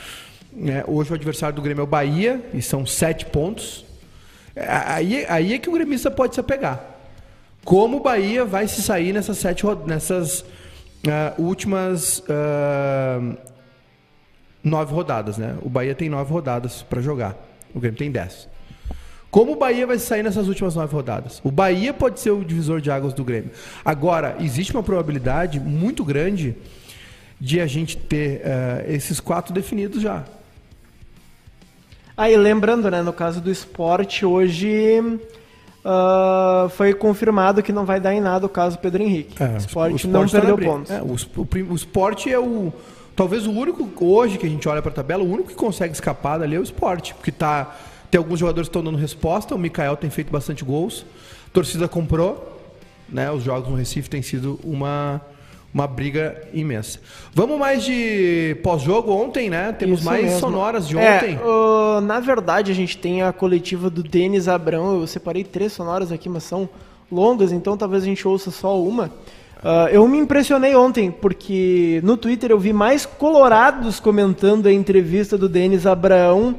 É, 0.65 0.83
hoje 0.89 1.13
o 1.13 1.15
adversário 1.15 1.55
do 1.55 1.61
Grêmio 1.61 1.83
é 1.83 1.85
o 1.85 1.87
Bahia 1.87 2.43
e 2.55 2.63
são 2.63 2.87
sete 2.87 3.27
pontos. 3.27 3.85
Aí, 4.57 5.27
aí 5.29 5.53
é 5.53 5.59
que 5.59 5.69
o 5.69 5.73
gremista 5.73 6.11
pode 6.11 6.35
se 6.35 6.41
apegar. 6.41 6.83
Como 7.63 7.99
o 7.99 8.01
Bahia 8.01 8.43
vai 8.43 8.67
se 8.67 8.81
sair 8.81 9.13
nessas 9.13 9.37
sete 9.37 9.65
nessas 9.87 10.41
uh, 10.41 11.43
últimas 11.43 12.21
uh, 12.21 13.37
nove 14.65 14.95
rodadas, 14.95 15.37
né? 15.37 15.59
O 15.61 15.69
Bahia 15.69 15.95
tem 15.95 16.09
nove 16.09 16.33
rodadas 16.33 16.81
para 16.81 17.03
jogar. 17.03 17.37
O 17.75 17.79
Grêmio 17.79 17.99
tem 17.99 18.11
dez. 18.11 18.49
Como 19.37 19.53
o 19.53 19.57
Bahia 19.57 19.87
vai 19.87 19.99
sair 19.99 20.23
nessas 20.23 20.49
últimas 20.49 20.75
nove 20.75 20.95
rodadas? 20.95 21.43
O 21.45 21.51
Bahia 21.51 21.93
pode 21.93 22.21
ser 22.21 22.31
o 22.31 22.43
divisor 22.43 22.81
de 22.81 22.91
águas 22.91 23.13
do 23.13 23.23
Grêmio. 23.23 23.51
Agora, 23.85 24.35
existe 24.41 24.73
uma 24.73 24.83
probabilidade 24.83 25.61
muito 25.61 26.03
grande 26.03 26.57
de 27.39 27.61
a 27.61 27.67
gente 27.67 27.99
ter 27.99 28.39
uh, 28.39 28.91
esses 28.91 29.21
quatro 29.21 29.53
definidos 29.53 30.01
já. 30.01 30.25
Aí, 32.17 32.35
lembrando, 32.35 32.91
né, 32.91 33.03
no 33.03 33.13
caso 33.13 33.43
do 33.43 33.51
esporte, 33.51 34.25
hoje 34.25 35.03
uh, 35.85 36.71
foi 36.71 36.95
confirmado 36.95 37.63
que 37.63 37.75
não 37.75 37.85
vai 37.85 38.01
dar 38.01 38.15
em 38.15 38.23
nada 38.23 38.47
o 38.47 38.49
caso 38.49 38.79
Pedro 38.79 39.03
Henrique. 39.03 39.37
É, 39.39 39.49
o 39.49 39.57
esporte, 39.59 39.93
o 39.93 39.97
esporte 39.97 40.09
não 40.09 40.27
tá 40.27 40.41
perdeu 40.41 40.57
pontos. 40.57 40.91
É, 40.91 41.03
o, 41.03 41.15
o, 41.15 41.73
o 41.73 41.77
esporte 41.77 42.33
é 42.33 42.39
o. 42.39 42.73
Talvez 43.15 43.47
o 43.47 43.51
único, 43.51 43.87
hoje 44.03 44.39
que 44.39 44.47
a 44.47 44.49
gente 44.49 44.67
olha 44.67 44.81
para 44.81 44.93
a 44.93 44.95
tabela, 44.95 45.23
o 45.23 45.31
único 45.31 45.51
que 45.51 45.55
consegue 45.55 45.93
escapar 45.93 46.39
dali 46.39 46.57
é 46.57 46.59
o 46.59 46.63
esporte. 46.63 47.13
Porque 47.15 47.33
tá, 47.33 47.75
tem 48.17 48.19
alguns 48.19 48.41
jogadores 48.41 48.67
que 48.67 48.71
estão 48.71 48.83
dando 48.83 48.97
resposta, 48.97 49.55
o 49.55 49.59
Mikael 49.59 49.95
tem 49.95 50.09
feito 50.09 50.33
bastante 50.33 50.65
gols, 50.65 51.05
a 51.49 51.51
torcida 51.51 51.87
comprou, 51.87 52.59
né? 53.07 53.31
Os 53.31 53.43
jogos 53.43 53.69
no 53.69 53.77
Recife 53.77 54.09
têm 54.09 54.23
sido 54.23 54.59
uma 54.65 55.21
uma 55.75 55.87
briga 55.87 56.41
imensa. 56.55 56.99
Vamos 57.35 57.59
mais 57.59 57.85
de 57.85 58.57
pós-jogo 58.63 59.13
ontem, 59.13 59.51
né? 59.51 59.73
Temos 59.73 59.99
Isso 59.99 60.09
mais 60.09 60.25
mesmo. 60.25 60.41
sonoras 60.41 60.89
de 60.89 60.97
é, 60.97 61.17
ontem. 61.17 61.37
Uh, 61.37 62.01
na 62.01 62.19
verdade, 62.19 62.73
a 62.73 62.75
gente 62.75 62.97
tem 62.97 63.21
a 63.21 63.31
coletiva 63.31 63.91
do 63.91 64.03
Denis 64.03 64.49
Abrão. 64.49 64.99
Eu 64.99 65.07
separei 65.07 65.45
três 65.45 65.75
sonoras 65.75 66.11
aqui, 66.11 66.31
mas 66.31 66.45
são 66.45 66.67
longas, 67.13 67.53
então 67.53 67.77
talvez 67.77 68.05
a 68.05 68.07
gente 68.07 68.27
ouça 68.27 68.51
só 68.51 68.81
uma. 68.81 69.09
Uh, 69.59 69.89
eu 69.93 70.09
me 70.09 70.17
impressionei 70.17 70.75
ontem, 70.75 71.11
porque 71.11 72.01
no 72.03 72.17
Twitter 72.17 72.51
eu 72.51 72.59
vi 72.59 72.73
mais 72.73 73.05
colorados 73.05 74.01
comentando 74.01 74.69
a 74.69 74.73
entrevista 74.73 75.37
do 75.37 75.51
Denis 75.51 75.85
Abraão 75.85 76.57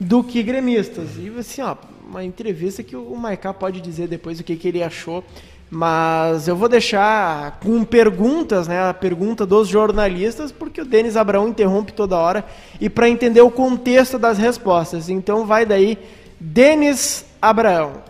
do 0.00 0.24
que 0.24 0.42
gremistas. 0.42 1.10
E 1.18 1.30
assim, 1.38 1.60
ó, 1.60 1.76
uma 2.08 2.24
entrevista 2.24 2.82
que 2.82 2.96
o 2.96 3.14
Maiká 3.14 3.52
pode 3.52 3.80
dizer 3.82 4.08
depois 4.08 4.40
o 4.40 4.44
que, 4.44 4.56
que 4.56 4.66
ele 4.66 4.82
achou. 4.82 5.22
Mas 5.70 6.48
eu 6.48 6.56
vou 6.56 6.68
deixar 6.68 7.60
com 7.60 7.84
perguntas, 7.84 8.66
né? 8.66 8.88
A 8.88 8.94
pergunta 8.94 9.46
dos 9.46 9.68
jornalistas, 9.68 10.50
porque 10.50 10.80
o 10.80 10.84
Denis 10.84 11.16
Abraão 11.16 11.48
interrompe 11.48 11.92
toda 11.92 12.16
hora 12.16 12.44
e 12.80 12.90
para 12.90 13.08
entender 13.08 13.40
o 13.42 13.50
contexto 13.50 14.18
das 14.18 14.36
respostas. 14.36 15.08
Então 15.08 15.46
vai 15.46 15.64
daí, 15.64 15.96
Denis 16.40 17.24
Abraão. 17.40 18.02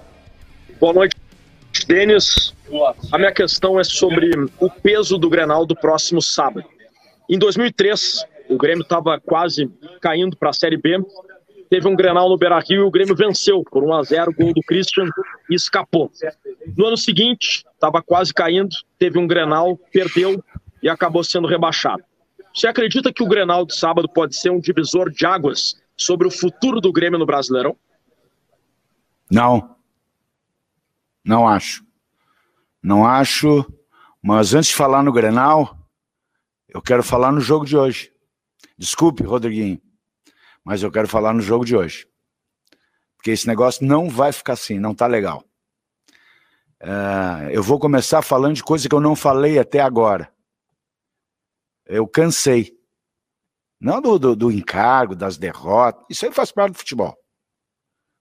Boa 0.80 0.94
noite, 0.94 1.16
Denis. 1.86 2.54
A 3.12 3.18
minha 3.18 3.32
questão 3.32 3.78
é 3.78 3.84
sobre 3.84 4.30
o 4.58 4.70
peso 4.70 5.18
do 5.18 5.28
Grenal 5.28 5.66
do 5.66 5.76
próximo 5.76 6.22
sábado. 6.22 6.64
Em 7.28 7.38
2003, 7.38 8.24
o 8.48 8.56
Grêmio 8.56 8.82
estava 8.82 9.20
quase 9.20 9.70
caindo 10.00 10.34
para 10.34 10.48
a 10.48 10.54
Série 10.54 10.78
B 10.78 10.98
teve 11.70 11.86
um 11.86 11.94
Grenal 11.94 12.28
no 12.28 12.36
Beira-Rio 12.36 12.82
e 12.82 12.84
o 12.84 12.90
Grêmio 12.90 13.14
venceu 13.14 13.62
por 13.62 13.84
1 13.84 13.94
a 13.94 14.02
0 14.02 14.34
gol 14.34 14.52
do 14.52 14.60
Christian 14.60 15.08
e 15.48 15.54
escapou. 15.54 16.10
No 16.76 16.86
ano 16.86 16.96
seguinte, 16.96 17.64
estava 17.72 18.02
quase 18.02 18.34
caindo, 18.34 18.74
teve 18.98 19.18
um 19.18 19.26
Grenal, 19.26 19.76
perdeu 19.92 20.42
e 20.82 20.88
acabou 20.88 21.22
sendo 21.22 21.46
rebaixado. 21.46 22.02
Você 22.52 22.66
acredita 22.66 23.12
que 23.12 23.22
o 23.22 23.28
Grenal 23.28 23.64
de 23.64 23.76
sábado 23.76 24.08
pode 24.08 24.34
ser 24.34 24.50
um 24.50 24.58
divisor 24.58 25.10
de 25.10 25.24
águas 25.24 25.80
sobre 25.96 26.26
o 26.26 26.30
futuro 26.30 26.80
do 26.80 26.92
Grêmio 26.92 27.20
no 27.20 27.24
Brasileirão? 27.24 27.76
Não. 29.30 29.76
Não 31.24 31.46
acho. 31.46 31.84
Não 32.82 33.06
acho, 33.06 33.64
mas 34.20 34.54
antes 34.54 34.70
de 34.70 34.74
falar 34.74 35.04
no 35.04 35.12
Grenal, 35.12 35.78
eu 36.68 36.82
quero 36.82 37.04
falar 37.04 37.30
no 37.30 37.40
jogo 37.40 37.64
de 37.64 37.76
hoje. 37.76 38.10
Desculpe, 38.76 39.22
Rodriguinho 39.22 39.80
mas 40.64 40.82
eu 40.82 40.90
quero 40.90 41.08
falar 41.08 41.32
no 41.32 41.40
jogo 41.40 41.64
de 41.64 41.76
hoje. 41.76 42.06
Porque 43.16 43.30
esse 43.30 43.46
negócio 43.46 43.84
não 43.86 44.08
vai 44.08 44.32
ficar 44.32 44.54
assim, 44.54 44.78
não 44.78 44.94
tá 44.94 45.06
legal. 45.06 45.44
Uh, 46.82 47.50
eu 47.50 47.62
vou 47.62 47.78
começar 47.78 48.22
falando 48.22 48.54
de 48.54 48.62
coisa 48.62 48.88
que 48.88 48.94
eu 48.94 49.00
não 49.00 49.14
falei 49.14 49.58
até 49.58 49.80
agora. 49.80 50.32
Eu 51.84 52.06
cansei. 52.08 52.72
Não 53.78 54.00
do, 54.00 54.18
do, 54.18 54.36
do 54.36 54.50
encargo, 54.50 55.14
das 55.14 55.36
derrotas. 55.36 56.04
Isso 56.08 56.24
aí 56.24 56.32
faz 56.32 56.50
parte 56.50 56.72
do 56.72 56.78
futebol. 56.78 57.16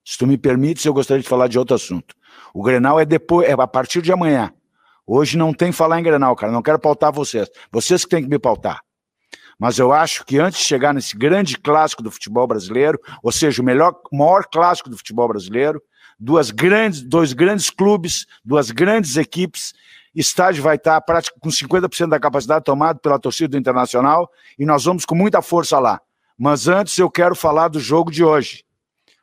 Se 0.05 0.17
tu 0.17 0.25
me 0.25 0.37
permites, 0.37 0.83
eu 0.85 0.93
gostaria 0.93 1.21
de 1.21 1.29
falar 1.29 1.47
de 1.47 1.59
outro 1.59 1.75
assunto. 1.75 2.15
O 2.53 2.63
Grenal 2.63 2.99
é 2.99 3.05
depois, 3.05 3.47
é 3.47 3.53
a 3.53 3.67
partir 3.67 4.01
de 4.01 4.11
amanhã. 4.11 4.53
Hoje 5.05 5.37
não 5.37 5.53
tem 5.53 5.71
falar 5.71 5.99
em 5.99 6.03
Grenal, 6.03 6.35
cara. 6.35 6.51
Não 6.51 6.61
quero 6.61 6.79
pautar 6.79 7.11
vocês. 7.11 7.49
Vocês 7.71 8.03
que 8.03 8.09
têm 8.09 8.23
que 8.23 8.29
me 8.29 8.39
pautar. 8.39 8.81
Mas 9.59 9.77
eu 9.77 9.91
acho 9.91 10.25
que 10.25 10.39
antes 10.39 10.59
de 10.59 10.65
chegar 10.65 10.93
nesse 10.93 11.17
grande 11.17 11.57
clássico 11.57 12.01
do 12.01 12.09
futebol 12.09 12.47
brasileiro, 12.47 12.97
ou 13.21 13.31
seja, 13.31 13.61
o 13.61 13.65
melhor, 13.65 13.93
maior 14.09 14.45
clássico 14.45 14.89
do 14.89 14.97
futebol 14.97 15.27
brasileiro, 15.27 15.81
duas 16.17 16.49
grandes, 16.49 17.01
dois 17.01 17.33
grandes 17.33 17.69
clubes, 17.69 18.25
duas 18.43 18.71
grandes 18.71 19.17
equipes, 19.17 19.73
estádio 20.15 20.63
vai 20.63 20.77
estar 20.77 21.01
com 21.41 21.49
50% 21.49 22.07
da 22.07 22.19
capacidade 22.19 22.63
tomado 22.63 22.99
pela 22.99 23.19
torcida 23.19 23.49
do 23.49 23.57
Internacional 23.57 24.31
e 24.57 24.65
nós 24.65 24.85
vamos 24.85 25.03
com 25.03 25.13
muita 25.13 25.41
força 25.41 25.77
lá. 25.77 25.99
Mas 26.37 26.69
antes 26.69 26.97
eu 26.97 27.11
quero 27.11 27.35
falar 27.35 27.67
do 27.67 27.81
jogo 27.81 28.09
de 28.09 28.23
hoje. 28.23 28.63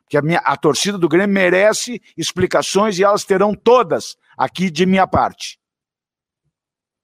Porque 0.03 0.17
a, 0.17 0.21
minha, 0.21 0.39
a 0.39 0.55
torcida 0.55 0.97
do 0.97 1.09
Grêmio 1.09 1.33
merece 1.33 1.99
explicações 2.15 2.97
e 2.99 3.03
elas 3.03 3.25
terão 3.25 3.55
todas 3.55 4.15
aqui 4.37 4.69
de 4.69 4.85
minha 4.85 5.07
parte. 5.07 5.59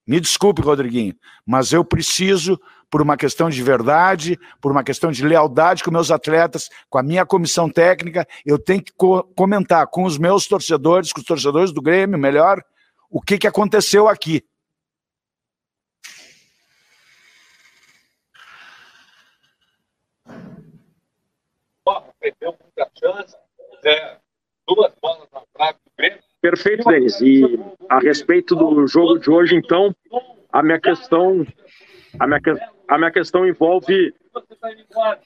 Me 0.06 0.20
desculpe, 0.20 0.62
Rodriguinho, 0.62 1.16
mas 1.46 1.72
eu 1.72 1.84
preciso 1.84 2.60
por 2.94 3.02
uma 3.02 3.18
questão 3.18 3.50
de 3.50 3.64
verdade, 3.64 4.40
por 4.62 4.72
uma 4.72 4.84
questão 4.84 5.12
de 5.12 5.26
lealdade 5.26 5.84
com 5.84 5.90
meus 5.90 6.12
atletas, 6.12 6.70
com 6.88 7.00
a 7.00 7.02
minha 7.02 7.26
comissão 7.26 7.68
técnica, 7.68 8.24
eu 8.46 8.60
tenho 8.60 8.84
que 8.84 8.94
co 8.94 9.24
comentar 9.36 9.88
com 9.88 10.04
os 10.04 10.20
meus 10.20 10.48
torcedores, 10.48 11.12
com 11.12 11.20
os 11.20 11.26
torcedores 11.26 11.72
do 11.72 11.82
Grêmio, 11.82 12.20
melhor, 12.20 12.62
o 13.10 13.20
que, 13.20 13.40
que 13.40 13.48
aconteceu 13.48 14.08
aqui. 14.08 14.46
Perfeito, 26.40 26.88
Denis. 26.88 27.20
E 27.22 27.60
a 27.90 27.98
respeito 27.98 28.56
do 28.56 28.86
jogo 28.86 29.18
de 29.18 29.32
hoje, 29.32 29.56
então, 29.56 29.96
a 30.52 30.62
minha 30.62 30.80
questão, 30.80 31.44
a 32.20 32.28
minha, 32.28 32.40
a 32.94 32.98
minha 33.00 33.12
questão 33.12 33.44
envolve 33.48 34.14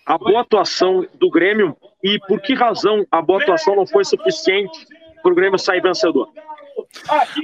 a 0.06 0.18
boa 0.18 0.40
atuação 0.40 1.06
do 1.16 1.30
Grêmio 1.30 1.76
e 2.02 2.18
por 2.26 2.40
que 2.40 2.54
razão 2.54 3.06
a 3.12 3.22
boa 3.22 3.42
atuação 3.42 3.76
não 3.76 3.86
foi 3.86 4.06
suficiente 4.06 4.88
para 5.22 5.34
o 5.34 5.36
Grêmio 5.36 5.60
sair 5.60 5.82
vencedor. 5.82 6.30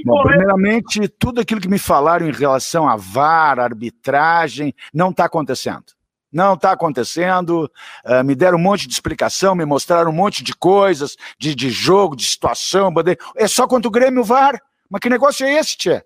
Bom, 0.02 0.22
primeiramente, 0.22 1.06
tudo 1.08 1.42
aquilo 1.42 1.60
que 1.60 1.68
me 1.68 1.78
falaram 1.78 2.26
em 2.26 2.32
relação 2.32 2.88
a 2.88 2.96
VAR, 2.96 3.60
arbitragem, 3.60 4.74
não 4.94 5.10
está 5.10 5.26
acontecendo. 5.26 5.84
Não 6.32 6.54
está 6.54 6.72
acontecendo. 6.72 7.70
Uh, 8.06 8.24
me 8.24 8.34
deram 8.34 8.56
um 8.56 8.62
monte 8.62 8.88
de 8.88 8.94
explicação, 8.94 9.54
me 9.54 9.66
mostraram 9.66 10.10
um 10.10 10.14
monte 10.14 10.42
de 10.42 10.54
coisas, 10.54 11.16
de, 11.38 11.54
de 11.54 11.68
jogo, 11.68 12.16
de 12.16 12.24
situação. 12.24 12.90
É 13.36 13.46
só 13.46 13.66
quanto 13.66 13.88
o 13.88 13.90
Grêmio 13.90 14.24
VAR. 14.24 14.58
Mas 14.88 15.00
que 15.00 15.10
negócio 15.10 15.44
é 15.44 15.52
esse, 15.52 15.76
Tchê? 15.76 16.02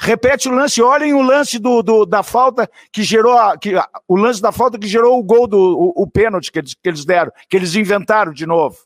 Repete 0.00 0.48
o 0.48 0.52
lance, 0.52 0.80
olhem 0.80 1.12
o 1.12 1.20
lance 1.20 1.58
do, 1.58 1.82
do 1.82 2.06
da 2.06 2.22
falta 2.22 2.70
que 2.92 3.02
gerou 3.02 3.36
a, 3.36 3.58
que, 3.58 3.74
o 4.06 4.14
lance 4.14 4.40
da 4.40 4.52
falta 4.52 4.78
que 4.78 4.86
gerou 4.86 5.18
o 5.18 5.24
gol 5.24 5.48
do 5.48 5.58
o, 5.58 6.02
o 6.02 6.08
pênalti 6.08 6.52
que 6.52 6.60
eles, 6.60 6.74
que 6.74 6.88
eles 6.88 7.04
deram, 7.04 7.32
que 7.50 7.56
eles 7.56 7.74
inventaram 7.74 8.32
de 8.32 8.46
novo. 8.46 8.78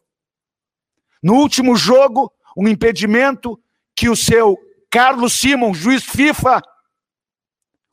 No 1.23 1.35
último 1.35 1.77
jogo, 1.77 2.33
um 2.57 2.67
impedimento 2.67 3.61
que 3.95 4.09
o 4.09 4.17
seu 4.17 4.59
Carlos 4.91 5.35
Simon, 5.35 5.75
juiz 5.75 6.03
FIFA, 6.03 6.63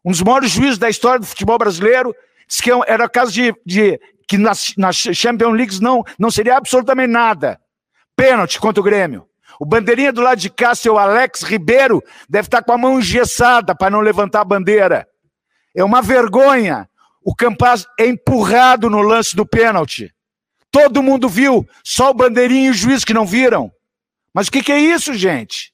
um 0.04 0.12
dos 0.12 0.22
maiores 0.22 0.52
juízes 0.52 0.78
da 0.78 0.90
história 0.90 1.20
do 1.20 1.26
futebol 1.26 1.58
brasileiro, 1.58 2.16
disse 2.48 2.64
que 2.64 2.72
era 2.88 3.10
caso 3.10 3.34
de, 3.34 3.54
de 3.66 4.00
que 4.30 4.38
nas, 4.38 4.74
nas 4.78 4.96
Champions 4.96 5.54
Leagues 5.54 5.80
não, 5.82 6.06
não 6.18 6.32
seria 6.32 6.56
absolutamente 6.56 7.12
nada. 7.12 7.60
Pênalti 8.16 8.60
contra 8.60 8.80
o 8.80 8.84
Grêmio. 8.84 9.29
O 9.60 9.66
bandeirinha 9.66 10.14
do 10.14 10.22
lado 10.22 10.40
de 10.40 10.50
cá, 10.50 10.74
seu 10.74 10.98
Alex 10.98 11.42
Ribeiro, 11.44 12.02
deve 12.30 12.48
estar 12.48 12.64
com 12.64 12.72
a 12.72 12.78
mão 12.78 12.98
engessada 12.98 13.76
para 13.76 13.90
não 13.90 14.00
levantar 14.00 14.40
a 14.40 14.46
bandeira. 14.46 15.06
É 15.76 15.84
uma 15.84 16.02
vergonha. 16.02 16.90
O 17.22 17.36
Campaz 17.36 17.86
é 18.00 18.08
empurrado 18.08 18.90
no 18.90 19.02
lance 19.02 19.36
do 19.36 19.46
pênalti. 19.46 20.16
Todo 20.72 21.04
mundo 21.04 21.28
viu, 21.28 21.68
só 21.84 22.12
o 22.12 22.14
bandeirinha 22.14 22.68
e 22.68 22.72
o 22.72 22.74
juiz 22.74 23.04
que 23.04 23.14
não 23.14 23.26
viram. 23.26 23.70
Mas 24.34 24.48
o 24.48 24.52
que, 24.52 24.64
que 24.64 24.72
é 24.72 24.80
isso, 24.80 25.14
gente? 25.14 25.74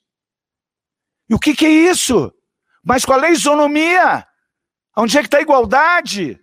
E 1.29 1.35
o 1.35 1.39
que, 1.39 1.55
que 1.55 1.65
é 1.65 1.69
isso? 1.69 2.33
Mas 2.83 3.05
qual 3.05 3.23
é 3.23 3.27
a 3.27 3.31
isonomia? 3.31 4.25
Onde 4.97 5.17
é 5.17 5.21
que 5.21 5.27
está 5.27 5.37
a 5.37 5.41
igualdade? 5.41 6.39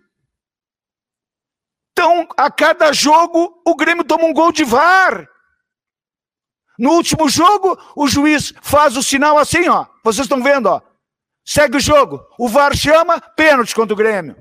Então, 1.91 2.27
a 2.37 2.49
cada 2.49 2.93
jogo, 2.93 3.61
o 3.65 3.75
Grêmio 3.75 4.03
toma 4.03 4.25
um 4.25 4.33
gol 4.33 4.51
de 4.51 4.63
VAR. 4.63 5.27
No 6.77 6.91
último 6.91 7.29
jogo, 7.29 7.77
o 7.95 8.07
juiz 8.07 8.53
faz 8.61 8.97
o 8.97 9.03
sinal 9.03 9.37
assim, 9.37 9.67
ó. 9.69 9.85
Vocês 10.03 10.25
estão 10.25 10.41
vendo, 10.41 10.67
ó. 10.67 10.81
Segue 11.45 11.77
o 11.77 11.79
jogo. 11.79 12.25
O 12.39 12.47
VAR 12.47 12.75
chama, 12.75 13.19
pênalti 13.35 13.75
contra 13.75 13.93
o 13.93 13.97
Grêmio. 13.97 14.35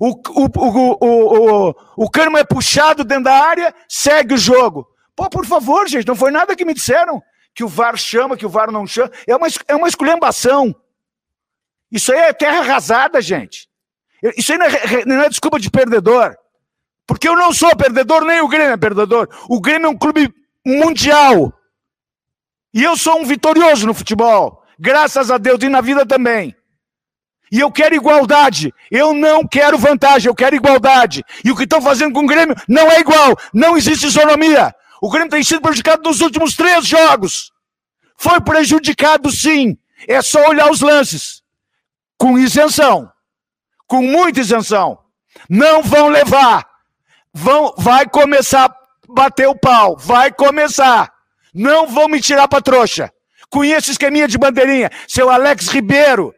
O, 0.00 0.10
o, 0.10 0.48
o, 0.56 1.68
o, 1.70 1.74
o, 1.96 2.10
cano 2.10 2.36
é 2.38 2.44
puxado 2.44 3.02
dentro 3.02 3.24
da 3.24 3.34
área, 3.34 3.74
segue 3.88 4.34
o 4.34 4.38
jogo. 4.38 4.86
Pô, 5.14 5.28
por 5.28 5.44
favor, 5.44 5.88
gente, 5.88 6.06
não 6.06 6.14
foi 6.14 6.30
nada 6.30 6.54
que 6.54 6.64
me 6.64 6.72
disseram. 6.72 7.20
Que 7.54 7.64
o 7.64 7.68
VAR 7.68 7.96
chama, 7.96 8.36
que 8.36 8.46
o 8.46 8.48
VAR 8.48 8.70
não 8.70 8.86
chama. 8.86 9.10
É 9.26 9.34
uma, 9.34 9.48
é 9.66 9.74
uma 9.74 9.88
esculhambação. 9.88 10.74
Isso 11.90 12.12
aí 12.12 12.18
é 12.18 12.32
terra 12.32 12.60
arrasada, 12.60 13.20
gente. 13.20 13.68
Isso 14.36 14.52
aí 14.52 14.58
não 14.58 14.66
é, 14.66 15.04
não 15.04 15.22
é 15.22 15.28
desculpa 15.28 15.58
de 15.58 15.70
perdedor. 15.70 16.36
Porque 17.06 17.28
eu 17.28 17.34
não 17.34 17.52
sou 17.52 17.74
perdedor, 17.74 18.24
nem 18.24 18.40
o 18.40 18.48
Grêmio 18.48 18.72
é 18.72 18.76
perdedor. 18.76 19.28
O 19.48 19.60
Grêmio 19.60 19.86
é 19.86 19.90
um 19.90 19.98
clube 19.98 20.32
mundial. 20.66 21.52
E 22.72 22.82
eu 22.82 22.96
sou 22.96 23.20
um 23.20 23.24
vitorioso 23.24 23.86
no 23.86 23.94
futebol, 23.94 24.62
graças 24.78 25.30
a 25.30 25.38
Deus, 25.38 25.62
e 25.62 25.68
na 25.68 25.80
vida 25.80 26.06
também. 26.06 26.54
E 27.50 27.60
eu 27.60 27.72
quero 27.72 27.94
igualdade. 27.94 28.72
Eu 28.90 29.14
não 29.14 29.46
quero 29.46 29.78
vantagem, 29.78 30.28
eu 30.28 30.34
quero 30.34 30.56
igualdade. 30.56 31.24
E 31.44 31.50
o 31.50 31.56
que 31.56 31.64
estão 31.64 31.80
fazendo 31.80 32.12
com 32.12 32.24
o 32.24 32.26
Grêmio 32.26 32.54
não 32.68 32.90
é 32.90 33.00
igual. 33.00 33.36
Não 33.52 33.76
existe 33.76 34.06
isonomia. 34.06 34.74
O 35.00 35.08
Grêmio 35.10 35.30
tem 35.30 35.42
sido 35.42 35.62
prejudicado 35.62 36.02
nos 36.02 36.20
últimos 36.20 36.54
três 36.54 36.86
jogos. 36.86 37.50
Foi 38.16 38.40
prejudicado 38.40 39.30
sim. 39.30 39.78
É 40.06 40.20
só 40.20 40.48
olhar 40.48 40.70
os 40.70 40.80
lances. 40.80 41.42
Com 42.18 42.38
isenção. 42.38 43.10
Com 43.86 44.02
muita 44.02 44.40
isenção. 44.40 44.98
Não 45.48 45.82
vão 45.82 46.08
levar. 46.08 46.68
Vão, 47.32 47.74
vai 47.78 48.06
começar 48.06 48.74
bater 49.08 49.48
o 49.48 49.58
pau. 49.58 49.96
Vai 49.96 50.32
começar. 50.32 51.12
Não 51.54 51.86
vão 51.86 52.08
me 52.08 52.20
tirar 52.20 52.46
pra 52.48 52.60
trouxa. 52.60 53.10
Conheço 53.50 53.90
esqueminha 53.90 54.28
de 54.28 54.38
bandeirinha. 54.38 54.90
Seu 55.06 55.30
Alex 55.30 55.68
Ribeiro. 55.68 56.34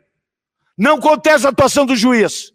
Não 0.78 0.98
contesta 1.00 1.48
a 1.48 1.50
atuação 1.50 1.84
do 1.84 1.96
juiz. 1.96 2.52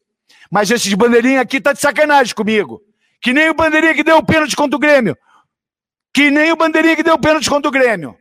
Mas 0.49 0.71
esse 0.71 0.89
de 0.89 0.95
bandeirinha 0.95 1.41
aqui 1.41 1.59
tá 1.59 1.73
de 1.73 1.81
sacanagem 1.81 2.33
comigo. 2.33 2.81
Que 3.21 3.33
nem 3.33 3.49
o 3.49 3.53
bandeirinha 3.53 3.93
que 3.93 4.03
deu 4.03 4.17
o 4.17 4.25
pênalti 4.25 4.55
contra 4.55 4.75
o 4.75 4.79
Grêmio. 4.79 5.17
Que 6.13 6.31
nem 6.31 6.51
o 6.51 6.55
bandeirinha 6.55 6.95
que 6.95 7.03
deu 7.03 7.15
o 7.15 7.19
pênalti 7.19 7.49
contra 7.49 7.67
o 7.67 7.71
Grêmio. 7.71 8.17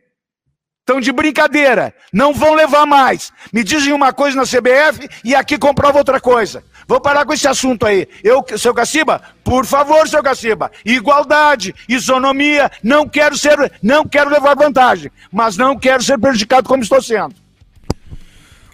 Estão 0.81 1.01
de 1.01 1.13
brincadeira. 1.13 1.95
Não 2.13 2.35
vão 2.35 2.55
levar 2.55 2.85
mais. 2.85 3.33
Me 3.53 3.65
dizem 3.65 3.93
uma 3.93 4.13
coisa 4.13 4.37
na 4.37 4.43
CBF 4.43 5.09
e 5.25 5.35
aqui 5.35 5.57
comprova 5.57 5.99
outra 5.99 6.21
coisa. 6.21 6.63
Vou 6.87 7.01
parar 7.01 7.25
com 7.25 7.33
esse 7.33 7.49
assunto 7.49 7.87
aí. 7.87 8.07
Eu, 8.23 8.45
seu 8.57 8.75
Caciba, 8.75 9.21
por 9.43 9.65
favor, 9.67 10.09
seu 10.09 10.23
Caciba. 10.23 10.71
Igualdade, 10.85 11.75
isonomia. 11.89 12.71
Não 12.83 13.09
quero 13.09 13.37
ser, 13.37 13.73
não 13.83 14.07
quero 14.07 14.31
levar 14.31 14.55
vantagem, 14.55 15.11
mas 15.33 15.57
não 15.57 15.79
quero 15.79 16.03
ser 16.03 16.19
prejudicado 16.19 16.69
como 16.69 16.83
estou 16.83 17.03
sendo. 17.03 17.35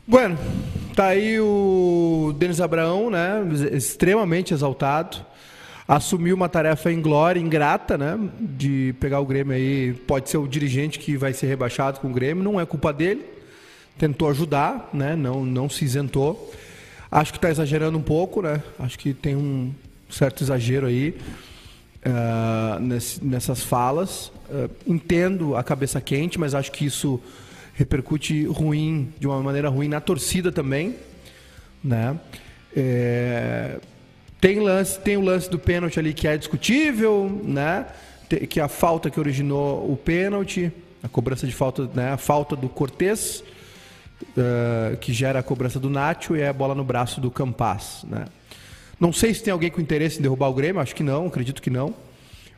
Bueno, 0.07 0.39
tá 0.95 1.07
aí 1.07 1.39
o 1.41 2.35
Denis 2.37 2.61
Abraão, 2.61 3.11
né? 3.11 3.43
Extremamente 3.73 4.53
exaltado 4.53 5.31
assumiu 5.91 6.37
uma 6.37 6.49
tarefa 6.49 6.93
inglória, 6.93 7.41
ingrata, 7.41 7.99
né? 7.99 8.17
De 8.39 8.95
pegar 9.01 9.19
o 9.19 9.27
Grêmio 9.27 9.57
aí. 9.57 9.93
Pode 9.93 10.31
ser 10.31 10.39
o 10.39 10.47
dirigente 10.47 11.01
que 11.01 11.17
vai 11.17 11.33
ser 11.33 11.49
rebaixado 11.49 11.99
com 11.99 12.09
o 12.09 12.13
Grêmio, 12.13 12.45
não 12.45 12.61
é 12.61 12.65
culpa 12.65 12.93
dele. 12.93 13.25
Tentou 13.99 14.31
ajudar, 14.31 14.89
né? 14.93 15.17
Não, 15.17 15.45
não 15.45 15.69
se 15.69 15.85
isentou. 15.85 16.53
Acho 17.11 17.33
que 17.33 17.39
está 17.39 17.51
exagerando 17.51 17.99
um 17.99 18.03
pouco, 18.03 18.41
né? 18.41 18.63
Acho 18.79 18.99
que 18.99 19.13
tem 19.13 19.35
um 19.35 19.75
certo 20.09 20.45
exagero 20.45 20.87
aí 20.87 21.17
uh, 22.07 22.81
nesse, 22.81 23.25
nessas 23.25 23.63
falas. 23.63 24.31
Uh, 24.49 24.71
entendo 24.87 25.57
a 25.57 25.63
cabeça 25.65 26.01
quente, 26.01 26.39
mas 26.39 26.55
acho 26.55 26.71
que 26.71 26.87
isso 26.87 27.21
repercute 27.75 28.45
ruim, 28.47 29.13
de 29.19 29.27
uma 29.27 29.43
maneira 29.43 29.69
ruim 29.69 29.89
na 29.89 30.01
torcida 30.01 30.53
também, 30.53 30.95
né? 31.83 32.19
É, 32.77 33.79
tem, 34.41 34.61
lance, 34.61 35.01
tem 35.01 35.17
o 35.17 35.21
lance 35.21 35.51
do 35.51 35.59
pênalti 35.59 35.99
ali 35.99 36.15
que 36.15 36.29
é 36.29 36.37
discutível, 36.37 37.41
né? 37.43 37.87
Que 38.49 38.61
é 38.61 38.63
a 38.63 38.69
falta 38.69 39.11
que 39.11 39.19
originou 39.19 39.91
o 39.91 39.97
pênalti, 39.97 40.71
a 41.03 41.09
cobrança 41.09 41.47
de 41.47 41.53
falta, 41.53 41.91
né? 41.93 42.13
A 42.13 42.17
falta 42.17 42.55
do 42.55 42.69
Cortez, 42.69 43.43
uh, 44.23 44.97
que 44.99 45.13
gera 45.13 45.39
a 45.39 45.43
cobrança 45.43 45.79
do 45.79 45.91
Nacho 45.91 46.37
e 46.37 46.41
é 46.41 46.49
a 46.49 46.53
bola 46.53 46.75
no 46.75 46.85
braço 46.85 47.21
do 47.21 47.31
Campas. 47.31 48.05
Né? 48.09 48.27
Não 48.99 49.13
sei 49.13 49.33
se 49.33 49.43
tem 49.43 49.53
alguém 49.53 49.71
com 49.71 49.81
interesse 49.81 50.19
em 50.19 50.23
derrubar 50.23 50.49
o 50.49 50.55
Grêmio, 50.55 50.81
acho 50.81 50.95
que 50.95 51.03
não, 51.03 51.27
acredito 51.27 51.63
que 51.63 51.71
não. 51.71 51.95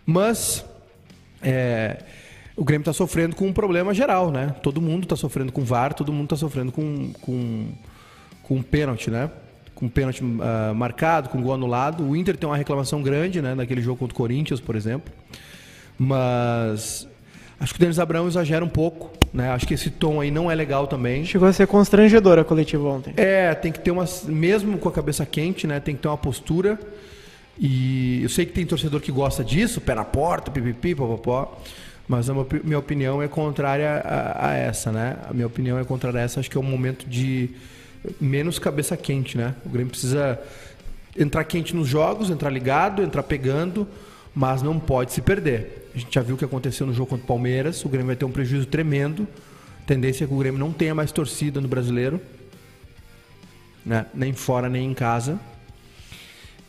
Mas 0.04 0.64
é, 1.40 2.02
o 2.56 2.64
Grêmio 2.64 2.82
está 2.82 2.92
sofrendo 2.92 3.36
com 3.36 3.46
um 3.46 3.52
problema 3.52 3.94
geral, 3.94 4.30
né? 4.30 4.54
Todo 4.62 4.80
mundo 4.80 5.04
está 5.04 5.16
sofrendo 5.16 5.52
com 5.52 5.64
VAR, 5.64 5.94
todo 5.94 6.12
mundo 6.12 6.24
está 6.24 6.36
sofrendo 6.36 6.72
com, 6.72 7.12
com, 7.20 7.68
com 8.42 8.56
um 8.56 8.62
pênalti, 8.62 9.10
né? 9.10 9.30
Com 9.74 9.86
um 9.86 9.88
pênalti 9.88 10.22
uh, 10.22 10.74
marcado, 10.74 11.28
com 11.28 11.38
um 11.38 11.42
gol 11.42 11.54
anulado. 11.54 12.04
O 12.04 12.16
Inter 12.16 12.36
tem 12.36 12.48
uma 12.48 12.56
reclamação 12.56 13.02
grande, 13.02 13.40
né? 13.40 13.54
Naquele 13.54 13.80
jogo 13.80 13.98
contra 13.98 14.12
o 14.12 14.16
Corinthians, 14.16 14.60
por 14.60 14.76
exemplo. 14.76 15.12
Mas 15.98 17.06
Acho 17.62 17.74
que 17.74 17.78
o 17.78 17.80
Denis 17.80 18.00
Abrão 18.00 18.26
exagera 18.26 18.64
um 18.64 18.68
pouco, 18.68 19.12
né? 19.32 19.50
Acho 19.50 19.68
que 19.68 19.74
esse 19.74 19.88
tom 19.88 20.20
aí 20.20 20.32
não 20.32 20.50
é 20.50 20.54
legal 20.54 20.88
também. 20.88 21.24
Chegou 21.24 21.46
a 21.46 21.52
ser 21.52 21.68
constrangedor 21.68 22.36
a 22.36 22.42
coletiva 22.42 22.88
ontem. 22.88 23.14
É, 23.16 23.54
tem 23.54 23.70
que 23.70 23.78
ter 23.78 23.92
uma. 23.92 24.04
Mesmo 24.24 24.76
com 24.78 24.88
a 24.88 24.92
cabeça 24.92 25.24
quente, 25.24 25.64
né? 25.64 25.78
Tem 25.78 25.94
que 25.94 26.02
ter 26.02 26.08
uma 26.08 26.18
postura. 26.18 26.76
E 27.56 28.20
eu 28.20 28.28
sei 28.28 28.46
que 28.46 28.52
tem 28.52 28.66
torcedor 28.66 29.00
que 29.00 29.12
gosta 29.12 29.44
disso, 29.44 29.80
pé 29.80 29.94
na 29.94 30.04
porta, 30.04 30.50
pipipi, 30.50 30.92
popopó. 30.96 31.56
Mas 32.08 32.28
a 32.28 32.34
minha 32.64 32.80
opinião 32.80 33.22
é 33.22 33.28
contrária 33.28 34.02
a, 34.04 34.48
a, 34.48 34.54
essa, 34.54 34.90
né? 34.90 35.18
A 35.30 35.32
minha 35.32 35.46
opinião 35.46 35.78
é 35.78 35.84
contrária 35.84 36.18
a 36.18 36.22
essa. 36.24 36.40
Acho 36.40 36.50
que 36.50 36.56
é 36.56 36.60
um 36.60 36.64
momento 36.64 37.08
de 37.08 37.50
menos 38.20 38.58
cabeça 38.58 38.96
quente, 38.96 39.38
né? 39.38 39.54
O 39.64 39.68
Grêmio 39.68 39.90
precisa 39.90 40.36
entrar 41.16 41.44
quente 41.44 41.76
nos 41.76 41.86
jogos, 41.86 42.28
entrar 42.28 42.50
ligado, 42.50 43.04
entrar 43.04 43.22
pegando, 43.22 43.86
mas 44.34 44.62
não 44.62 44.78
pode 44.78 45.12
se 45.12 45.20
perder. 45.20 45.90
A 45.94 45.98
gente 45.98 46.14
já 46.14 46.22
viu 46.22 46.34
o 46.34 46.38
que 46.38 46.44
aconteceu 46.44 46.86
no 46.86 46.94
jogo 46.94 47.10
contra 47.10 47.24
o 47.24 47.26
Palmeiras. 47.26 47.84
O 47.84 47.88
Grêmio 47.88 48.06
vai 48.06 48.16
ter 48.16 48.24
um 48.24 48.30
prejuízo 48.30 48.66
tremendo. 48.66 49.26
A 49.82 49.86
tendência 49.86 50.24
é 50.24 50.26
que 50.26 50.32
o 50.32 50.38
Grêmio 50.38 50.58
não 50.58 50.72
tenha 50.72 50.94
mais 50.94 51.12
torcida 51.12 51.60
no 51.60 51.68
brasileiro. 51.68 52.20
Né? 53.84 54.06
Nem 54.14 54.32
fora, 54.32 54.68
nem 54.68 54.90
em 54.90 54.94
casa. 54.94 55.38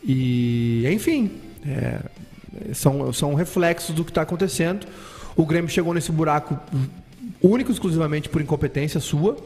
E, 0.02 0.86
enfim, 0.92 1.30
é, 1.66 2.00
são, 2.74 3.12
são 3.12 3.34
reflexos 3.34 3.94
do 3.94 4.04
que 4.04 4.10
está 4.10 4.22
acontecendo. 4.22 4.86
O 5.34 5.46
Grêmio 5.46 5.70
chegou 5.70 5.94
nesse 5.94 6.12
buraco 6.12 6.58
único 7.42 7.72
exclusivamente 7.72 8.28
por 8.28 8.42
incompetência 8.42 9.00
sua. 9.00 9.36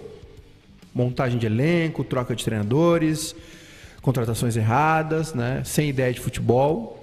Montagem 0.93 1.39
de 1.39 1.47
elenco, 1.47 2.03
troca 2.03 2.35
de 2.35 2.45
treinadores, 2.45 3.37
contratações 4.03 4.57
erradas, 4.57 5.33
né? 5.35 5.63
sem 5.65 5.89
ideia 5.89 6.13
de 6.13 6.19
futebol. 6.19 6.98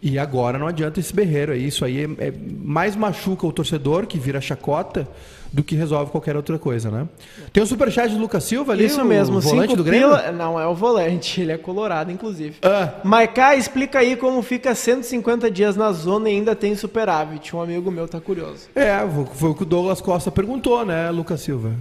E 0.00 0.18
agora 0.18 0.58
não 0.58 0.68
adianta 0.68 1.00
esse 1.00 1.12
berreiro 1.12 1.52
aí. 1.52 1.66
Isso 1.66 1.84
aí 1.84 2.04
é, 2.04 2.28
é, 2.28 2.32
mais 2.62 2.94
machuca 2.94 3.46
o 3.46 3.52
torcedor, 3.52 4.06
que 4.06 4.18
vira 4.18 4.40
chacota, 4.40 5.08
do 5.52 5.62
que 5.62 5.74
resolve 5.74 6.12
qualquer 6.12 6.36
outra 6.36 6.58
coisa, 6.58 6.90
né? 6.90 7.08
Tem 7.52 7.62
o 7.62 7.66
superchat 7.66 8.12
do 8.12 8.20
Lucas 8.20 8.44
Silva 8.44 8.72
ali, 8.72 8.84
Isso 8.84 9.04
mesmo, 9.04 9.38
o 9.38 9.40
volante 9.40 9.74
do 9.74 9.82
Grêmio? 9.82 10.08
Pila... 10.08 10.30
Não, 10.30 10.60
é 10.60 10.66
o 10.66 10.74
volante, 10.74 11.40
ele 11.40 11.52
é 11.52 11.58
colorado, 11.58 12.12
inclusive. 12.12 12.56
Ah. 12.62 12.94
Maiká, 13.02 13.56
explica 13.56 13.98
aí 13.98 14.14
como 14.14 14.40
fica 14.42 14.74
150 14.74 15.50
dias 15.50 15.74
na 15.74 15.90
zona 15.90 16.30
e 16.30 16.34
ainda 16.34 16.54
tem 16.54 16.76
superávit. 16.76 17.56
Um 17.56 17.62
amigo 17.62 17.90
meu 17.90 18.06
tá 18.06 18.20
curioso. 18.20 18.68
É, 18.74 18.98
foi 19.34 19.50
o 19.50 19.54
que 19.54 19.62
o 19.62 19.66
Douglas 19.66 20.00
Costa 20.00 20.30
perguntou, 20.30 20.84
né, 20.84 21.10
Lucas 21.10 21.40
Silva? 21.40 21.72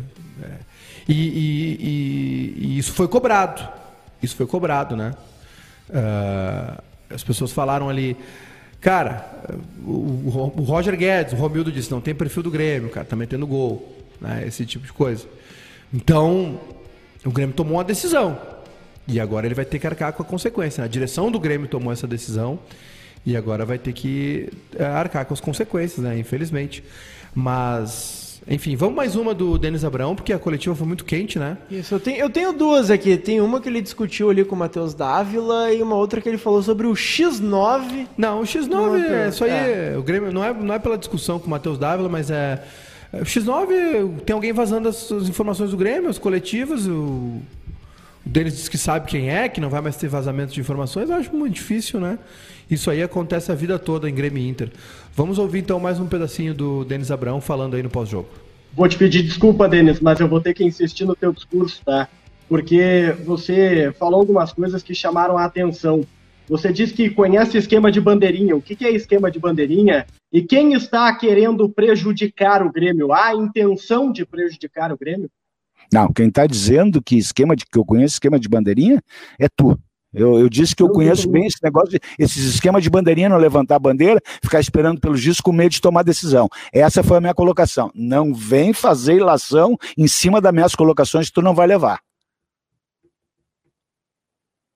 É. 0.42 0.68
E, 1.08 1.14
e, 1.14 1.78
e, 1.80 2.68
e, 2.68 2.78
isso 2.80 2.94
foi 2.94 3.08
cobrado. 3.08 3.68
Isso 4.22 4.36
foi 4.36 4.46
cobrado, 4.46 4.96
né? 4.96 5.14
Uh, 5.90 6.82
as 7.10 7.24
pessoas 7.24 7.52
falaram 7.52 7.90
ali, 7.90 8.18
cara, 8.82 9.26
o, 9.86 10.64
Roger 10.66 10.96
Guedes, 10.96 11.34
o 11.34 11.36
Romildo 11.36 11.72
disse, 11.72 11.92
não 11.92 12.02
tem 12.02 12.14
perfil 12.14 12.44
do 12.44 12.52
Grêmio, 12.52 12.90
cara, 12.90 13.06
tá 13.06 13.16
metendo 13.16 13.48
gol, 13.48 13.96
né? 14.20 14.44
Esse 14.46 14.66
tipo 14.66 14.86
de 14.86 14.94
coisa. 14.94 15.26
Então, 15.94 16.60
o 17.26 17.32
Grêmio 17.32 17.56
tomou 17.56 17.76
uma 17.76 17.84
decisão. 17.84 18.40
E 19.08 19.20
agora 19.22 19.48
ele 19.48 19.56
vai 19.56 19.64
ter 19.64 19.80
que 19.80 19.88
arcar 19.88 20.12
com 20.12 20.22
a 20.22 20.26
consequência. 20.26 20.82
Né? 20.82 20.86
A 20.86 20.90
direção 20.90 21.32
do 21.32 21.40
Grêmio 21.40 21.68
tomou 21.68 21.94
essa 21.94 22.06
decisão 22.06 22.60
e 23.26 23.38
agora 23.38 23.66
vai 23.66 23.78
ter 23.78 23.94
que 23.94 24.50
eh, 24.76 24.86
arcar 24.86 25.26
com 25.26 25.34
as 25.34 25.40
consequências, 25.40 26.00
né? 26.00 26.18
Infelizmente. 26.20 26.84
Mas 27.34 28.27
enfim, 28.50 28.76
vamos 28.78 28.96
mais 28.96 29.16
uma 29.16 29.34
do 29.34 29.58
Denis 29.58 29.84
Abraão, 29.84 30.16
porque 30.16 30.32
a 30.32 30.40
coletiva 30.40 30.74
foi 30.74 30.88
muito 30.88 31.04
quente, 31.04 31.38
né? 31.38 31.58
Isso, 31.70 31.94
eu 31.94 32.00
tenho, 32.00 32.18
eu 32.18 32.30
tenho 32.30 32.54
duas 32.54 32.90
aqui. 32.90 33.18
Tem 33.18 33.42
uma 33.42 33.60
que 33.60 33.68
ele 33.68 33.82
discutiu 33.82 34.30
ali 34.30 34.46
com 34.46 34.56
o 34.56 34.58
Matheus 34.58 34.94
Dávila 34.94 35.74
e 35.74 35.82
uma 35.82 35.96
outra 35.96 36.22
que 36.22 36.30
ele 36.30 36.38
falou 36.38 36.64
sobre 36.64 36.88
o 36.88 36.94
X9. 36.94 38.08
Não, 38.18 38.42
o 38.42 38.44
X9 38.44 39.04
é 39.04 39.28
isso 39.28 39.44
aí. 39.44 39.52
É. 39.52 39.96
O 39.98 40.02
Grêmio 40.02 40.32
não 40.32 40.44
é, 40.44 40.54
não 40.54 40.74
é 40.74 40.80
pela 40.80 40.98
discussão 40.98 41.40
com 41.40 41.48
o 41.48 41.50
Matheus 41.50 41.78
Dávila, 41.78 42.08
mas 42.08 42.32
é. 42.32 42.64
O 43.14 43.24
X9 43.24 44.22
tem 44.26 44.34
alguém 44.34 44.54
vazando 44.54 44.88
as, 44.88 45.12
as 45.12 45.28
informações 45.28 45.72
do 45.72 45.78
Grêmio, 45.78 46.10
as 46.10 46.18
coletivas. 46.18 46.88
O, 46.88 47.42
o 48.28 48.30
Denis 48.30 48.58
diz 48.58 48.68
que 48.68 48.78
sabe 48.78 49.08
quem 49.08 49.30
é, 49.30 49.48
que 49.48 49.62
não 49.62 49.70
vai 49.70 49.80
mais 49.80 49.96
ter 49.96 50.10
vazamento 50.10 50.54
de 50.54 50.60
informações. 50.60 51.10
Eu 51.10 51.16
acho 51.16 51.34
muito 51.34 51.54
difícil, 51.54 51.98
né? 51.98 52.20
Isso 52.70 52.92
aí 52.92 53.02
acontece 53.02 53.54
a 53.54 53.56
vida 53.56 53.80
toda 53.80 54.10
em 54.10 54.14
Grêmio 54.14 54.46
Inter. 54.46 54.70
Vamos 55.16 55.40
ouvir 55.40 55.60
então 55.60 55.80
mais 55.80 55.98
um 55.98 56.08
pedacinho 56.08 56.54
do 56.54 56.84
Denis 56.84 57.10
Abrão 57.10 57.40
falando 57.40 57.78
aí 57.78 57.84
no 57.84 57.90
pós-jogo. 57.90 58.28
Vou 58.74 58.88
te 58.90 58.98
pedir 58.98 59.24
desculpa, 59.24 59.70
Denis, 59.70 60.02
mas 60.02 60.20
eu 60.20 60.28
vou 60.28 60.42
ter 60.42 60.54
que 60.54 60.66
insistir 60.66 61.06
no 61.06 61.16
teu 61.16 61.32
discurso, 61.32 61.82
tá? 61.86 62.10
Porque 62.50 63.16
você 63.26 63.94
falou 63.98 64.20
algumas 64.20 64.52
coisas 64.52 64.84
que 64.84 64.94
chamaram 64.94 65.38
a 65.38 65.46
atenção. 65.46 66.06
Você 66.50 66.72
disse 66.74 66.94
que 66.94 67.10
conhece 67.10 67.58
esquema 67.58 67.90
de 67.90 68.02
bandeirinha. 68.02 68.58
O 68.58 68.62
que 68.62 68.86
é 68.86 68.92
esquema 68.92 69.32
de 69.32 69.40
bandeirinha? 69.40 70.06
E 70.34 70.42
quem 70.42 70.74
está 70.74 71.14
querendo 71.16 71.70
prejudicar 71.70 72.62
o 72.62 72.72
Grêmio? 72.72 73.14
Há 73.14 73.34
intenção 73.34 74.12
de 74.12 74.26
prejudicar 74.26 74.92
o 74.92 74.98
Grêmio? 74.98 75.30
Não, 75.92 76.12
quem 76.12 76.28
está 76.28 76.46
dizendo 76.46 77.02
que 77.02 77.18
esquema 77.18 77.56
de 77.56 77.66
que 77.66 77.78
eu 77.78 77.86
conheço 77.86 78.16
esquema 78.16 78.40
de 78.40 78.50
bandeirinha 78.50 79.02
é 79.40 79.48
tu. 79.48 79.78
Eu, 80.14 80.40
eu 80.40 80.50
disse 80.50 80.76
que 80.76 80.82
eu 80.82 80.90
conheço 80.90 81.30
bem 81.30 81.46
esse 81.46 81.62
negócio, 81.62 81.90
de, 81.90 82.00
esses 82.18 82.44
esquemas 82.44 82.82
de 82.82 82.90
bandeirinha, 82.90 83.30
não 83.30 83.38
levantar 83.38 83.76
a 83.76 83.80
bandeira, 83.80 84.20
ficar 84.42 84.60
esperando 84.60 85.00
pelo 85.00 85.16
juiz 85.16 85.40
com 85.40 85.52
medo 85.52 85.72
de 85.72 85.82
tomar 85.82 86.04
decisão. 86.04 86.50
Essa 86.74 87.04
foi 87.04 87.18
a 87.18 87.22
minha 87.22 87.34
colocação. 87.34 87.92
Não 87.94 88.34
vem 88.34 88.74
fazer 88.74 89.16
ilação 89.18 89.78
em 89.98 90.08
cima 90.08 90.42
das 90.42 90.54
minhas 90.54 90.74
colocações 90.74 91.28
que 91.28 91.34
tu 91.34 91.42
não 91.42 91.54
vai 91.54 91.68
levar. 91.68 92.00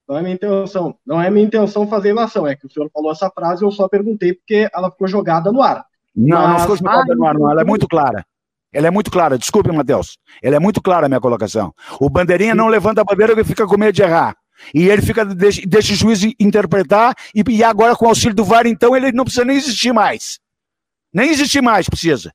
Não 0.08 0.18
é 0.18 0.22
minha 0.22 0.36
intenção. 0.36 0.96
Não 1.06 1.22
é 1.22 1.30
minha 1.30 1.46
intenção 1.46 1.88
fazer 1.88 2.10
ilação. 2.10 2.46
É 2.46 2.56
que 2.56 2.68
o 2.68 2.70
senhor 2.70 2.90
falou 2.94 3.12
essa 3.12 3.30
frase, 3.30 3.64
eu 3.64 3.72
só 3.72 3.88
perguntei 3.88 4.34
porque 4.34 4.70
ela 4.74 4.92
ficou 4.92 5.08
jogada 5.08 5.52
no 5.52 5.62
ar. 5.62 5.86
Não, 6.14 6.38
Mas... 6.38 6.50
não 6.50 6.60
ficou 6.60 6.76
jogada 6.76 7.16
no 7.16 7.26
ar, 7.26 7.34
não. 7.34 7.50
Ela 7.50 7.62
é 7.62 7.66
muito 7.66 7.88
clara. 7.88 8.26
Ela 8.74 8.88
é 8.88 8.92
muito 8.92 9.12
clara. 9.12 9.38
Desculpe, 9.38 9.72
Matheus. 9.72 10.18
Ela 10.42 10.56
é 10.56 10.60
muito 10.60 10.82
clara 10.82 11.06
a 11.06 11.10
minha 11.10 11.20
colocação. 11.20 11.74
O 12.00 12.10
bandeirinha 12.10 12.56
não 12.56 12.68
levanta 12.68 13.02
a 13.02 13.04
bandeira 13.04 13.34
porque 13.34 13.48
fica 13.48 13.68
com 13.68 13.78
medo 13.78 13.94
de 13.94 14.02
errar. 14.02 14.36
E 14.74 14.88
ele 14.88 15.02
fica, 15.02 15.26
deixa, 15.26 15.62
deixa 15.66 15.94
o 15.94 15.96
juiz 15.96 16.22
interpretar, 16.40 17.16
e, 17.34 17.44
e 17.50 17.64
agora 17.64 17.96
com 17.96 18.06
o 18.06 18.10
auxílio 18.10 18.36
do 18.36 18.44
VAR, 18.44 18.68
então, 18.68 18.96
ele 18.96 19.12
não 19.12 19.24
precisa 19.24 19.44
nem 19.44 19.58
existir 19.58 19.92
mais. 19.92 20.40
Nem 21.14 21.30
existir 21.30 21.62
mais 21.62 21.90
precisa. 21.90 22.32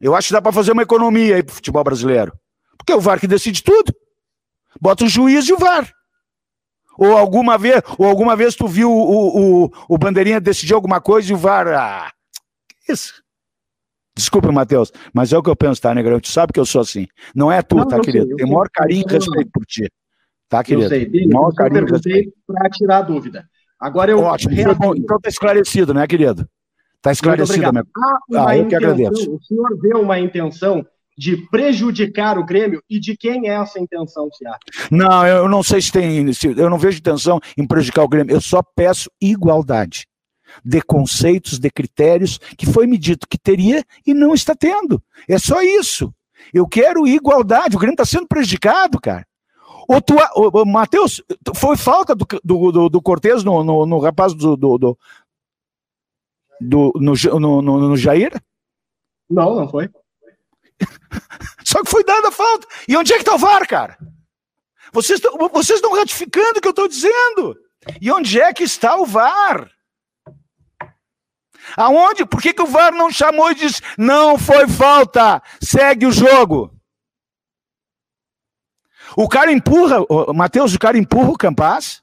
Eu 0.00 0.16
acho 0.16 0.28
que 0.28 0.34
dá 0.34 0.42
para 0.42 0.52
fazer 0.52 0.72
uma 0.72 0.82
economia 0.82 1.36
aí 1.36 1.42
pro 1.42 1.54
futebol 1.54 1.84
brasileiro. 1.84 2.32
Porque 2.76 2.92
é 2.92 2.96
o 2.96 3.00
VAR 3.00 3.20
que 3.20 3.28
decide 3.28 3.62
tudo. 3.62 3.94
Bota 4.80 5.04
o 5.04 5.08
juiz 5.08 5.48
e 5.48 5.52
o 5.52 5.58
VAR. 5.58 5.88
Ou 6.98 7.16
alguma 7.16 7.56
vez, 7.56 7.82
ou 7.96 8.06
alguma 8.06 8.34
vez 8.36 8.54
tu 8.54 8.66
viu 8.66 8.90
o, 8.90 9.64
o, 9.64 9.70
o 9.88 9.98
Bandeirinha 9.98 10.40
decidir 10.40 10.74
alguma 10.74 11.00
coisa 11.00 11.30
e 11.30 11.34
o 11.34 11.38
VAR. 11.38 11.68
Ah, 11.68 12.12
isso. 12.88 13.21
Desculpa, 14.14 14.52
Matheus, 14.52 14.92
mas 15.12 15.32
é 15.32 15.38
o 15.38 15.42
que 15.42 15.48
eu 15.48 15.56
penso, 15.56 15.80
tá, 15.80 15.94
Negrão? 15.94 16.20
Tu 16.20 16.28
sabe 16.28 16.52
que 16.52 16.60
eu 16.60 16.66
sou 16.66 16.82
assim. 16.82 17.06
Não 17.34 17.50
é 17.50 17.62
tu, 17.62 17.76
não, 17.76 17.88
tá, 17.88 17.98
querido? 17.98 18.36
Tenho 18.36 18.48
o 18.48 18.52
maior 18.52 18.68
carinho 18.72 19.04
e 19.08 19.12
respeito 19.12 19.50
por 19.52 19.64
ti. 19.64 19.90
Tá, 20.48 20.62
querido? 20.62 20.84
Eu 20.84 20.88
sei. 20.88 21.26
Maior 21.28 21.52
carinho 21.54 21.86
para 22.46 22.70
tirar 22.70 22.98
a 22.98 23.02
dúvida. 23.02 23.48
Agora 23.80 24.10
eu. 24.10 24.20
Ótimo. 24.20 24.52
Então, 24.52 24.94
então 24.94 25.18
tá 25.18 25.28
esclarecido, 25.28 25.94
né, 25.94 26.06
querido? 26.06 26.46
Tá 27.00 27.10
esclarecido, 27.10 27.72
meu. 27.72 27.84
Ah, 27.96 28.48
ah, 28.48 28.56
eu 28.56 28.68
que 28.68 28.74
agradeço. 28.74 29.34
O 29.34 29.42
senhor 29.42 29.80
vê 29.80 29.96
uma 29.96 30.18
intenção 30.20 30.86
de 31.16 31.36
prejudicar 31.48 32.38
o 32.38 32.44
Grêmio 32.44 32.82
e 32.88 33.00
de 33.00 33.16
quem 33.16 33.48
é 33.48 33.54
essa 33.54 33.80
intenção, 33.80 34.30
se 34.30 34.46
acha? 34.46 34.58
Não, 34.90 35.26
eu 35.26 35.48
não 35.48 35.62
sei 35.62 35.80
se 35.80 35.90
tem, 35.90 36.24
eu 36.56 36.70
não 36.70 36.78
vejo 36.78 36.98
intenção 36.98 37.40
em 37.56 37.66
prejudicar 37.66 38.04
o 38.04 38.08
Grêmio. 38.08 38.34
Eu 38.34 38.40
só 38.40 38.62
peço 38.62 39.10
igualdade 39.20 40.06
de 40.64 40.80
conceitos, 40.82 41.58
de 41.58 41.70
critérios 41.70 42.38
que 42.56 42.66
foi 42.66 42.86
me 42.86 42.98
dito 42.98 43.28
que 43.28 43.38
teria 43.38 43.84
e 44.06 44.14
não 44.14 44.34
está 44.34 44.54
tendo. 44.54 45.02
É 45.28 45.38
só 45.38 45.62
isso. 45.62 46.12
Eu 46.52 46.66
quero 46.66 47.06
igualdade. 47.06 47.76
O 47.76 47.78
Grêmio 47.78 47.94
está 47.94 48.04
sendo 48.04 48.26
prejudicado, 48.26 49.00
cara. 49.00 49.26
O, 49.88 50.00
tua, 50.00 50.30
o, 50.36 50.62
o 50.62 50.64
Matheus, 50.64 51.22
foi 51.56 51.76
falta 51.76 52.14
do, 52.14 52.26
do, 52.42 52.72
do, 52.72 52.88
do 52.88 53.02
Cortez 53.02 53.42
no, 53.42 53.64
no, 53.64 53.86
no, 53.86 53.98
rapaz 53.98 54.32
do. 54.34 54.56
do, 54.56 54.78
do, 54.78 54.98
no, 56.60 56.92
no, 56.94 57.62
no, 57.62 57.88
no 57.88 57.96
Jair? 57.96 58.32
Não, 59.28 59.54
não 59.54 59.68
foi. 59.68 59.88
Só 61.64 61.82
que 61.82 61.90
foi 61.90 62.04
dada 62.04 62.28
a 62.28 62.32
falta. 62.32 62.66
E 62.86 62.96
onde 62.96 63.12
é 63.12 63.16
que 63.16 63.22
está 63.22 63.34
o 63.34 63.38
VAR, 63.38 63.66
cara? 63.66 63.98
Vocês 64.92 65.18
estão 65.18 65.36
vocês 65.48 65.80
ratificando 65.80 66.58
o 66.58 66.60
que 66.60 66.68
eu 66.68 66.70
estou 66.70 66.86
dizendo. 66.86 67.56
E 68.00 68.12
onde 68.12 68.40
é 68.40 68.52
que 68.52 68.62
está 68.62 68.96
o 68.96 69.06
VAR? 69.06 69.70
Aonde? 71.76 72.24
Por 72.24 72.40
que, 72.40 72.52
que 72.52 72.62
o 72.62 72.66
VAR 72.66 72.92
não 72.92 73.10
chamou 73.10 73.50
e 73.50 73.54
disse 73.54 73.80
não 73.96 74.38
foi 74.38 74.66
falta, 74.68 75.42
segue 75.60 76.06
o 76.06 76.12
jogo? 76.12 76.70
O 79.16 79.28
cara 79.28 79.52
empurra, 79.52 79.98
Matheus, 80.34 80.74
o 80.74 80.78
cara 80.78 80.96
empurra 80.96 81.30
o 81.30 81.36
Campas? 81.36 82.02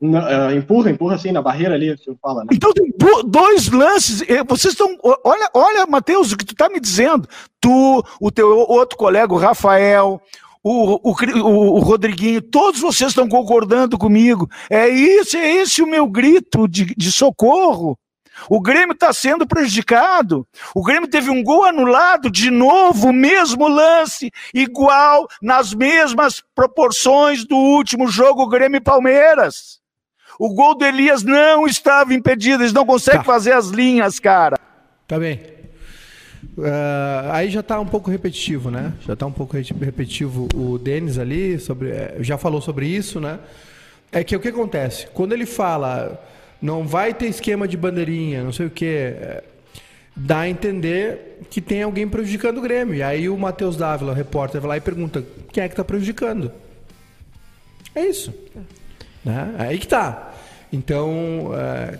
Não, 0.00 0.20
uh, 0.20 0.52
empurra, 0.52 0.90
empurra 0.90 1.16
assim 1.16 1.32
na 1.32 1.42
barreira 1.42 1.74
ali, 1.74 1.96
você 1.96 2.14
fala, 2.22 2.42
né? 2.42 2.50
Então 2.52 2.72
tem 2.72 2.92
dois 3.26 3.68
lances. 3.68 4.22
Vocês 4.46 4.74
estão. 4.74 4.96
Olha, 5.24 5.50
olha, 5.52 5.86
Matheus, 5.86 6.30
o 6.30 6.36
que 6.36 6.44
tu 6.44 6.54
tá 6.54 6.68
me 6.68 6.78
dizendo. 6.78 7.28
Tu, 7.60 8.04
o 8.20 8.30
teu 8.30 8.48
outro 8.48 8.96
colega, 8.96 9.34
o 9.34 9.38
Rafael, 9.38 10.22
o, 10.68 11.00
o, 11.02 11.76
o, 11.76 11.78
Rodriguinho, 11.78 12.42
todos 12.42 12.80
vocês 12.80 13.10
estão 13.10 13.28
concordando 13.28 13.96
comigo. 13.96 14.48
É 14.68 14.88
isso, 14.88 15.36
é 15.36 15.56
esse 15.56 15.82
o 15.82 15.86
meu 15.86 16.06
grito 16.06 16.68
de, 16.68 16.94
de 16.94 17.10
socorro. 17.10 17.98
O 18.48 18.60
Grêmio 18.60 18.92
está 18.92 19.12
sendo 19.12 19.46
prejudicado. 19.46 20.46
O 20.74 20.82
Grêmio 20.82 21.08
teve 21.08 21.30
um 21.30 21.42
gol 21.42 21.64
anulado 21.64 22.30
de 22.30 22.50
novo, 22.50 23.12
mesmo 23.12 23.66
lance, 23.66 24.30
igual, 24.54 25.26
nas 25.42 25.74
mesmas 25.74 26.42
proporções 26.54 27.44
do 27.44 27.56
último 27.56 28.06
jogo 28.06 28.46
Grêmio 28.46 28.76
e 28.76 28.82
Palmeiras. 28.82 29.80
O 30.38 30.54
gol 30.54 30.76
do 30.76 30.84
Elias 30.84 31.24
não 31.24 31.66
estava 31.66 32.14
impedido, 32.14 32.62
eles 32.62 32.72
não 32.72 32.86
conseguem 32.86 33.20
tá. 33.20 33.24
fazer 33.24 33.52
as 33.52 33.68
linhas, 33.68 34.20
cara. 34.20 34.56
Tá 35.06 35.18
bem. 35.18 35.57
Uh, 36.58 37.30
aí 37.30 37.50
já 37.50 37.60
está 37.60 37.78
um 37.78 37.86
pouco 37.86 38.10
repetitivo, 38.10 38.68
né? 38.68 38.92
Já 39.06 39.12
está 39.12 39.24
um 39.24 39.32
pouco 39.32 39.56
repetitivo 39.56 40.48
o 40.52 40.76
Denis 40.76 41.16
ali, 41.16 41.56
sobre, 41.60 41.90
eh, 41.90 42.16
já 42.18 42.36
falou 42.36 42.60
sobre 42.60 42.84
isso, 42.84 43.20
né? 43.20 43.38
É 44.10 44.24
que 44.24 44.34
o 44.34 44.40
que 44.40 44.48
acontece? 44.48 45.06
Quando 45.14 45.32
ele 45.32 45.46
fala 45.46 46.20
não 46.60 46.84
vai 46.84 47.14
ter 47.14 47.26
esquema 47.26 47.68
de 47.68 47.76
bandeirinha, 47.76 48.42
não 48.42 48.52
sei 48.52 48.66
o 48.66 48.70
que, 48.70 48.86
eh, 48.86 49.44
dá 50.16 50.40
a 50.40 50.48
entender 50.48 51.38
que 51.48 51.60
tem 51.60 51.84
alguém 51.84 52.08
prejudicando 52.08 52.58
o 52.58 52.60
Grêmio. 52.60 52.96
E 52.96 53.04
aí 53.04 53.28
o 53.28 53.38
Matheus 53.38 53.76
Dávila, 53.76 54.12
repórter, 54.12 54.60
vai 54.60 54.70
lá 54.70 54.76
e 54.78 54.80
pergunta: 54.80 55.24
quem 55.52 55.62
é 55.62 55.68
que 55.68 55.74
está 55.74 55.84
prejudicando? 55.84 56.50
É 57.94 58.04
isso. 58.04 58.34
Né? 59.24 59.54
É 59.60 59.62
aí 59.62 59.78
que 59.78 59.86
tá. 59.86 60.34
Então, 60.72 61.52
é, 61.54 61.98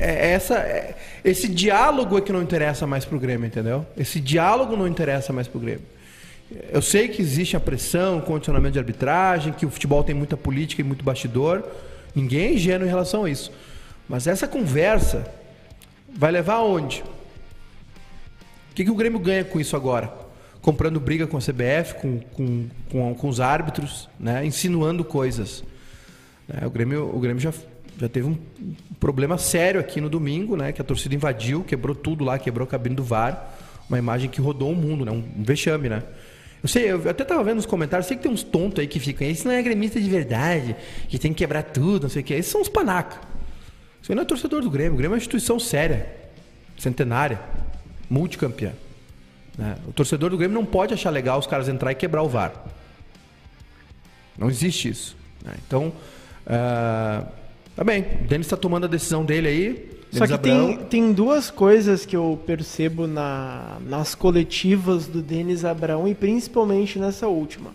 é, 0.00 0.28
é 0.28 0.30
essa, 0.30 0.54
é, 0.58 0.94
esse 1.24 1.48
diálogo 1.48 2.18
é 2.18 2.20
que 2.20 2.32
não 2.32 2.42
interessa 2.42 2.86
mais 2.86 3.04
pro 3.04 3.18
Grêmio, 3.18 3.46
entendeu? 3.46 3.86
Esse 3.96 4.20
diálogo 4.20 4.76
não 4.76 4.86
interessa 4.86 5.32
mais 5.32 5.48
pro 5.48 5.60
Grêmio. 5.60 5.82
Eu 6.70 6.80
sei 6.80 7.08
que 7.08 7.20
existe 7.20 7.56
a 7.56 7.60
pressão, 7.60 8.18
o 8.18 8.22
condicionamento 8.22 8.72
de 8.72 8.78
arbitragem, 8.78 9.52
que 9.52 9.66
o 9.66 9.70
futebol 9.70 10.02
tem 10.02 10.14
muita 10.14 10.36
política 10.36 10.80
e 10.80 10.84
muito 10.84 11.04
bastidor. 11.04 11.62
Ninguém 12.14 12.46
é 12.46 12.52
ingênuo 12.54 12.86
em 12.86 12.90
relação 12.90 13.24
a 13.24 13.30
isso. 13.30 13.52
Mas 14.08 14.26
essa 14.26 14.48
conversa 14.48 15.26
vai 16.08 16.32
levar 16.32 16.54
aonde? 16.54 17.04
O 18.70 18.74
que, 18.74 18.84
que 18.84 18.90
o 18.90 18.94
Grêmio 18.94 19.18
ganha 19.18 19.44
com 19.44 19.60
isso 19.60 19.76
agora? 19.76 20.28
comprando 20.60 21.00
briga 21.00 21.26
com 21.26 21.36
a 21.36 21.40
CBF, 21.40 21.94
com, 21.94 22.20
com, 22.20 22.68
com, 22.90 23.14
com 23.14 23.28
os 23.28 23.40
árbitros, 23.40 24.08
né? 24.18 24.44
insinuando 24.44 25.04
coisas. 25.04 25.64
É, 26.46 26.66
o 26.66 26.70
Grêmio, 26.70 27.10
o 27.14 27.18
Grêmio 27.18 27.40
já, 27.40 27.52
já 27.98 28.08
teve 28.08 28.28
um 28.28 28.38
problema 29.00 29.36
sério 29.36 29.80
aqui 29.80 30.00
no 30.00 30.08
domingo, 30.08 30.56
né? 30.56 30.72
que 30.72 30.80
a 30.80 30.84
torcida 30.84 31.14
invadiu, 31.14 31.64
quebrou 31.64 31.94
tudo 31.96 32.24
lá, 32.24 32.38
quebrou 32.38 32.64
a 32.64 32.70
cabine 32.70 32.94
do 32.94 33.02
VAR, 33.02 33.54
uma 33.88 33.98
imagem 33.98 34.30
que 34.30 34.40
rodou 34.40 34.70
o 34.70 34.76
mundo, 34.76 35.04
né? 35.04 35.10
um, 35.10 35.24
vexame. 35.42 35.88
Né? 35.88 36.02
Eu 36.62 36.68
sei, 36.68 36.90
eu 36.90 37.10
até 37.10 37.24
estava 37.24 37.42
vendo 37.42 37.56
nos 37.56 37.66
comentários, 37.66 38.06
sei 38.06 38.16
que 38.16 38.22
tem 38.22 38.30
uns 38.30 38.44
tontos 38.44 38.78
aí 38.78 38.86
que 38.86 39.00
ficam, 39.00 39.28
isso 39.28 39.46
não 39.46 39.54
é 39.54 39.60
gremista 39.60 40.00
de 40.00 40.08
verdade, 40.08 40.76
que 41.08 41.18
tem 41.18 41.32
que 41.32 41.38
quebrar 41.38 41.64
tudo, 41.64 42.04
não 42.04 42.10
sei 42.10 42.22
o 42.22 42.24
que. 42.24 42.34
Esses 42.34 42.52
são 42.52 42.60
os 42.62 42.68
panaca. 42.68 43.20
Aí 44.08 44.14
não 44.14 44.22
é 44.22 44.24
torcedor 44.24 44.62
do 44.62 44.70
Grêmio. 44.70 44.94
O 44.94 44.96
Grêmio 44.96 45.14
é 45.14 45.16
uma 45.16 45.18
instituição 45.18 45.60
séria, 45.60 46.10
centenária, 46.78 47.38
multicampeã. 48.08 48.72
Né? 49.56 49.76
O 49.86 49.92
torcedor 49.92 50.30
do 50.30 50.38
Grêmio 50.38 50.54
não 50.54 50.64
pode 50.64 50.94
achar 50.94 51.10
legal 51.10 51.38
os 51.38 51.46
caras 51.46 51.68
entrar 51.68 51.92
e 51.92 51.94
quebrar 51.94 52.22
o 52.22 52.28
VAR. 52.28 52.52
Não 54.38 54.48
existe 54.48 54.88
isso. 54.88 55.16
Né? 55.44 55.52
Então, 55.66 55.92
uh, 56.46 57.26
tá 57.78 57.84
bem. 57.84 58.04
O 58.22 58.26
Denis 58.26 58.46
está 58.46 58.56
tomando 58.56 58.84
a 58.84 58.88
decisão 58.88 59.24
dele 59.24 59.48
aí. 59.48 59.88
Só 60.10 60.26
que 60.26 60.38
tem, 60.38 60.76
tem 60.76 61.12
duas 61.12 61.50
coisas 61.50 62.04
que 62.04 62.16
eu 62.16 62.38
percebo 62.46 63.06
na, 63.06 63.78
nas 63.86 64.14
coletivas 64.14 65.06
do 65.06 65.22
Denis 65.22 65.64
Abrão 65.64 66.06
e 66.06 66.14
principalmente 66.14 66.98
nessa 66.98 67.26
última. 67.28 67.70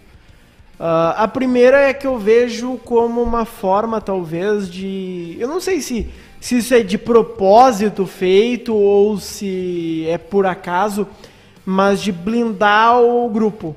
Uh, 0.80 1.14
a 1.16 1.28
primeira 1.28 1.78
é 1.78 1.94
que 1.94 2.08
eu 2.08 2.18
vejo 2.18 2.78
como 2.84 3.22
uma 3.22 3.46
forma, 3.46 4.02
talvez, 4.02 4.70
de. 4.70 5.38
Eu 5.40 5.48
não 5.48 5.62
sei 5.62 5.80
se, 5.80 6.10
se 6.42 6.58
isso 6.58 6.74
é 6.74 6.82
de 6.82 6.98
propósito 6.98 8.06
feito 8.06 8.76
ou 8.76 9.20
se 9.20 10.06
é 10.08 10.18
por 10.18 10.46
acaso 10.46 11.08
mas 11.66 12.02
de 12.02 12.12
blindar 12.12 13.02
o 13.02 13.30
grupo. 13.30 13.76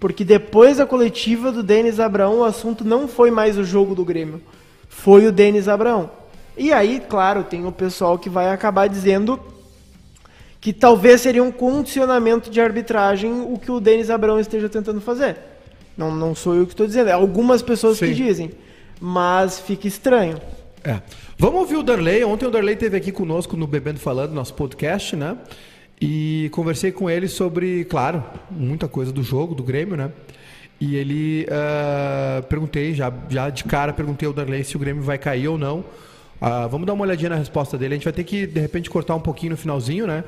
Porque 0.00 0.24
depois 0.24 0.76
da 0.76 0.86
coletiva 0.86 1.50
do 1.50 1.62
Denis 1.62 1.98
Abraão, 1.98 2.40
o 2.40 2.44
assunto 2.44 2.84
não 2.84 3.08
foi 3.08 3.30
mais 3.30 3.58
o 3.58 3.64
jogo 3.64 3.94
do 3.94 4.04
Grêmio. 4.04 4.40
Foi 5.02 5.26
o 5.26 5.32
Denis 5.32 5.68
Abraão. 5.68 6.10
E 6.56 6.72
aí, 6.72 7.00
claro, 7.08 7.44
tem 7.44 7.64
o 7.64 7.70
pessoal 7.70 8.18
que 8.18 8.28
vai 8.28 8.50
acabar 8.50 8.88
dizendo 8.88 9.38
que 10.60 10.72
talvez 10.72 11.20
seria 11.20 11.42
um 11.42 11.52
condicionamento 11.52 12.50
de 12.50 12.60
arbitragem 12.60 13.30
o 13.48 13.56
que 13.56 13.70
o 13.70 13.78
Denis 13.78 14.10
Abraão 14.10 14.40
esteja 14.40 14.68
tentando 14.68 15.00
fazer. 15.00 15.36
Não, 15.96 16.12
não 16.12 16.34
sou 16.34 16.56
eu 16.56 16.66
que 16.66 16.72
estou 16.72 16.86
dizendo, 16.86 17.10
é 17.10 17.12
algumas 17.12 17.62
pessoas 17.62 17.98
Sim. 17.98 18.06
que 18.06 18.14
dizem. 18.14 18.50
Mas 19.00 19.60
fica 19.60 19.86
estranho. 19.86 20.40
É. 20.82 21.00
Vamos 21.38 21.60
ouvir 21.60 21.76
o 21.76 21.82
Darley. 21.84 22.24
Ontem 22.24 22.46
o 22.46 22.50
Darley 22.50 22.74
esteve 22.74 22.96
aqui 22.96 23.12
conosco 23.12 23.56
no 23.56 23.68
Bebendo 23.68 24.00
Falando, 24.00 24.32
nosso 24.32 24.54
podcast, 24.54 25.14
né? 25.14 25.36
E 26.00 26.50
conversei 26.52 26.90
com 26.90 27.08
ele 27.08 27.28
sobre, 27.28 27.84
claro, 27.84 28.24
muita 28.50 28.88
coisa 28.88 29.12
do 29.12 29.22
jogo, 29.22 29.54
do 29.54 29.62
Grêmio, 29.62 29.96
né? 29.96 30.10
E 30.80 30.94
ele 30.96 31.46
uh, 31.46 32.42
perguntei, 32.44 32.94
já, 32.94 33.12
já 33.28 33.50
de 33.50 33.64
cara, 33.64 33.92
perguntei 33.92 34.26
ao 34.26 34.32
Darley 34.32 34.62
se 34.62 34.76
o 34.76 34.78
Grêmio 34.78 35.02
vai 35.02 35.18
cair 35.18 35.48
ou 35.48 35.58
não. 35.58 35.80
Uh, 36.40 36.68
vamos 36.70 36.86
dar 36.86 36.92
uma 36.92 37.04
olhadinha 37.04 37.30
na 37.30 37.36
resposta 37.36 37.76
dele. 37.76 37.94
A 37.94 37.96
gente 37.96 38.04
vai 38.04 38.12
ter 38.12 38.22
que, 38.22 38.46
de 38.46 38.60
repente, 38.60 38.88
cortar 38.88 39.16
um 39.16 39.20
pouquinho 39.20 39.50
no 39.50 39.56
finalzinho, 39.56 40.06
né? 40.06 40.22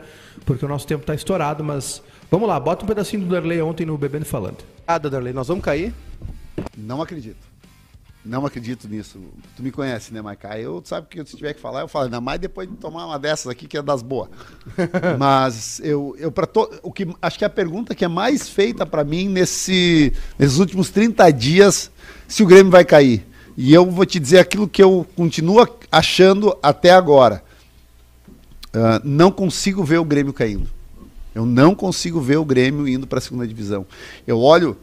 Porque 0.44 0.64
o 0.64 0.68
nosso 0.68 0.86
tempo 0.86 1.02
está 1.02 1.14
estourado, 1.14 1.62
mas 1.62 2.02
vamos 2.28 2.48
lá, 2.48 2.58
bota 2.58 2.84
um 2.84 2.88
pedacinho 2.88 3.22
do 3.24 3.28
Darley 3.28 3.62
ontem 3.62 3.86
no 3.86 3.96
Bebendo 3.96 4.24
Falando. 4.24 4.58
Ah, 4.86 4.98
Darley, 4.98 5.32
nós 5.32 5.46
vamos 5.46 5.64
cair? 5.64 5.94
Não 6.76 7.00
acredito. 7.00 7.49
Não 8.24 8.44
acredito 8.44 8.86
nisso. 8.86 9.18
Tu 9.56 9.62
me 9.62 9.72
conhece, 9.72 10.12
né, 10.12 10.20
Maica? 10.20 10.58
Eu 10.58 10.82
sabe 10.84 11.06
que 11.08 11.24
se 11.24 11.36
tiver 11.36 11.54
que 11.54 11.60
falar, 11.60 11.80
eu 11.80 11.88
falo, 11.88 12.04
ainda 12.04 12.20
mais 12.20 12.38
depois 12.38 12.68
de 12.68 12.76
tomar 12.76 13.06
uma 13.06 13.18
dessas 13.18 13.46
aqui 13.46 13.66
que 13.66 13.78
é 13.78 13.82
das 13.82 14.02
boas. 14.02 14.28
Mas 15.18 15.80
eu, 15.82 16.14
eu 16.18 16.30
para 16.30 16.46
to... 16.46 16.68
o 16.82 16.92
que 16.92 17.08
acho 17.22 17.38
que 17.38 17.44
a 17.46 17.50
pergunta 17.50 17.94
que 17.94 18.04
é 18.04 18.08
mais 18.08 18.46
feita 18.46 18.84
para 18.84 19.04
mim 19.04 19.26
nesse, 19.28 20.12
nesses 20.38 20.58
últimos 20.58 20.90
30 20.90 21.30
dias, 21.30 21.90
se 22.28 22.42
o 22.42 22.46
Grêmio 22.46 22.70
vai 22.70 22.84
cair. 22.84 23.26
E 23.56 23.72
eu 23.72 23.90
vou 23.90 24.04
te 24.04 24.20
dizer 24.20 24.38
aquilo 24.38 24.68
que 24.68 24.82
eu 24.82 25.06
continuo 25.16 25.66
achando 25.90 26.56
até 26.62 26.90
agora. 26.90 27.42
Uh, 28.68 29.00
não 29.02 29.32
consigo 29.32 29.82
ver 29.82 29.98
o 29.98 30.04
Grêmio 30.04 30.32
caindo. 30.32 30.68
Eu 31.34 31.46
não 31.46 31.74
consigo 31.74 32.20
ver 32.20 32.36
o 32.36 32.44
Grêmio 32.44 32.86
indo 32.86 33.06
para 33.06 33.18
a 33.18 33.22
segunda 33.22 33.46
divisão. 33.46 33.86
Eu 34.26 34.38
olho 34.38 34.76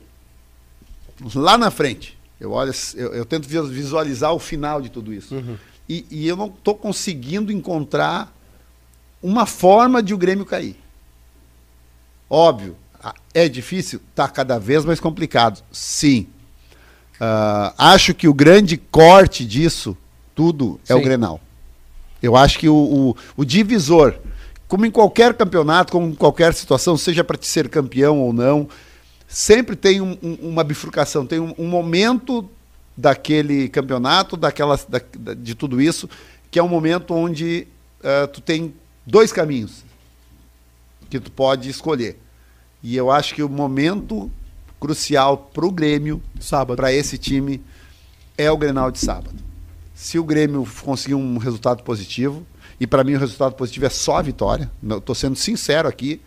lá 1.36 1.56
na 1.56 1.70
frente 1.70 2.17
eu 2.40 2.52
olho, 2.52 2.72
eu, 2.96 3.14
eu, 3.14 3.26
tento 3.26 3.48
visualizar 3.48 4.34
o 4.34 4.40
final 4.40 4.82
de 4.82 4.90
tudo 4.90 5.14
isso. 5.14 5.36
Uhum. 5.36 5.58
E, 5.90 6.06
e, 6.12 6.28
eu 6.28 6.36
não 6.36 6.48
estou 6.48 6.76
conseguindo 6.76 7.52
encontrar 7.52 8.34
uma 9.24 9.46
forma 9.46 10.04
de 10.04 10.14
o 10.14 10.18
Grêmio 10.18 10.46
cair. 10.46 10.78
Óbvio, 12.30 12.76
é 13.34 13.48
difícil? 13.48 14.02
Está 14.10 14.28
cada 14.28 14.60
vez 14.60 14.86
mais 14.86 15.00
complicado. 15.00 15.64
Sim. 15.72 16.28
Uh, 17.16 17.74
acho 17.78 18.14
que 18.14 18.28
o 18.28 18.34
grande 18.34 18.78
corte 18.78 19.46
disso 19.46 19.98
tudo 20.36 20.80
é 20.88 20.94
Sim. 20.94 21.00
o 21.00 21.04
Grenal. 21.04 21.42
Eu 22.22 22.36
acho 22.36 22.60
que 22.60 22.70
o, 22.70 22.76
o, 22.76 23.18
o, 23.38 23.46
divisor, 23.46 24.16
como 24.68 24.86
em 24.86 24.92
qualquer 24.92 25.34
campeonato, 25.34 25.92
como 25.92 26.08
em 26.08 26.16
qualquer 26.16 26.54
situação, 26.54 26.98
seja 26.98 27.24
para 27.24 27.38
te 27.38 27.48
ser 27.48 27.70
campeão 27.70 28.20
ou 28.20 28.34
não, 28.34 28.68
sempre 29.28 29.76
tem 29.76 30.00
um, 30.00 30.18
um, 30.24 30.34
uma 30.50 30.64
bifurcação, 30.64 31.26
tem 31.26 31.40
um, 31.40 31.54
um, 31.58 31.68
momento 31.68 32.50
daquele 32.96 33.68
campeonato, 33.68 34.38
daquela, 34.38 34.80
da, 34.88 35.34
de 35.34 35.54
tudo 35.54 35.82
isso, 35.82 36.10
que 36.50 36.58
é 36.58 36.64
um 36.64 36.70
momento 36.70 37.14
onde 37.14 37.68
uh, 38.00 38.28
tu 38.30 38.40
tem 38.40 38.74
dois 39.06 39.34
caminhos 39.34 39.84
que 41.10 41.20
tu 41.20 41.32
pode 41.32 41.70
escolher. 41.70 42.18
E 42.82 42.96
eu 42.96 43.12
acho 43.12 43.36
que 43.36 43.44
o 43.44 43.50
momento 43.50 44.32
crucial 44.80 45.38
para 45.38 45.66
o 45.66 45.72
Grêmio, 45.72 46.22
para 46.76 46.94
esse 46.94 47.18
time, 47.18 47.62
é 48.38 48.50
o 48.52 48.58
Grenal 48.58 48.92
de 48.92 49.00
sábado. 49.00 49.36
Se 49.94 50.20
o 50.20 50.24
Grêmio 50.24 50.68
conseguir 50.84 51.16
um 51.16 51.38
resultado 51.38 51.84
positivo, 51.84 52.46
e 52.80 52.86
para 52.86 53.04
mim 53.04 53.16
o 53.16 53.20
resultado 53.20 53.56
positivo 53.56 53.88
é 53.88 53.90
só 53.90 54.18
a 54.18 54.22
vitória, 54.22 54.70
estou 54.84 55.16
sendo 55.16 55.36
sincero 55.36 55.88
aqui, 55.88 56.22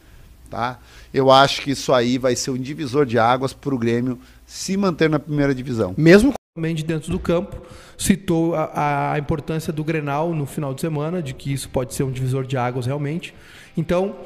tá? 0.51 0.79
Eu 1.13 1.31
acho 1.31 1.63
que 1.63 1.73
isso 1.73 1.93
aí 1.93 2.19
vai 2.19 2.37
ser 2.37 2.51
um 2.51 2.57
divisor 2.57 3.05
de 3.05 3.19
águas 3.19 3.53
para 3.53 3.75
o 3.75 3.79
Grêmio 3.79 4.19
se 4.47 4.77
manter 4.77 5.11
na 5.11 5.19
primeira 5.19 5.55
divisão. 5.55 5.95
Mesmo 5.97 6.33
também 6.55 6.75
de 6.75 6.85
dentro 6.85 7.11
do 7.13 7.19
campo, 7.19 7.63
citou 7.97 8.55
a, 8.55 9.13
a, 9.13 9.19
importância 9.19 9.73
do 9.73 9.85
Grenal 9.85 10.35
no 10.35 10.47
final 10.47 10.75
de 10.75 10.81
semana, 10.81 11.23
de 11.23 11.33
que 11.33 11.53
isso 11.53 11.69
pode 11.69 11.95
ser 11.95 12.03
um 12.03 12.11
divisor 12.11 12.45
de 12.45 12.57
águas 12.57 12.87
realmente. 12.87 13.33
Então, 13.77 14.17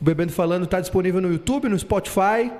O 0.00 0.04
Bebendo 0.04 0.32
Falando 0.32 0.64
está 0.64 0.80
disponível 0.80 1.20
no 1.20 1.30
YouTube, 1.30 1.68
no 1.68 1.78
Spotify. 1.78 2.50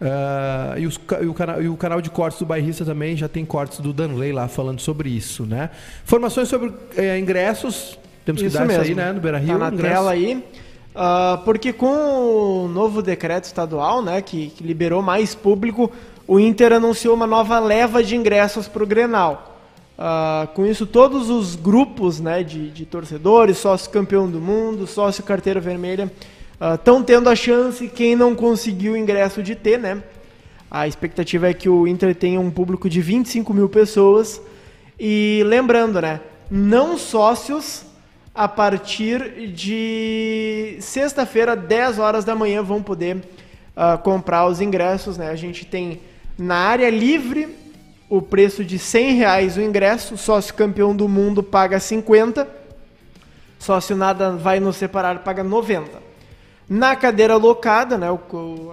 Uh, 0.00 0.78
e, 0.78 0.86
os, 0.86 0.98
e, 1.20 1.26
o 1.26 1.34
canal, 1.34 1.62
e, 1.62 1.68
o 1.68 1.76
canal 1.76 2.00
de 2.00 2.10
cortes 2.10 2.38
do 2.40 2.46
Bairrista 2.46 2.84
também 2.84 3.16
já 3.16 3.28
tem 3.28 3.44
cortes 3.44 3.78
do 3.78 3.92
Danley 3.92 4.32
lá 4.32 4.48
falando 4.48 4.80
sobre 4.80 5.08
isso, 5.08 5.46
né? 5.46 5.70
Informações 6.04 6.48
sobre 6.48 6.72
eh, 6.96 7.18
ingressos, 7.20 7.96
temos 8.24 8.40
que 8.40 8.48
Isso 8.48 8.56
dar 8.56 8.66
mesmo. 8.66 8.82
isso 8.82 8.90
aí, 8.90 8.96
né? 8.96 9.12
No 9.12 9.20
Beira 9.20 9.38
Rio. 9.38 9.52
Tá 9.52 9.58
na 9.58 9.68
ingresso. 9.68 9.94
tela 9.94 10.10
aí. 10.10 10.44
Ah, 10.94 11.40
porque 11.44 11.72
com 11.72 12.64
o 12.64 12.68
novo 12.68 13.00
decreto 13.00 13.44
estadual, 13.44 14.02
né, 14.02 14.20
que, 14.20 14.48
que 14.50 14.62
liberou 14.62 15.00
mais 15.00 15.34
público, 15.34 15.90
o 16.26 16.38
Inter 16.38 16.72
anunciou 16.72 17.14
uma 17.14 17.26
nova 17.26 17.58
leva 17.58 18.02
de 18.02 18.14
ingressos 18.14 18.68
para 18.68 18.82
o 18.82 18.86
Grenal. 18.86 19.56
Ah, 19.98 20.48
com 20.54 20.66
isso, 20.66 20.86
todos 20.86 21.30
os 21.30 21.56
grupos 21.56 22.20
né, 22.20 22.42
de, 22.42 22.70
de 22.70 22.84
torcedores, 22.84 23.58
sócio 23.58 23.90
campeão 23.90 24.30
do 24.30 24.40
mundo, 24.40 24.86
sócio 24.86 25.22
carteira 25.24 25.60
vermelha, 25.60 26.12
estão 26.74 27.02
tendo 27.02 27.28
a 27.28 27.34
chance, 27.34 27.88
quem 27.88 28.14
não 28.14 28.34
conseguiu 28.34 28.92
o 28.92 28.96
ingresso 28.96 29.42
de 29.42 29.54
ter, 29.54 29.78
né? 29.78 30.02
A 30.70 30.86
expectativa 30.86 31.50
é 31.50 31.52
que 31.52 31.68
o 31.68 31.86
Inter 31.86 32.14
tenha 32.14 32.40
um 32.40 32.50
público 32.50 32.88
de 32.88 33.00
25 33.00 33.52
mil 33.52 33.68
pessoas. 33.68 34.40
E 34.98 35.42
lembrando, 35.44 36.00
né? 36.00 36.20
Não 36.50 36.96
sócios 36.96 37.84
a 38.34 38.48
partir 38.48 39.48
de 39.48 40.76
sexta-feira, 40.80 41.54
10 41.54 41.98
horas 41.98 42.24
da 42.24 42.34
manhã, 42.34 42.62
vão 42.62 42.82
poder 42.82 43.22
ah, 43.76 43.98
comprar 43.98 44.46
os 44.46 44.60
ingressos. 44.60 45.18
Né? 45.18 45.30
A 45.30 45.36
gente 45.36 45.66
tem 45.66 46.00
na 46.38 46.56
área 46.56 46.88
livre 46.88 47.56
o 48.08 48.20
preço 48.20 48.64
de 48.64 48.78
100 48.78 49.14
reais 49.14 49.56
o 49.56 49.60
ingresso, 49.60 50.16
sócio 50.16 50.54
campeão 50.54 50.94
do 50.94 51.08
mundo 51.08 51.42
paga 51.42 51.80
50, 51.80 52.46
sócio 53.58 53.96
nada 53.96 54.32
vai 54.32 54.60
nos 54.60 54.76
separar 54.76 55.18
paga 55.20 55.42
90. 55.42 56.00
Na 56.68 56.94
cadeira 56.94 57.36
locada, 57.36 57.96
né, 57.96 58.08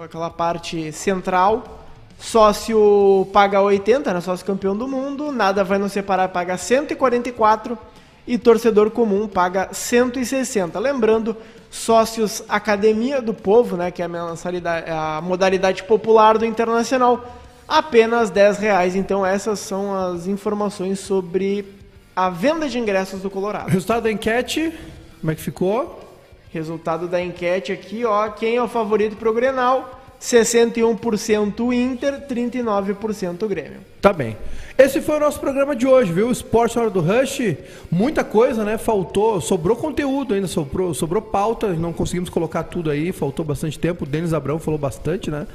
aquela 0.02 0.28
parte 0.30 0.92
central, 0.92 1.86
sócio 2.18 3.26
paga 3.32 3.62
80, 3.62 4.12
né, 4.12 4.20
sócio 4.20 4.44
campeão 4.44 4.76
do 4.76 4.86
mundo, 4.86 5.32
nada 5.32 5.64
vai 5.64 5.78
nos 5.78 5.92
separar 5.92 6.28
paga 6.28 6.58
144 6.58 7.78
e 8.26 8.38
torcedor 8.38 8.90
comum 8.90 9.26
paga 9.26 9.68
160. 9.72 10.78
Lembrando, 10.78 11.36
sócios 11.70 12.42
Academia 12.48 13.22
do 13.22 13.32
Povo, 13.32 13.76
né, 13.76 13.90
que 13.90 14.02
é 14.02 14.04
a, 14.04 14.08
mensalidade, 14.08 14.90
a 14.90 15.20
modalidade 15.20 15.82
popular 15.84 16.36
do 16.36 16.44
Internacional, 16.44 17.36
apenas 17.66 18.30
10 18.30 18.58
reais. 18.58 18.96
Então 18.96 19.24
essas 19.24 19.60
são 19.60 19.94
as 19.94 20.26
informações 20.26 21.00
sobre 21.00 21.64
a 22.14 22.28
venda 22.28 22.68
de 22.68 22.78
ingressos 22.78 23.22
do 23.22 23.30
Colorado. 23.30 23.68
Resultado 23.68 24.02
da 24.02 24.12
enquete, 24.12 24.72
como 25.20 25.30
é 25.30 25.34
que 25.34 25.40
ficou? 25.40 26.00
Resultado 26.52 27.06
da 27.06 27.22
enquete 27.22 27.72
aqui, 27.72 28.04
ó, 28.04 28.28
quem 28.28 28.56
é 28.56 28.62
o 28.62 28.68
favorito 28.68 29.16
pro 29.16 29.32
Grenal? 29.32 30.00
61% 30.20 31.72
Inter, 31.72 32.26
39% 32.28 33.48
Grêmio. 33.48 33.80
Tá 34.02 34.12
bem. 34.12 34.36
Esse 34.82 35.02
foi 35.02 35.18
o 35.18 35.20
nosso 35.20 35.38
programa 35.38 35.76
de 35.76 35.86
hoje, 35.86 36.10
viu? 36.10 36.30
Esporte 36.30 36.78
Hora 36.78 36.88
do 36.88 37.00
Rush. 37.00 37.54
Muita 37.90 38.24
coisa, 38.24 38.64
né? 38.64 38.78
Faltou, 38.78 39.38
sobrou 39.38 39.76
conteúdo 39.76 40.32
ainda, 40.32 40.46
sobrou, 40.46 40.94
sobrou 40.94 41.20
pauta. 41.20 41.74
Não 41.74 41.92
conseguimos 41.92 42.30
colocar 42.30 42.62
tudo 42.62 42.88
aí, 42.88 43.12
faltou 43.12 43.44
bastante 43.44 43.78
tempo. 43.78 44.04
O 44.04 44.06
Denis 44.06 44.32
Abrão 44.32 44.58
falou 44.58 44.80
bastante, 44.80 45.30
né? 45.30 45.46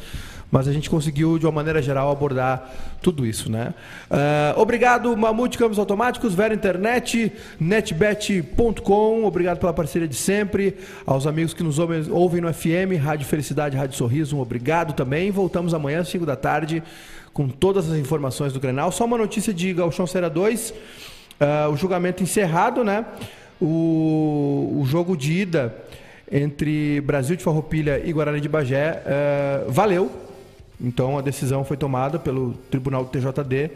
Mas 0.52 0.68
a 0.68 0.72
gente 0.72 0.92
conseguiu, 0.92 1.40
de 1.40 1.46
uma 1.48 1.52
maneira 1.52 1.82
geral, 1.82 2.12
abordar 2.12 2.72
tudo 3.02 3.26
isso, 3.26 3.52
né? 3.52 3.74
Ah, 4.12 4.54
obrigado, 4.58 5.18
Mamute 5.18 5.58
Câmbios 5.58 5.80
Automáticos, 5.80 6.36
Vera 6.36 6.54
Internet, 6.54 7.34
netbet.com. 7.60 9.26
Obrigado 9.26 9.58
pela 9.58 9.74
parceria 9.74 10.08
de 10.08 10.16
sempre. 10.16 10.78
Aos 11.04 11.26
amigos 11.26 11.52
que 11.52 11.64
nos 11.64 11.80
ouvem, 11.80 12.06
ouvem 12.12 12.42
no 12.42 12.54
FM, 12.54 13.02
Rádio 13.02 13.26
Felicidade, 13.26 13.76
Rádio 13.76 13.98
Sorriso, 13.98 14.38
um 14.38 14.40
obrigado 14.40 14.94
também. 14.94 15.32
Voltamos 15.32 15.74
amanhã 15.74 16.02
às 16.02 16.10
5 16.10 16.28
da 16.28 16.36
tarde 16.36 16.84
com 17.36 17.50
todas 17.50 17.92
as 17.92 17.98
informações 17.98 18.54
do 18.54 18.62
Grenal. 18.62 18.94
Só 18.94 19.04
uma 19.04 19.18
notícia 19.18 19.54
de 19.54 19.74
Galchão 19.74 20.08
Serra 20.08 20.30
2. 20.30 20.74
ah, 21.38 21.68
o 21.70 21.76
julgamento 21.76 22.24
encerrado, 22.24 22.82
né? 22.82 23.06
O, 23.62 24.80
o 24.82 24.86
jogo 24.86 25.18
de 25.18 25.34
ida 25.34 25.76
entre 26.32 27.02
Brasil 27.02 27.36
de 27.36 27.44
Farroupilha 27.44 28.02
e 28.04 28.14
Guarani 28.14 28.40
de 28.40 28.48
Bagé 28.48 29.04
ah, 29.06 29.66
valeu. 29.68 30.10
Então 30.80 31.18
a 31.18 31.22
decisão 31.22 31.66
foi 31.66 31.76
tomada 31.76 32.18
pelo 32.18 32.54
Tribunal 32.72 33.04
do 33.04 33.10
TJD. 33.10 33.70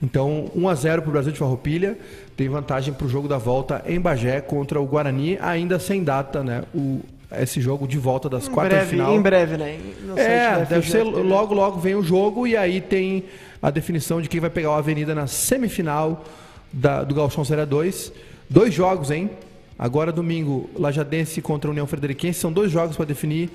Então 0.00 0.48
1 0.54 0.68
a 0.68 0.74
0 0.76 1.02
para 1.02 1.08
o 1.08 1.12
Brasil 1.12 1.32
de 1.32 1.40
Farroupilha. 1.40 1.98
Tem 2.36 2.48
vantagem 2.48 2.94
para 2.94 3.04
o 3.04 3.10
jogo 3.10 3.26
da 3.26 3.36
volta 3.36 3.82
em 3.84 4.00
Bagé 4.00 4.40
contra 4.40 4.80
o 4.80 4.86
Guarani, 4.86 5.36
ainda 5.40 5.80
sem 5.80 6.04
data, 6.04 6.44
né? 6.44 6.62
O, 6.72 7.00
esse 7.40 7.60
jogo 7.60 7.86
de 7.86 7.98
volta 7.98 8.28
das 8.28 8.46
Em 8.48 8.50
quartas 8.50 8.72
de 8.72 8.84
breve, 8.86 8.90
final. 8.96 9.14
em 9.14 9.20
breve, 9.22 9.56
né? 9.56 9.78
No 10.04 10.18
É, 10.18 10.64
deve 10.64 10.88
ser 10.90 11.02
logo, 11.02 11.54
logo 11.54 11.78
vem 11.80 11.94
o 11.94 12.02
jogo 12.02 12.46
e 12.46 12.56
aí 12.56 12.80
tem 12.80 13.24
a 13.62 13.70
definição 13.70 14.20
de 14.20 14.28
quem 14.28 14.40
vai 14.40 14.50
pegar 14.50 14.70
a 14.70 14.78
Avenida 14.78 15.14
na 15.14 15.26
semifinal 15.26 16.24
da- 16.72 17.04
do 17.04 17.14
Galchão 17.14 17.44
Série 17.44 17.64
2. 17.64 18.12
Dois 18.50 18.74
jogos, 18.74 19.10
hein? 19.10 19.30
Agora 19.78 20.12
domingo, 20.12 20.68
Lajadense 20.76 21.40
contra 21.40 21.68
a 21.68 21.72
União 21.72 21.86
Frederiquense. 21.86 22.38
São 22.40 22.52
dois 22.52 22.70
jogos 22.70 22.96
para 22.96 23.06
definir. 23.06 23.50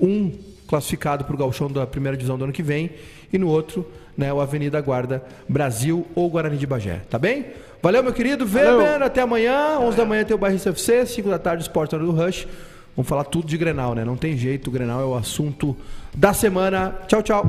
Um 0.00 0.32
classificado 0.66 1.24
para 1.24 1.34
o 1.34 1.38
Galchão 1.38 1.68
da 1.70 1.86
primeira 1.86 2.16
divisão 2.16 2.36
do 2.38 2.44
ano 2.44 2.52
que 2.52 2.62
vem 2.62 2.90
e 3.32 3.38
no 3.38 3.48
outro, 3.48 3.86
né, 4.16 4.32
o 4.32 4.40
Avenida 4.40 4.80
Guarda 4.80 5.22
Brasil 5.48 6.06
ou 6.14 6.28
Guarani 6.30 6.56
de 6.56 6.66
Bagé. 6.66 7.00
Tá 7.08 7.18
bem? 7.18 7.46
Valeu, 7.82 8.02
meu 8.02 8.12
querido 8.12 8.44
Weber. 8.44 9.02
Até 9.02 9.22
amanhã. 9.22 9.78
11 9.80 9.96
da 9.96 10.04
manhã 10.04 10.24
tem 10.24 10.34
o 10.34 10.38
Barrista 10.38 10.70
FC. 10.70 11.06
5 11.06 11.28
da 11.28 11.38
tarde, 11.38 11.62
Sport 11.62 11.92
Hora 11.94 12.04
do 12.04 12.10
Rush. 12.10 12.46
Vamos 12.98 13.08
falar 13.08 13.22
tudo 13.22 13.46
de 13.46 13.56
Grenal, 13.56 13.94
né? 13.94 14.04
Não 14.04 14.16
tem 14.16 14.36
jeito, 14.36 14.66
o 14.66 14.70
Grenal 14.72 15.00
é 15.00 15.04
o 15.04 15.14
assunto 15.14 15.76
da 16.12 16.32
semana. 16.32 16.96
Tchau, 17.06 17.22
tchau. 17.22 17.46